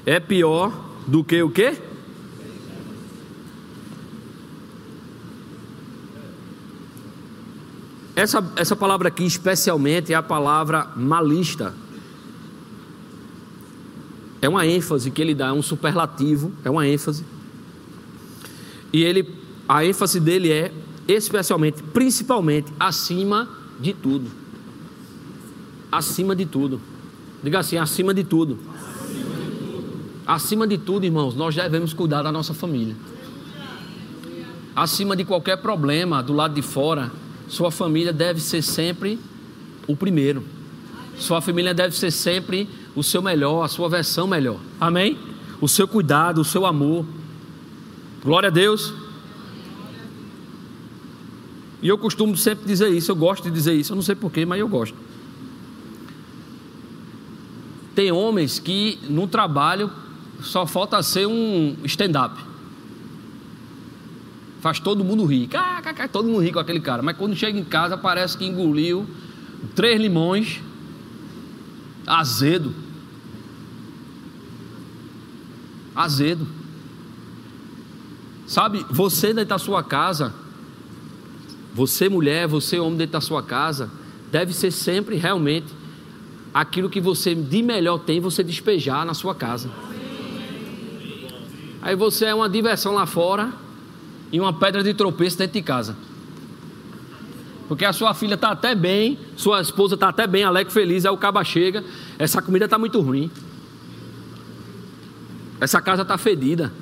é 0.06 0.18
pior 0.20 0.72
do 1.06 1.22
que 1.22 1.42
o 1.42 1.50
quê? 1.50 1.76
Essa, 8.14 8.52
essa 8.56 8.76
palavra 8.76 9.08
aqui, 9.08 9.24
especialmente, 9.24 10.12
é 10.12 10.16
a 10.16 10.22
palavra 10.22 10.90
malista. 10.94 11.74
É 14.42 14.48
uma 14.48 14.66
ênfase 14.66 15.10
que 15.10 15.22
ele 15.22 15.34
dá, 15.34 15.48
é 15.48 15.52
um 15.52 15.62
superlativo, 15.62 16.52
é 16.64 16.70
uma 16.70 16.86
ênfase. 16.86 17.24
E 18.92 19.02
ele, 19.02 19.26
a 19.68 19.84
ênfase 19.84 20.18
dele 20.18 20.50
é 20.50 20.72
especialmente, 21.08 21.82
principalmente, 21.82 22.72
acima 22.78 23.48
de 23.78 23.92
tudo. 23.94 24.30
acima 25.90 26.36
de 26.36 26.46
tudo. 26.46 26.80
Diga 27.42 27.58
assim, 27.60 27.76
acima 27.76 28.14
de 28.14 28.22
tudo. 28.22 28.58
Acima 30.30 30.64
de 30.64 30.78
tudo, 30.78 31.04
irmãos, 31.04 31.34
nós 31.34 31.56
devemos 31.56 31.92
cuidar 31.92 32.22
da 32.22 32.30
nossa 32.30 32.54
família. 32.54 32.94
Acima 34.76 35.16
de 35.16 35.24
qualquer 35.24 35.56
problema 35.56 36.22
do 36.22 36.32
lado 36.32 36.54
de 36.54 36.62
fora, 36.62 37.10
sua 37.48 37.72
família 37.72 38.12
deve 38.12 38.40
ser 38.40 38.62
sempre 38.62 39.18
o 39.88 39.96
primeiro. 39.96 40.44
Sua 41.18 41.40
família 41.40 41.74
deve 41.74 41.96
ser 41.96 42.12
sempre 42.12 42.68
o 42.94 43.02
seu 43.02 43.20
melhor, 43.20 43.64
a 43.64 43.66
sua 43.66 43.88
versão 43.88 44.28
melhor. 44.28 44.60
Amém? 44.80 45.18
O 45.60 45.66
seu 45.66 45.88
cuidado, 45.88 46.42
o 46.42 46.44
seu 46.44 46.64
amor. 46.64 47.04
Glória 48.22 48.50
a 48.50 48.52
Deus. 48.52 48.94
E 51.82 51.88
eu 51.88 51.98
costumo 51.98 52.36
sempre 52.36 52.68
dizer 52.68 52.88
isso, 52.90 53.10
eu 53.10 53.16
gosto 53.16 53.42
de 53.42 53.50
dizer 53.50 53.74
isso, 53.74 53.90
eu 53.90 53.96
não 53.96 54.02
sei 54.02 54.14
porquê, 54.14 54.46
mas 54.46 54.60
eu 54.60 54.68
gosto. 54.68 54.96
Tem 57.96 58.12
homens 58.12 58.60
que 58.60 58.96
no 59.08 59.26
trabalho 59.26 59.90
só 60.42 60.66
falta 60.66 61.02
ser 61.02 61.26
um 61.26 61.76
stand-up. 61.84 62.40
Faz 64.60 64.78
todo 64.78 65.04
mundo 65.04 65.24
rir. 65.24 65.48
Todo 66.12 66.28
mundo 66.28 66.40
ri 66.40 66.52
com 66.52 66.58
aquele 66.58 66.80
cara. 66.80 67.02
Mas 67.02 67.16
quando 67.16 67.34
chega 67.34 67.58
em 67.58 67.64
casa 67.64 67.96
parece 67.96 68.36
que 68.36 68.44
engoliu 68.44 69.06
três 69.74 70.00
limões 70.00 70.60
azedo. 72.06 72.74
Azedo. 75.94 76.46
Sabe, 78.46 78.84
você 78.90 79.28
dentro 79.28 79.50
da 79.50 79.58
sua 79.58 79.82
casa, 79.82 80.34
você 81.72 82.08
mulher, 82.08 82.48
você 82.48 82.78
homem 82.80 82.98
dentro 82.98 83.12
da 83.12 83.20
sua 83.20 83.42
casa, 83.42 83.90
deve 84.30 84.52
ser 84.52 84.72
sempre 84.72 85.16
realmente 85.16 85.68
aquilo 86.52 86.90
que 86.90 87.00
você 87.00 87.34
de 87.34 87.62
melhor 87.62 87.98
tem, 87.98 88.20
você 88.20 88.42
despejar 88.42 89.06
na 89.06 89.14
sua 89.14 89.34
casa. 89.34 89.70
Aí 91.82 91.96
você 91.96 92.26
é 92.26 92.34
uma 92.34 92.48
diversão 92.48 92.94
lá 92.94 93.06
fora 93.06 93.52
e 94.30 94.38
uma 94.38 94.52
pedra 94.52 94.82
de 94.82 94.94
tropeço 94.94 95.38
dentro 95.38 95.54
de 95.54 95.62
casa. 95.62 95.96
Porque 97.68 97.84
a 97.84 97.92
sua 97.92 98.12
filha 98.14 98.34
está 98.34 98.50
até 98.50 98.74
bem, 98.74 99.18
sua 99.36 99.60
esposa 99.60 99.94
está 99.94 100.08
até 100.08 100.26
bem, 100.26 100.42
alegre, 100.42 100.72
feliz, 100.72 101.06
aí 101.06 101.12
o 101.12 101.16
caba 101.16 101.42
chega, 101.44 101.84
essa 102.18 102.42
comida 102.42 102.64
está 102.64 102.76
muito 102.76 103.00
ruim. 103.00 103.30
Essa 105.60 105.80
casa 105.80 106.02
está 106.02 106.18
fedida. 106.18 106.72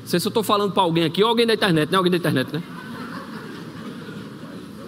Não 0.00 0.06
sei 0.06 0.20
se 0.20 0.26
eu 0.26 0.30
estou 0.30 0.42
falando 0.42 0.72
para 0.72 0.82
alguém 0.82 1.04
aqui, 1.04 1.22
ou 1.22 1.28
alguém 1.30 1.46
da 1.46 1.54
internet, 1.54 1.90
não 1.90 1.96
é 1.96 1.98
alguém 1.98 2.10
da 2.10 2.18
internet, 2.18 2.52
né? 2.52 2.62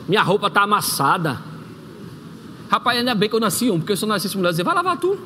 Minha 0.07 0.23
roupa 0.23 0.49
está 0.49 0.63
amassada. 0.63 1.41
Rapaz, 2.69 2.99
ainda 2.99 3.15
bem 3.15 3.29
que 3.29 3.35
eu 3.35 3.41
nasci 3.41 3.71
um, 3.71 3.79
porque 3.79 3.97
se 3.97 4.05
eu 4.05 4.09
nascesse 4.09 4.37
mulher, 4.37 4.55
eu 4.57 4.65
vai 4.65 4.75
lavar 4.75 4.99
tu. 4.99 5.19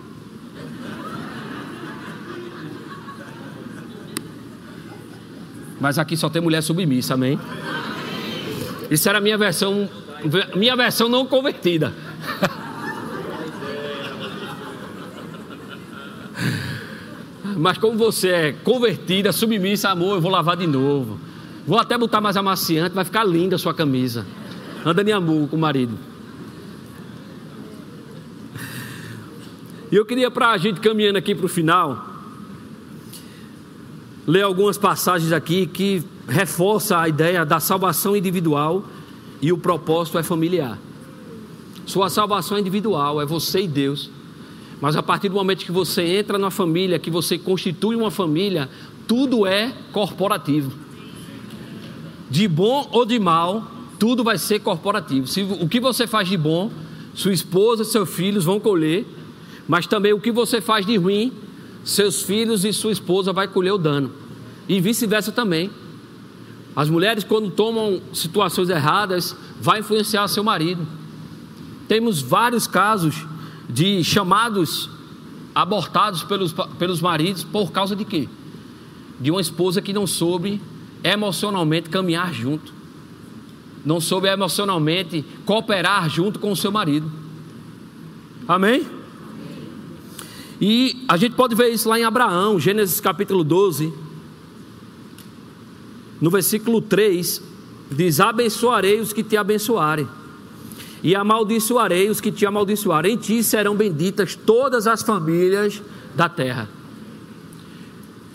Mas 5.81 5.99
aqui 5.99 6.17
só 6.17 6.29
tem 6.29 6.43
mulher 6.43 6.63
submissa, 6.63 7.15
amém? 7.15 7.41
Isso 8.91 9.09
era 9.09 9.19
a 9.19 9.21
minha 9.21 9.39
versão, 9.39 9.89
minha 10.55 10.77
versão 10.77 11.09
não 11.09 11.25
convertida. 11.27 11.95
Mas 17.57 17.79
como 17.79 17.97
você 17.97 18.29
é 18.29 18.53
convertida, 18.53 19.33
submissa, 19.33 19.89
amor, 19.89 20.17
eu 20.17 20.21
vou 20.21 20.31
lavar 20.31 20.57
de 20.57 20.67
novo. 20.67 21.19
Vou 21.67 21.79
até 21.79 21.97
botar 21.97 22.21
mais 22.21 22.37
amaciante, 22.37 22.95
vai 22.95 23.05
ficar 23.05 23.25
linda 23.25 23.57
a 23.57 23.59
sua 23.59 23.73
camisa. 23.73 24.27
Anda 24.85 25.03
em 25.03 25.13
amor 25.13 25.49
com 25.49 25.57
o 25.57 25.59
marido. 25.59 25.97
E 29.91 29.97
eu 29.97 30.05
queria 30.05 30.31
para 30.31 30.51
a 30.51 30.59
gente 30.59 30.81
caminhando 30.81 31.19
aqui 31.19 31.35
para 31.35 31.47
o 31.47 31.49
final, 31.49 32.10
ler 34.27 34.43
algumas 34.43 34.79
passagens 34.79 35.33
aqui 35.33 35.67
que 35.67 36.03
reforça 36.29 36.99
a 36.99 37.09
ideia 37.09 37.45
da 37.45 37.61
salvação 37.61 38.17
individual 38.17 38.85
e 39.43 39.53
o 39.53 39.59
propósito 39.59 40.19
é 40.19 40.23
familiar. 40.23 40.79
Sua 41.87 42.09
salvação 42.09 42.57
é 42.57 42.61
individual, 42.61 43.21
é 43.21 43.27
você 43.27 43.63
e 43.63 43.69
Deus. 43.69 44.11
Mas 44.81 44.97
a 44.97 45.03
partir 45.03 45.29
do 45.29 45.35
momento 45.35 45.65
que 45.65 45.73
você 45.73 46.03
entra 46.03 46.39
na 46.39 46.51
família, 46.51 46.99
que 46.99 47.11
você 47.11 47.37
constitui 47.37 47.97
uma 47.97 48.11
família, 48.11 48.69
tudo 49.07 49.47
é 49.47 49.73
corporativo. 49.93 50.73
De 52.31 52.47
bom 52.47 52.89
ou 52.93 53.05
de 53.05 53.19
mal, 53.19 53.69
tudo 53.99 54.23
vai 54.23 54.39
ser 54.39 54.61
corporativo. 54.61 55.27
Se, 55.27 55.43
o 55.43 55.69
que 55.69 55.81
você 55.81 56.07
faz 56.07 56.29
de 56.29 56.37
bom, 56.37 56.71
sua 57.13 57.33
esposa, 57.33 57.85
seus 57.85 58.09
filhos 58.09 58.45
vão 58.45 58.61
colher, 58.61 59.05
mas 59.67 59.87
também 59.87 60.13
o 60.13 60.21
que 60.21 60.33
você 60.33 60.61
faz 60.61 60.87
de 60.87 60.97
ruim, 60.97 61.33
seus 61.85 62.23
filhos 62.23 62.65
e 62.65 62.73
sua 62.73 62.93
esposa 62.93 63.33
vai 63.33 63.49
colher 63.49 63.73
o 63.73 63.79
dano. 63.79 64.11
E 64.69 64.81
vice-versa 64.81 65.33
também. 65.33 65.71
As 66.75 66.89
mulheres, 66.89 67.25
quando 67.25 67.51
tomam 67.51 68.01
situações 68.13 68.69
erradas, 68.69 69.37
vai 69.61 69.81
influenciar 69.81 70.29
seu 70.29 70.45
marido. 70.45 70.87
Temos 71.89 72.21
vários 72.21 72.67
casos 72.67 73.27
de 73.69 74.05
chamados 74.05 74.89
abortados 75.55 76.23
pelos, 76.23 76.55
pelos 76.79 77.01
maridos 77.01 77.43
por 77.43 77.73
causa 77.73 77.97
de 77.97 78.05
quê? 78.05 78.29
De 79.21 79.31
uma 79.31 79.41
esposa 79.41 79.83
que 79.83 79.93
não 79.93 80.07
soube 80.07 80.61
emocionalmente 81.03 81.89
caminhar 81.89 82.33
junto 82.33 82.81
não 83.85 84.01
soube 84.01 84.29
emocionalmente 84.29 85.25
cooperar 85.45 86.09
junto 86.09 86.39
com 86.39 86.53
o 86.53 86.57
seu 86.57 86.71
marido. 86.71 87.11
Amém? 88.47 88.87
E 90.61 91.05
a 91.09 91.17
gente 91.17 91.35
pode 91.35 91.55
ver 91.55 91.69
isso 91.69 91.89
lá 91.89 91.99
em 91.99 92.05
Abraão, 92.05 92.61
Gênesis 92.61 93.01
capítulo 93.01 93.43
12, 93.43 93.93
no 96.21 96.31
versículo 96.31 96.83
3, 96.83 97.43
diz: 97.91 98.21
Abençoarei 98.21 99.01
os 99.01 99.13
que 99.13 99.23
te 99.23 99.37
abençoarem, 99.37 100.07
e 101.03 101.15
amaldiçoarei 101.15 102.11
os 102.11 102.21
que 102.21 102.31
te 102.31 102.45
amaldiçoarem. 102.45 103.15
Em 103.15 103.17
ti 103.17 103.43
serão 103.43 103.75
benditas 103.75 104.35
todas 104.35 104.87
as 104.87 105.03
famílias 105.03 105.83
da 106.15 106.29
terra 106.29 106.69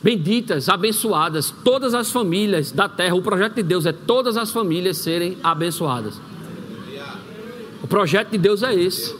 benditas, 0.05 0.69
abençoadas, 0.69 1.51
todas 1.63 1.95
as 1.95 2.11
famílias 2.11 2.71
da 2.71 2.87
terra. 2.87 3.15
O 3.15 3.23
projeto 3.23 3.55
de 3.55 3.63
Deus 3.63 3.87
é 3.87 3.91
todas 3.91 4.37
as 4.37 4.51
famílias 4.51 4.97
serem 4.97 5.35
abençoadas. 5.41 6.21
O 7.81 7.87
projeto 7.87 8.29
de 8.29 8.37
Deus 8.37 8.61
é 8.61 8.75
esse. 8.75 9.15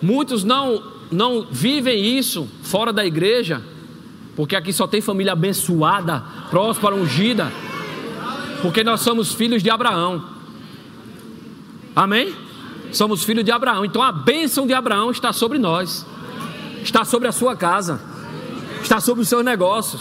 Muitos 0.00 0.42
não 0.42 0.82
não 1.10 1.46
vivem 1.50 2.18
isso 2.18 2.48
fora 2.62 2.92
da 2.92 3.04
igreja, 3.04 3.62
porque 4.36 4.54
aqui 4.54 4.72
só 4.72 4.86
tem 4.86 5.00
família 5.00 5.32
abençoada, 5.32 6.22
próspera, 6.50 6.94
ungida, 6.94 7.52
porque 8.62 8.84
nós 8.84 9.00
somos 9.00 9.32
filhos 9.32 9.62
de 9.62 9.70
Abraão. 9.70 10.24
Amém? 11.94 12.34
Somos 12.92 13.24
filhos 13.24 13.44
de 13.44 13.50
Abraão. 13.50 13.84
Então 13.84 14.02
a 14.02 14.12
bênção 14.12 14.66
de 14.66 14.72
Abraão 14.72 15.10
está 15.10 15.32
sobre 15.32 15.58
nós, 15.58 16.06
está 16.82 17.04
sobre 17.04 17.28
a 17.28 17.32
sua 17.32 17.56
casa 17.56 18.00
está 18.82 19.00
sobre 19.00 19.22
os 19.22 19.28
seus 19.28 19.44
negócios. 19.44 20.00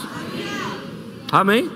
Amém? 1.32 1.70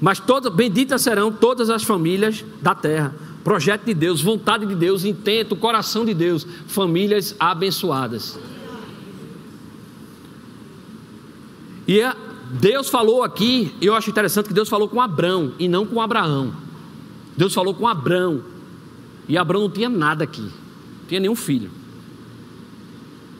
Mas 0.00 0.18
todas, 0.18 0.52
benditas 0.52 1.02
serão 1.02 1.32
todas 1.32 1.70
as 1.70 1.82
famílias 1.82 2.44
da 2.60 2.74
terra. 2.74 3.14
Projeto 3.46 3.84
de 3.84 3.94
Deus, 3.94 4.20
vontade 4.20 4.66
de 4.66 4.74
Deus, 4.74 5.04
intento, 5.04 5.54
coração 5.54 6.04
de 6.04 6.12
Deus, 6.12 6.44
famílias 6.66 7.32
abençoadas. 7.38 8.36
E 11.86 12.00
é, 12.00 12.12
Deus 12.50 12.88
falou 12.88 13.22
aqui, 13.22 13.72
eu 13.80 13.94
acho 13.94 14.10
interessante 14.10 14.48
que 14.48 14.52
Deus 14.52 14.68
falou 14.68 14.88
com 14.88 15.00
Abraão 15.00 15.52
e 15.60 15.68
não 15.68 15.86
com 15.86 16.00
Abraão. 16.00 16.52
Deus 17.36 17.54
falou 17.54 17.72
com 17.72 17.86
Abraão. 17.86 18.42
E 19.28 19.38
Abraão 19.38 19.62
não 19.62 19.70
tinha 19.70 19.88
nada 19.88 20.24
aqui, 20.24 20.42
não 20.42 21.06
tinha 21.06 21.20
nenhum 21.20 21.36
filho. 21.36 21.70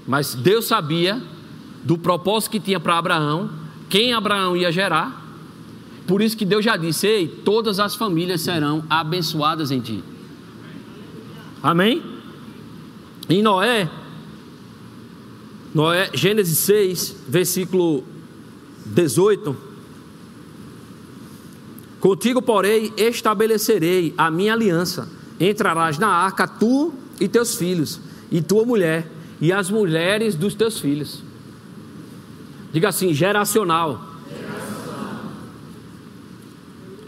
Mas 0.06 0.36
Deus 0.36 0.66
sabia 0.66 1.20
do 1.82 1.98
propósito 1.98 2.52
que 2.52 2.60
tinha 2.60 2.78
para 2.78 2.96
Abraão, 2.96 3.50
quem 3.88 4.12
Abraão 4.12 4.56
ia 4.56 4.70
gerar. 4.70 5.25
Por 6.06 6.22
isso 6.22 6.36
que 6.36 6.44
Deus 6.44 6.64
já 6.64 6.76
disse: 6.76 7.06
Ei, 7.06 7.28
todas 7.28 7.80
as 7.80 7.94
famílias 7.94 8.40
serão 8.40 8.84
abençoadas 8.88 9.70
em 9.70 9.80
ti. 9.80 10.02
Amém? 11.62 12.02
Em 13.28 13.42
Noé, 13.42 13.90
Noé, 15.74 16.10
Gênesis 16.14 16.58
6, 16.58 17.16
versículo 17.28 18.04
18. 18.86 19.56
Contigo, 22.00 22.40
porém, 22.40 22.92
estabelecerei 22.96 24.14
a 24.16 24.30
minha 24.30 24.52
aliança. 24.52 25.08
Entrarás 25.40 25.98
na 25.98 26.08
arca 26.08 26.46
tu 26.46 26.94
e 27.20 27.26
teus 27.28 27.56
filhos, 27.56 28.00
e 28.30 28.40
tua 28.40 28.64
mulher, 28.64 29.10
e 29.40 29.52
as 29.52 29.68
mulheres 29.68 30.34
dos 30.34 30.54
teus 30.54 30.78
filhos. 30.78 31.22
Diga 32.72 32.88
assim: 32.88 33.12
geracional. 33.12 34.15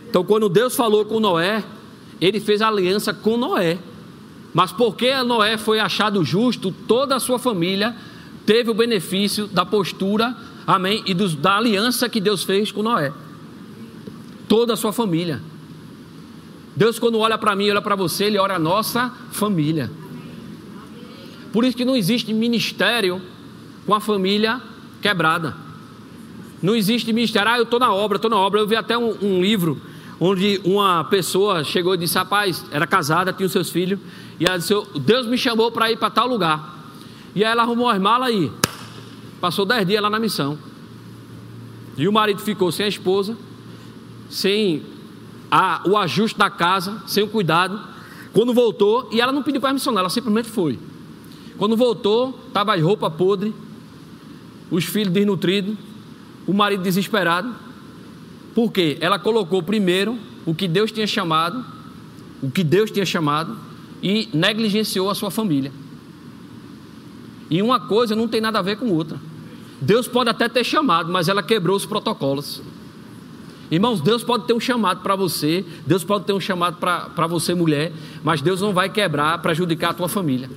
Então, 0.09 0.25
quando 0.25 0.49
Deus 0.49 0.75
falou 0.75 1.05
com 1.05 1.21
Noé, 1.21 1.63
ele 2.21 2.41
fez 2.41 2.63
aliança 2.63 3.13
com 3.13 3.37
Noé, 3.37 3.79
Mas 4.55 4.73
porque 4.73 5.15
Noé 5.23 5.59
foi 5.59 5.79
achado 5.79 6.25
justo, 6.25 6.73
toda 6.73 7.15
a 7.15 7.21
sua 7.21 7.39
família 7.39 7.95
teve 8.47 8.71
o 8.71 8.75
benefício 8.75 9.47
da 9.47 9.65
postura, 9.65 10.35
amém, 10.67 11.03
e 11.05 11.13
dos, 11.13 11.35
da 11.35 11.59
aliança 11.59 12.09
que 12.09 12.19
Deus 12.19 12.45
fez 12.45 12.73
com 12.73 12.83
Noé. 12.83 13.13
Toda 14.49 14.73
a 14.73 14.77
sua 14.77 14.91
família. 14.91 15.43
Deus, 16.75 16.99
quando 16.99 17.19
olha 17.19 17.37
para 17.37 17.55
mim, 17.55 17.69
olha 17.69 17.83
para 17.83 17.95
você, 17.95 18.25
Ele 18.25 18.39
olha 18.39 18.55
a 18.55 18.59
nossa 18.59 19.13
família. 19.31 19.91
Por 21.53 21.65
isso 21.65 21.77
que 21.77 21.85
não 21.85 21.95
existe 21.95 22.33
ministério 22.33 23.21
com 23.85 23.95
a 23.95 24.01
família 24.01 24.63
quebrada. 25.03 25.55
Não 26.63 26.75
existe 26.75 27.13
ministério, 27.13 27.51
ah, 27.51 27.59
eu 27.59 27.65
estou 27.65 27.79
na 27.79 27.93
obra, 27.93 28.17
estou 28.17 28.31
na 28.31 28.39
obra. 28.39 28.61
Eu 28.61 28.67
vi 28.67 28.77
até 28.77 28.97
um, 28.97 29.17
um, 29.23 29.41
livro 29.41 29.81
onde 30.21 30.61
uma 30.65 31.05
pessoa 31.05 31.63
chegou 31.65 31.95
e 31.95 31.99
disse: 31.99 32.17
Rapaz, 32.17 32.65
era 32.71 32.87
casada, 32.87 33.33
tinha 33.33 33.47
os 33.47 33.53
seus 33.53 33.71
filhos, 33.71 33.99
e 34.39 34.47
ela 34.47 34.59
disse: 34.59 34.75
Deus 35.01 35.27
me 35.27 35.39
chamou 35.39 35.71
para 35.71 35.91
ir 35.91 35.97
para 35.97 36.11
tal 36.11 36.29
lugar. 36.29 36.77
E 37.35 37.45
aí 37.45 37.51
ela 37.51 37.63
arrumou 37.63 37.89
as 37.89 38.01
malas 38.01 38.29
aí. 38.29 38.51
Passou 39.41 39.65
dez 39.65 39.87
dias 39.87 40.03
lá 40.03 40.11
na 40.11 40.19
missão. 40.19 40.59
E 41.97 42.07
o 42.09 42.13
marido 42.13 42.41
ficou 42.41 42.71
sem 42.71 42.87
a 42.87 42.89
esposa, 42.89 43.37
sem 44.31 44.83
a, 45.51 45.83
o 45.87 45.97
ajuste 45.97 46.39
da 46.39 46.51
casa, 46.51 47.03
sem 47.07 47.23
o 47.25 47.29
cuidado. 47.29 47.81
Quando 48.33 48.55
voltou, 48.55 49.09
e 49.11 49.21
ela 49.21 49.33
não 49.33 49.43
pediu 49.43 49.61
permissão, 49.61 49.99
ela 49.99 50.09
simplesmente 50.09 50.49
foi. 50.49 50.79
Quando 51.57 51.77
voltou, 51.77 52.39
estava 52.47 52.75
as 52.75 52.83
roupas 52.83 53.13
podres, 53.15 53.53
os 54.71 54.85
filhos 54.85 55.13
desnutridos, 55.13 55.77
o 56.47 56.53
marido 56.53 56.83
desesperado. 56.83 57.53
Por 58.59 58.73
quê? 58.73 58.99
Ela 59.01 59.21
colocou 59.21 59.63
primeiro 59.63 60.19
o 60.45 60.53
que 60.53 60.67
Deus 60.67 60.91
tinha 60.91 61.07
chamado, 61.07 61.65
o 62.43 62.51
que 62.51 62.65
Deus 62.65 62.91
tinha 62.91 63.07
chamado, 63.07 63.57
e 64.03 64.29
negligenciou 64.35 65.09
a 65.09 65.15
sua 65.15 65.31
família. 65.31 65.71
E 67.49 67.63
uma 67.63 67.79
coisa 67.79 68.17
não 68.17 68.27
tem 68.27 68.41
nada 68.41 68.59
a 68.59 68.63
ver 68.63 68.77
com 68.77 68.91
outra. 68.91 69.17
Deus 69.81 70.09
pode 70.09 70.31
até 70.31 70.49
ter 70.49 70.65
chamado, 70.65 71.09
mas 71.09 71.29
ela 71.29 71.41
quebrou 71.41 71.77
os 71.77 71.87
protocolos. 71.87 72.61
Irmãos, 73.71 74.01
Deus 74.01 74.25
pode 74.25 74.45
ter 74.49 74.55
um 74.55 74.59
chamado 74.59 75.03
para 75.05 75.15
você, 75.15 75.65
Deus 75.87 76.03
pode 76.03 76.25
ter 76.25 76.33
um 76.33 76.41
chamado 76.41 76.79
para 76.79 77.27
você, 77.29 77.55
mulher, 77.55 77.93
mas 78.25 78.43
Deus 78.43 78.61
não 78.61 78.73
vai 78.73 78.89
quebrar, 78.89 79.41
prejudicar 79.41 79.91
a 79.91 79.95
tua 79.95 80.09
família. 80.09 80.51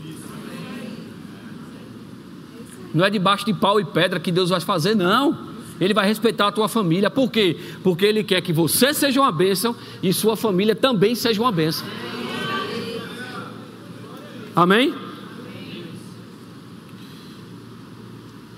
Não 2.95 3.05
é 3.05 3.11
debaixo 3.11 3.45
de 3.45 3.53
pau 3.53 3.79
e 3.79 3.85
pedra 3.85 4.19
que 4.19 4.31
Deus 4.31 4.49
vai 4.49 4.59
fazer, 4.59 4.95
não. 4.95 5.50
Ele 5.81 5.95
vai 5.95 6.05
respeitar 6.05 6.47
a 6.47 6.51
tua 6.51 6.69
família. 6.69 7.09
Por 7.09 7.31
quê? 7.31 7.57
Porque 7.83 8.05
Ele 8.05 8.23
quer 8.23 8.39
que 8.41 8.53
você 8.53 8.93
seja 8.93 9.19
uma 9.19 9.31
bênção 9.31 9.75
e 10.03 10.13
sua 10.13 10.37
família 10.37 10.75
também 10.75 11.15
seja 11.15 11.41
uma 11.41 11.51
bênção. 11.51 11.87
Amém? 14.55 14.93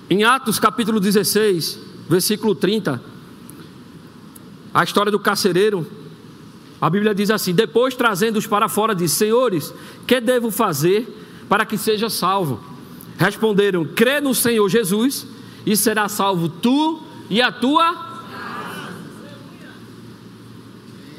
Em 0.10 0.26
Atos 0.26 0.60
capítulo 0.60 1.00
16, 1.00 1.80
versículo 2.10 2.54
30, 2.54 3.02
a 4.74 4.84
história 4.84 5.12
do 5.12 5.20
carcereiro, 5.20 5.88
a 6.82 6.90
Bíblia 6.90 7.16
diz 7.16 7.32
assim: 7.32 7.54
Depois 7.54 7.96
trazendo-os 7.96 8.46
para 8.46 8.68
fora, 8.68 8.94
disse: 8.94 9.16
Senhores, 9.16 9.74
que 10.06 10.20
devo 10.20 10.52
fazer 10.52 11.08
para 11.48 11.66
que 11.66 11.78
seja 11.78 12.10
salvo? 12.10 12.62
Responderam: 13.18 13.86
crê 13.86 14.20
no 14.20 14.36
Senhor 14.36 14.68
Jesus 14.68 15.26
e 15.66 15.78
será 15.78 16.10
salvo 16.10 16.50
tu 16.50 17.03
e 17.30 17.42
a 17.42 17.52
tua 17.52 18.12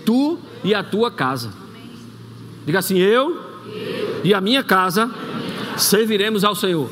tu 0.05 0.39
e 0.63 0.75
a 0.75 0.83
tua 0.83 1.11
casa. 1.11 1.53
Diga 2.67 2.79
assim: 2.79 2.99
eu 2.99 3.43
e 4.23 4.33
a 4.33 4.41
minha 4.41 4.63
casa 4.63 5.11
serviremos 5.77 6.45
ao 6.45 6.55
Senhor. 6.55 6.91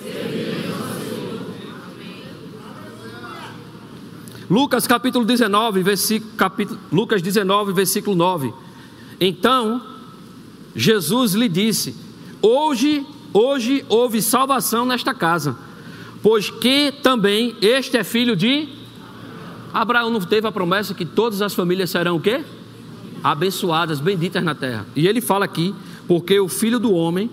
Lucas 4.51 4.87
capítulo 4.87 5.25
19, 5.25 5.83
versículo, 5.83 6.33
capítulo, 6.37 6.79
Lucas 6.93 7.23
19, 7.23 7.73
versículo 7.73 8.15
9. 8.15 8.53
Então, 9.21 9.81
Jesus 10.75 11.33
lhe 11.33 11.49
disse: 11.49 11.97
Hoje 12.43 13.07
Hoje 13.33 13.85
houve 13.89 14.21
salvação 14.21 14.85
nesta 14.85 15.15
casa, 15.15 15.57
pois 16.23 16.51
que 16.51 16.93
também 17.03 17.57
este 17.63 17.97
é 17.97 18.05
filho 18.05 18.37
de 18.37 18.69
Abraão 19.73 20.11
não 20.11 20.21
teve 20.21 20.47
a 20.47 20.53
promessa 20.53 20.95
que 20.95 21.05
todas 21.05 21.41
as 21.41 21.55
famílias 21.55 21.91
serão 21.91 22.17
o 22.17 22.21
quê? 22.21 22.45
Abençoadas, 23.25 24.01
benditas 24.01 24.43
na 24.43 24.55
terra. 24.55 24.87
E 24.95 25.07
ele 25.07 25.21
fala 25.21 25.45
aqui, 25.45 25.75
porque 26.07 26.39
o 26.39 26.49
filho 26.49 26.79
do 26.79 26.93
homem 26.93 27.31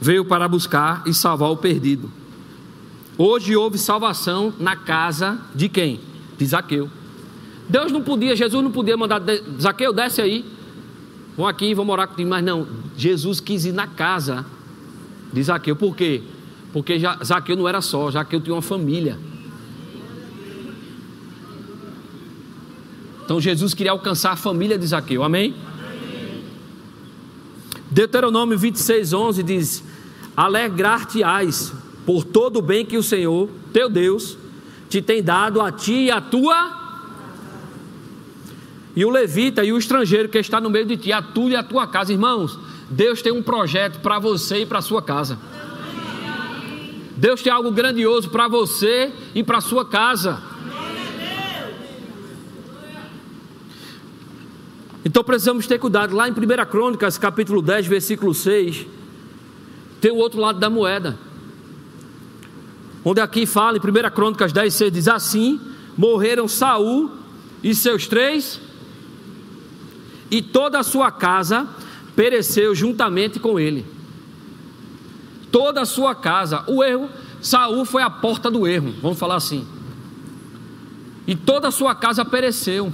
veio 0.00 0.24
para 0.24 0.48
buscar 0.48 1.02
e 1.06 1.12
salvar 1.12 1.50
o 1.50 1.56
perdido. 1.56 2.10
Hoje 3.16 3.54
houve 3.54 3.78
salvação 3.78 4.52
na 4.58 4.74
casa 4.74 5.38
de 5.54 5.68
quem? 5.68 6.00
De 6.36 6.46
Zaqueu. 6.46 6.90
Deus 7.68 7.92
não 7.92 8.02
podia, 8.02 8.34
Jesus 8.36 8.62
não 8.62 8.70
podia 8.70 8.96
mandar, 8.96 9.22
Zaqueu, 9.60 9.92
desce 9.92 10.20
aí, 10.20 10.44
vão 11.36 11.46
aqui, 11.46 11.74
vão 11.74 11.84
morar 11.84 12.06
contigo, 12.06 12.28
mas 12.28 12.44
não, 12.44 12.66
Jesus 12.96 13.40
quis 13.40 13.64
ir 13.64 13.72
na 13.72 13.86
casa 13.86 14.44
de 15.32 15.42
Zaqueu. 15.42 15.76
Por 15.76 15.96
quê? 15.96 16.22
Porque 16.72 17.00
Zaqueu 17.24 17.56
não 17.56 17.68
era 17.68 17.80
só, 17.80 18.10
Zaqueu 18.10 18.40
tinha 18.40 18.54
uma 18.54 18.62
família. 18.62 19.18
Então 23.24 23.40
Jesus 23.40 23.72
queria 23.72 23.92
alcançar 23.92 24.32
a 24.32 24.36
família 24.36 24.78
de 24.78 24.86
Zaqueu, 24.86 25.22
amém? 25.22 25.54
Deuteronômio 27.90 28.58
26, 28.58 29.12
11 29.12 29.42
diz: 29.42 29.84
Alegrar-te-ás 30.36 31.72
por 32.04 32.24
todo 32.24 32.58
o 32.58 32.62
bem 32.62 32.84
que 32.84 32.98
o 32.98 33.02
Senhor, 33.02 33.48
teu 33.72 33.88
Deus, 33.88 34.36
te 34.90 35.00
tem 35.00 35.22
dado 35.22 35.60
a 35.60 35.72
ti 35.72 36.04
e 36.04 36.10
a 36.10 36.20
tua. 36.20 36.82
E 38.94 39.04
o 39.04 39.10
levita 39.10 39.64
e 39.64 39.72
o 39.72 39.78
estrangeiro 39.78 40.28
que 40.28 40.38
está 40.38 40.60
no 40.60 40.68
meio 40.68 40.84
de 40.84 40.96
ti, 40.96 41.12
a 41.12 41.22
tu 41.22 41.48
e 41.48 41.56
a 41.56 41.62
tua 41.62 41.86
casa, 41.86 42.12
irmãos. 42.12 42.58
Deus 42.90 43.22
tem 43.22 43.32
um 43.32 43.42
projeto 43.42 44.00
para 44.00 44.18
você 44.18 44.58
e 44.58 44.66
para 44.66 44.82
sua 44.82 45.02
casa. 45.02 45.38
Deus 47.16 47.42
tem 47.42 47.52
algo 47.52 47.70
grandioso 47.70 48.28
para 48.28 48.48
você 48.48 49.10
e 49.34 49.42
para 49.42 49.60
sua 49.60 49.84
casa. 49.84 50.53
Então 55.04 55.22
precisamos 55.22 55.66
ter 55.66 55.78
cuidado. 55.78 56.14
Lá 56.14 56.28
em 56.28 56.32
1 56.32 56.34
Crônicas, 56.70 57.18
capítulo 57.18 57.60
10, 57.60 57.86
versículo 57.86 58.34
6, 58.34 58.86
tem 60.00 60.10
o 60.10 60.16
outro 60.16 60.40
lado 60.40 60.58
da 60.58 60.70
moeda. 60.70 61.18
Onde 63.04 63.20
aqui 63.20 63.44
fala, 63.44 63.76
em 63.76 63.80
1 63.80 64.10
Crônicas 64.14 64.52
10, 64.52 64.72
6, 64.72 64.92
diz 64.92 65.08
assim: 65.08 65.60
morreram 65.96 66.48
Saul 66.48 67.10
e 67.62 67.74
seus 67.74 68.06
três, 68.06 68.60
e 70.30 70.40
toda 70.40 70.78
a 70.78 70.82
sua 70.82 71.10
casa 71.10 71.68
pereceu 72.16 72.74
juntamente 72.74 73.38
com 73.38 73.60
ele. 73.60 73.84
Toda 75.52 75.82
a 75.82 75.86
sua 75.86 76.14
casa, 76.14 76.64
o 76.66 76.82
erro, 76.82 77.08
Saul 77.40 77.84
foi 77.84 78.02
a 78.02 78.10
porta 78.10 78.50
do 78.50 78.66
erro, 78.66 78.92
vamos 79.00 79.18
falar 79.18 79.36
assim. 79.36 79.66
E 81.26 81.36
toda 81.36 81.68
a 81.68 81.70
sua 81.70 81.94
casa 81.94 82.24
pereceu. 82.24 82.92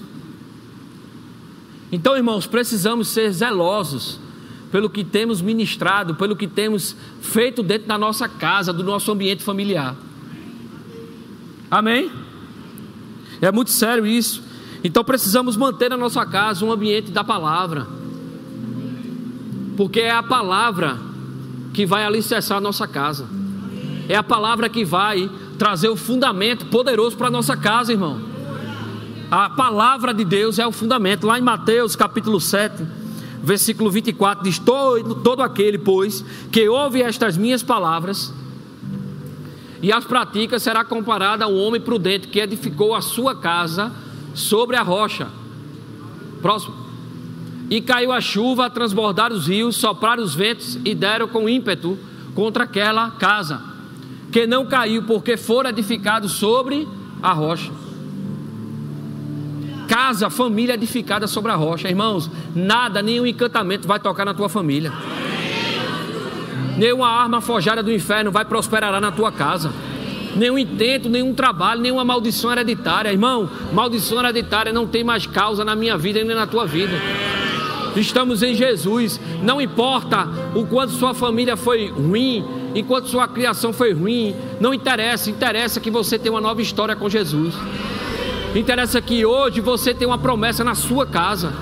Então, 1.92 2.16
irmãos, 2.16 2.46
precisamos 2.46 3.08
ser 3.08 3.32
zelosos 3.32 4.20
pelo 4.70 4.88
que 4.88 5.02
temos 5.02 5.42
ministrado, 5.42 6.14
pelo 6.14 6.36
que 6.36 6.46
temos 6.46 6.94
feito 7.20 7.62
dentro 7.62 7.88
da 7.88 7.98
nossa 7.98 8.28
casa, 8.28 8.72
do 8.72 8.84
nosso 8.84 9.10
ambiente 9.10 9.42
familiar. 9.42 9.96
Amém? 11.70 12.10
É 13.40 13.50
muito 13.50 13.70
sério 13.70 14.06
isso. 14.06 14.42
Então 14.82 15.04
precisamos 15.04 15.56
manter 15.56 15.90
na 15.90 15.96
nossa 15.96 16.24
casa 16.24 16.64
um 16.64 16.72
ambiente 16.72 17.10
da 17.10 17.24
palavra 17.24 18.00
porque 19.80 20.00
é 20.00 20.10
a 20.10 20.22
palavra 20.22 20.98
que 21.72 21.86
vai 21.86 22.04
alicerçar 22.04 22.58
a 22.58 22.60
nossa 22.60 22.86
casa, 22.86 23.26
é 24.10 24.14
a 24.14 24.22
palavra 24.22 24.68
que 24.68 24.84
vai 24.84 25.30
trazer 25.58 25.88
o 25.88 25.96
fundamento 25.96 26.66
poderoso 26.66 27.16
para 27.16 27.28
a 27.28 27.30
nossa 27.30 27.56
casa, 27.56 27.90
irmão. 27.90 28.20
A 29.30 29.48
palavra 29.48 30.12
de 30.12 30.24
Deus 30.24 30.58
é 30.58 30.66
o 30.66 30.72
fundamento. 30.72 31.24
Lá 31.24 31.38
em 31.38 31.42
Mateus 31.42 31.94
capítulo 31.94 32.40
7, 32.40 32.84
versículo 33.42 33.88
24, 33.88 34.42
diz: 34.42 34.58
Todo, 34.58 35.14
todo 35.16 35.40
aquele, 35.40 35.78
pois, 35.78 36.24
que 36.50 36.68
ouve 36.68 37.00
estas 37.00 37.36
minhas 37.36 37.62
palavras 37.62 38.34
e 39.80 39.92
as 39.92 40.04
pratica, 40.04 40.58
será 40.58 40.84
comparado 40.84 41.44
a 41.44 41.46
um 41.46 41.56
homem 41.58 41.80
prudente 41.80 42.26
que 42.28 42.40
edificou 42.40 42.94
a 42.94 43.00
sua 43.00 43.34
casa 43.34 43.92
sobre 44.34 44.76
a 44.76 44.82
rocha. 44.82 45.28
Próximo. 46.42 46.74
E 47.70 47.80
caiu 47.80 48.12
a 48.12 48.20
chuva, 48.20 48.66
a 48.66 48.70
transbordar 48.70 49.32
os 49.32 49.46
rios, 49.46 49.76
sopraram 49.76 50.24
os 50.24 50.34
ventos 50.34 50.76
e 50.84 50.92
deram 50.92 51.28
com 51.28 51.48
ímpeto 51.48 51.96
contra 52.34 52.64
aquela 52.64 53.12
casa, 53.12 53.62
que 54.32 54.44
não 54.44 54.66
caiu 54.66 55.04
porque 55.04 55.36
fora 55.36 55.70
edificado 55.70 56.28
sobre 56.28 56.86
a 57.22 57.32
rocha. 57.32 57.70
Casa, 59.90 60.30
família 60.30 60.74
edificada 60.74 61.26
sobre 61.26 61.50
a 61.50 61.56
rocha, 61.56 61.88
irmãos. 61.88 62.30
Nada, 62.54 63.02
nenhum 63.02 63.26
encantamento 63.26 63.88
vai 63.88 63.98
tocar 63.98 64.24
na 64.24 64.32
tua 64.32 64.48
família. 64.48 64.92
Nenhuma 66.76 67.08
arma 67.08 67.40
forjada 67.40 67.82
do 67.82 67.92
inferno 67.92 68.30
vai 68.30 68.44
prosperar 68.44 69.00
na 69.00 69.10
tua 69.10 69.32
casa. 69.32 69.72
Nenhum 70.36 70.56
intento, 70.56 71.08
nenhum 71.08 71.34
trabalho, 71.34 71.80
nenhuma 71.80 72.04
maldição 72.04 72.52
hereditária. 72.52 73.10
Irmão, 73.10 73.50
maldição 73.72 74.20
hereditária 74.20 74.72
não 74.72 74.86
tem 74.86 75.02
mais 75.02 75.26
causa 75.26 75.64
na 75.64 75.74
minha 75.74 75.98
vida 75.98 76.22
nem 76.22 76.36
na 76.36 76.46
tua 76.46 76.68
vida. 76.68 76.94
Estamos 77.96 78.44
em 78.44 78.54
Jesus. 78.54 79.20
Não 79.42 79.60
importa 79.60 80.28
o 80.54 80.64
quanto 80.66 80.92
sua 80.92 81.14
família 81.14 81.56
foi 81.56 81.88
ruim, 81.88 82.44
enquanto 82.76 83.08
sua 83.08 83.26
criação 83.26 83.72
foi 83.72 83.92
ruim, 83.92 84.36
não 84.60 84.72
interessa. 84.72 85.28
Interessa 85.28 85.80
que 85.80 85.90
você 85.90 86.16
tenha 86.16 86.32
uma 86.32 86.40
nova 86.40 86.62
história 86.62 86.94
com 86.94 87.08
Jesus. 87.08 87.56
Interessa 88.54 89.00
que 89.00 89.24
hoje 89.24 89.60
você 89.60 89.94
tem 89.94 90.06
uma 90.06 90.18
promessa 90.18 90.64
na 90.64 90.74
sua 90.74 91.06
casa. 91.06 91.52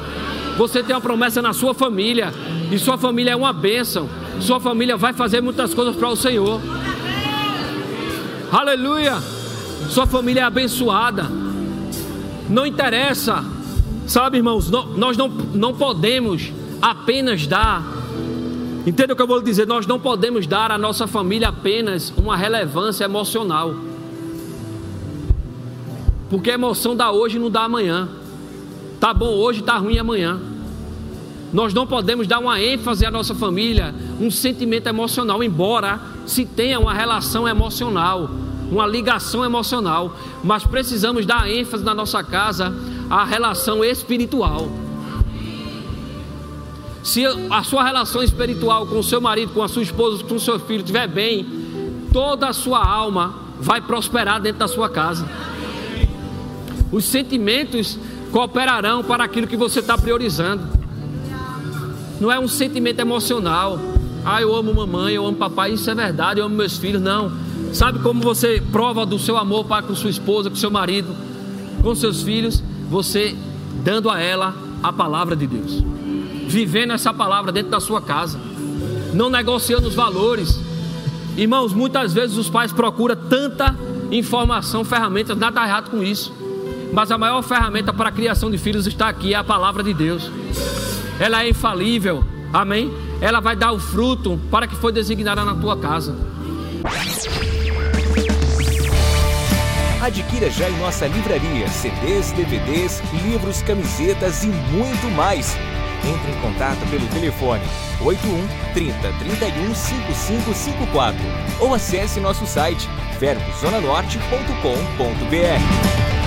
Você 0.56 0.82
tem 0.82 0.94
uma 0.94 1.02
promessa 1.02 1.42
na 1.42 1.52
sua 1.52 1.74
família. 1.74 2.32
E 2.70 2.78
sua 2.78 2.96
família 2.96 3.32
é 3.32 3.36
uma 3.36 3.52
bênção. 3.52 4.08
Sua 4.40 4.58
família 4.58 4.96
vai 4.96 5.12
fazer 5.12 5.40
muitas 5.40 5.74
coisas 5.74 5.94
para 5.94 6.08
o 6.08 6.16
Senhor. 6.16 6.60
Aleluia! 8.50 9.18
Sua 9.90 10.06
família 10.06 10.40
é 10.40 10.44
abençoada. 10.44 11.26
Não 12.48 12.64
interessa, 12.64 13.44
sabe, 14.06 14.38
irmãos, 14.38 14.70
nós 14.70 15.16
não, 15.16 15.28
não 15.28 15.74
podemos 15.74 16.50
apenas 16.80 17.46
dar. 17.46 17.82
Entenda 18.86 19.12
o 19.12 19.16
que 19.16 19.20
eu 19.20 19.26
vou 19.26 19.42
dizer? 19.42 19.66
Nós 19.66 19.86
não 19.86 20.00
podemos 20.00 20.46
dar 20.46 20.70
à 20.70 20.78
nossa 20.78 21.06
família 21.06 21.48
apenas 21.48 22.12
uma 22.16 22.36
relevância 22.36 23.04
emocional. 23.04 23.74
Porque 26.30 26.50
a 26.50 26.54
emoção 26.54 26.94
dá 26.94 27.10
hoje 27.10 27.38
não 27.38 27.50
dá 27.50 27.62
amanhã. 27.62 28.08
Tá 29.00 29.14
bom 29.14 29.28
hoje, 29.28 29.62
tá 29.62 29.76
ruim 29.78 29.98
amanhã. 29.98 30.40
Nós 31.52 31.72
não 31.72 31.86
podemos 31.86 32.26
dar 32.26 32.38
uma 32.38 32.60
ênfase 32.60 33.06
à 33.06 33.10
nossa 33.10 33.34
família, 33.34 33.94
um 34.20 34.30
sentimento 34.30 34.86
emocional, 34.86 35.42
embora 35.42 36.00
se 36.26 36.44
tenha 36.44 36.78
uma 36.78 36.92
relação 36.92 37.48
emocional, 37.48 38.28
uma 38.70 38.86
ligação 38.86 39.42
emocional, 39.44 40.14
mas 40.44 40.64
precisamos 40.64 41.24
dar 41.24 41.50
ênfase 41.50 41.82
na 41.82 41.94
nossa 41.94 42.22
casa 42.22 42.74
à 43.08 43.24
relação 43.24 43.82
espiritual. 43.82 44.68
Se 47.02 47.24
a 47.50 47.62
sua 47.64 47.82
relação 47.82 48.22
espiritual 48.22 48.86
com 48.86 48.98
o 48.98 49.02
seu 49.02 49.18
marido, 49.18 49.54
com 49.54 49.62
a 49.62 49.68
sua 49.68 49.82
esposa, 49.82 50.22
com 50.22 50.34
o 50.34 50.40
seu 50.40 50.60
filho 50.60 50.80
estiver 50.80 51.08
bem, 51.08 51.46
toda 52.12 52.48
a 52.48 52.52
sua 52.52 52.84
alma 52.84 53.34
vai 53.58 53.80
prosperar 53.80 54.38
dentro 54.42 54.58
da 54.58 54.68
sua 54.68 54.90
casa. 54.90 55.26
Os 56.90 57.04
sentimentos 57.04 57.98
cooperarão 58.32 59.02
para 59.04 59.24
aquilo 59.24 59.46
que 59.46 59.56
você 59.56 59.80
está 59.80 59.96
priorizando. 59.96 60.62
Não 62.20 62.32
é 62.32 62.38
um 62.38 62.48
sentimento 62.48 63.00
emocional. 63.00 63.78
Ah, 64.24 64.42
eu 64.42 64.54
amo 64.54 64.74
mamãe, 64.74 65.14
eu 65.14 65.26
amo 65.26 65.36
papai, 65.36 65.72
isso 65.72 65.88
é 65.90 65.94
verdade, 65.94 66.40
eu 66.40 66.46
amo 66.46 66.56
meus 66.56 66.76
filhos. 66.76 67.00
Não. 67.00 67.30
Sabe 67.72 67.98
como 68.00 68.20
você 68.20 68.62
prova 68.72 69.04
do 69.04 69.18
seu 69.18 69.36
amor 69.36 69.64
para 69.64 69.82
com 69.82 69.94
sua 69.94 70.10
esposa, 70.10 70.50
com 70.50 70.56
seu 70.56 70.70
marido, 70.70 71.14
com 71.82 71.94
seus 71.94 72.22
filhos? 72.22 72.62
Você 72.90 73.36
dando 73.84 74.10
a 74.10 74.20
ela 74.20 74.54
a 74.82 74.92
palavra 74.92 75.36
de 75.36 75.46
Deus. 75.46 75.82
Vivendo 76.48 76.92
essa 76.92 77.12
palavra 77.12 77.52
dentro 77.52 77.70
da 77.70 77.80
sua 77.80 78.00
casa. 78.00 78.38
Não 79.12 79.30
negociando 79.30 79.86
os 79.86 79.94
valores. 79.94 80.58
Irmãos, 81.36 81.72
muitas 81.72 82.12
vezes 82.12 82.36
os 82.36 82.48
pais 82.48 82.72
procuram 82.72 83.14
tanta 83.14 83.76
informação, 84.10 84.84
ferramentas, 84.84 85.36
nada 85.36 85.62
errado 85.62 85.90
com 85.90 86.02
isso. 86.02 86.32
Mas 86.92 87.10
a 87.10 87.18
maior 87.18 87.42
ferramenta 87.42 87.92
para 87.92 88.08
a 88.08 88.12
criação 88.12 88.50
de 88.50 88.58
filhos 88.58 88.86
está 88.86 89.08
aqui, 89.08 89.34
é 89.34 89.36
a 89.36 89.44
palavra 89.44 89.82
de 89.82 89.94
Deus 89.94 90.30
ela 91.18 91.42
é 91.42 91.48
infalível, 91.48 92.22
amém? 92.52 92.92
Ela 93.20 93.40
vai 93.40 93.56
dar 93.56 93.72
o 93.72 93.80
fruto 93.80 94.38
para 94.50 94.68
que 94.68 94.76
foi 94.76 94.92
designada 94.92 95.44
na 95.44 95.54
tua 95.54 95.76
casa. 95.76 96.16
Adquira 100.00 100.48
já 100.48 100.70
em 100.70 100.78
nossa 100.78 101.08
livraria 101.08 101.66
CDs, 101.68 102.30
DVDs, 102.32 103.02
livros, 103.24 103.60
camisetas 103.62 104.44
e 104.44 104.46
muito 104.46 105.10
mais. 105.16 105.56
Entre 106.04 106.30
em 106.30 106.40
contato 106.40 106.78
pelo 106.88 107.08
telefone 107.08 107.64
81 108.00 108.46
30 108.72 109.12
31 109.18 109.74
5554 109.74 111.18
ou 111.58 111.74
acesse 111.74 112.20
nosso 112.20 112.46
site 112.46 112.88
verbozonanorte.com.br. 113.18 116.17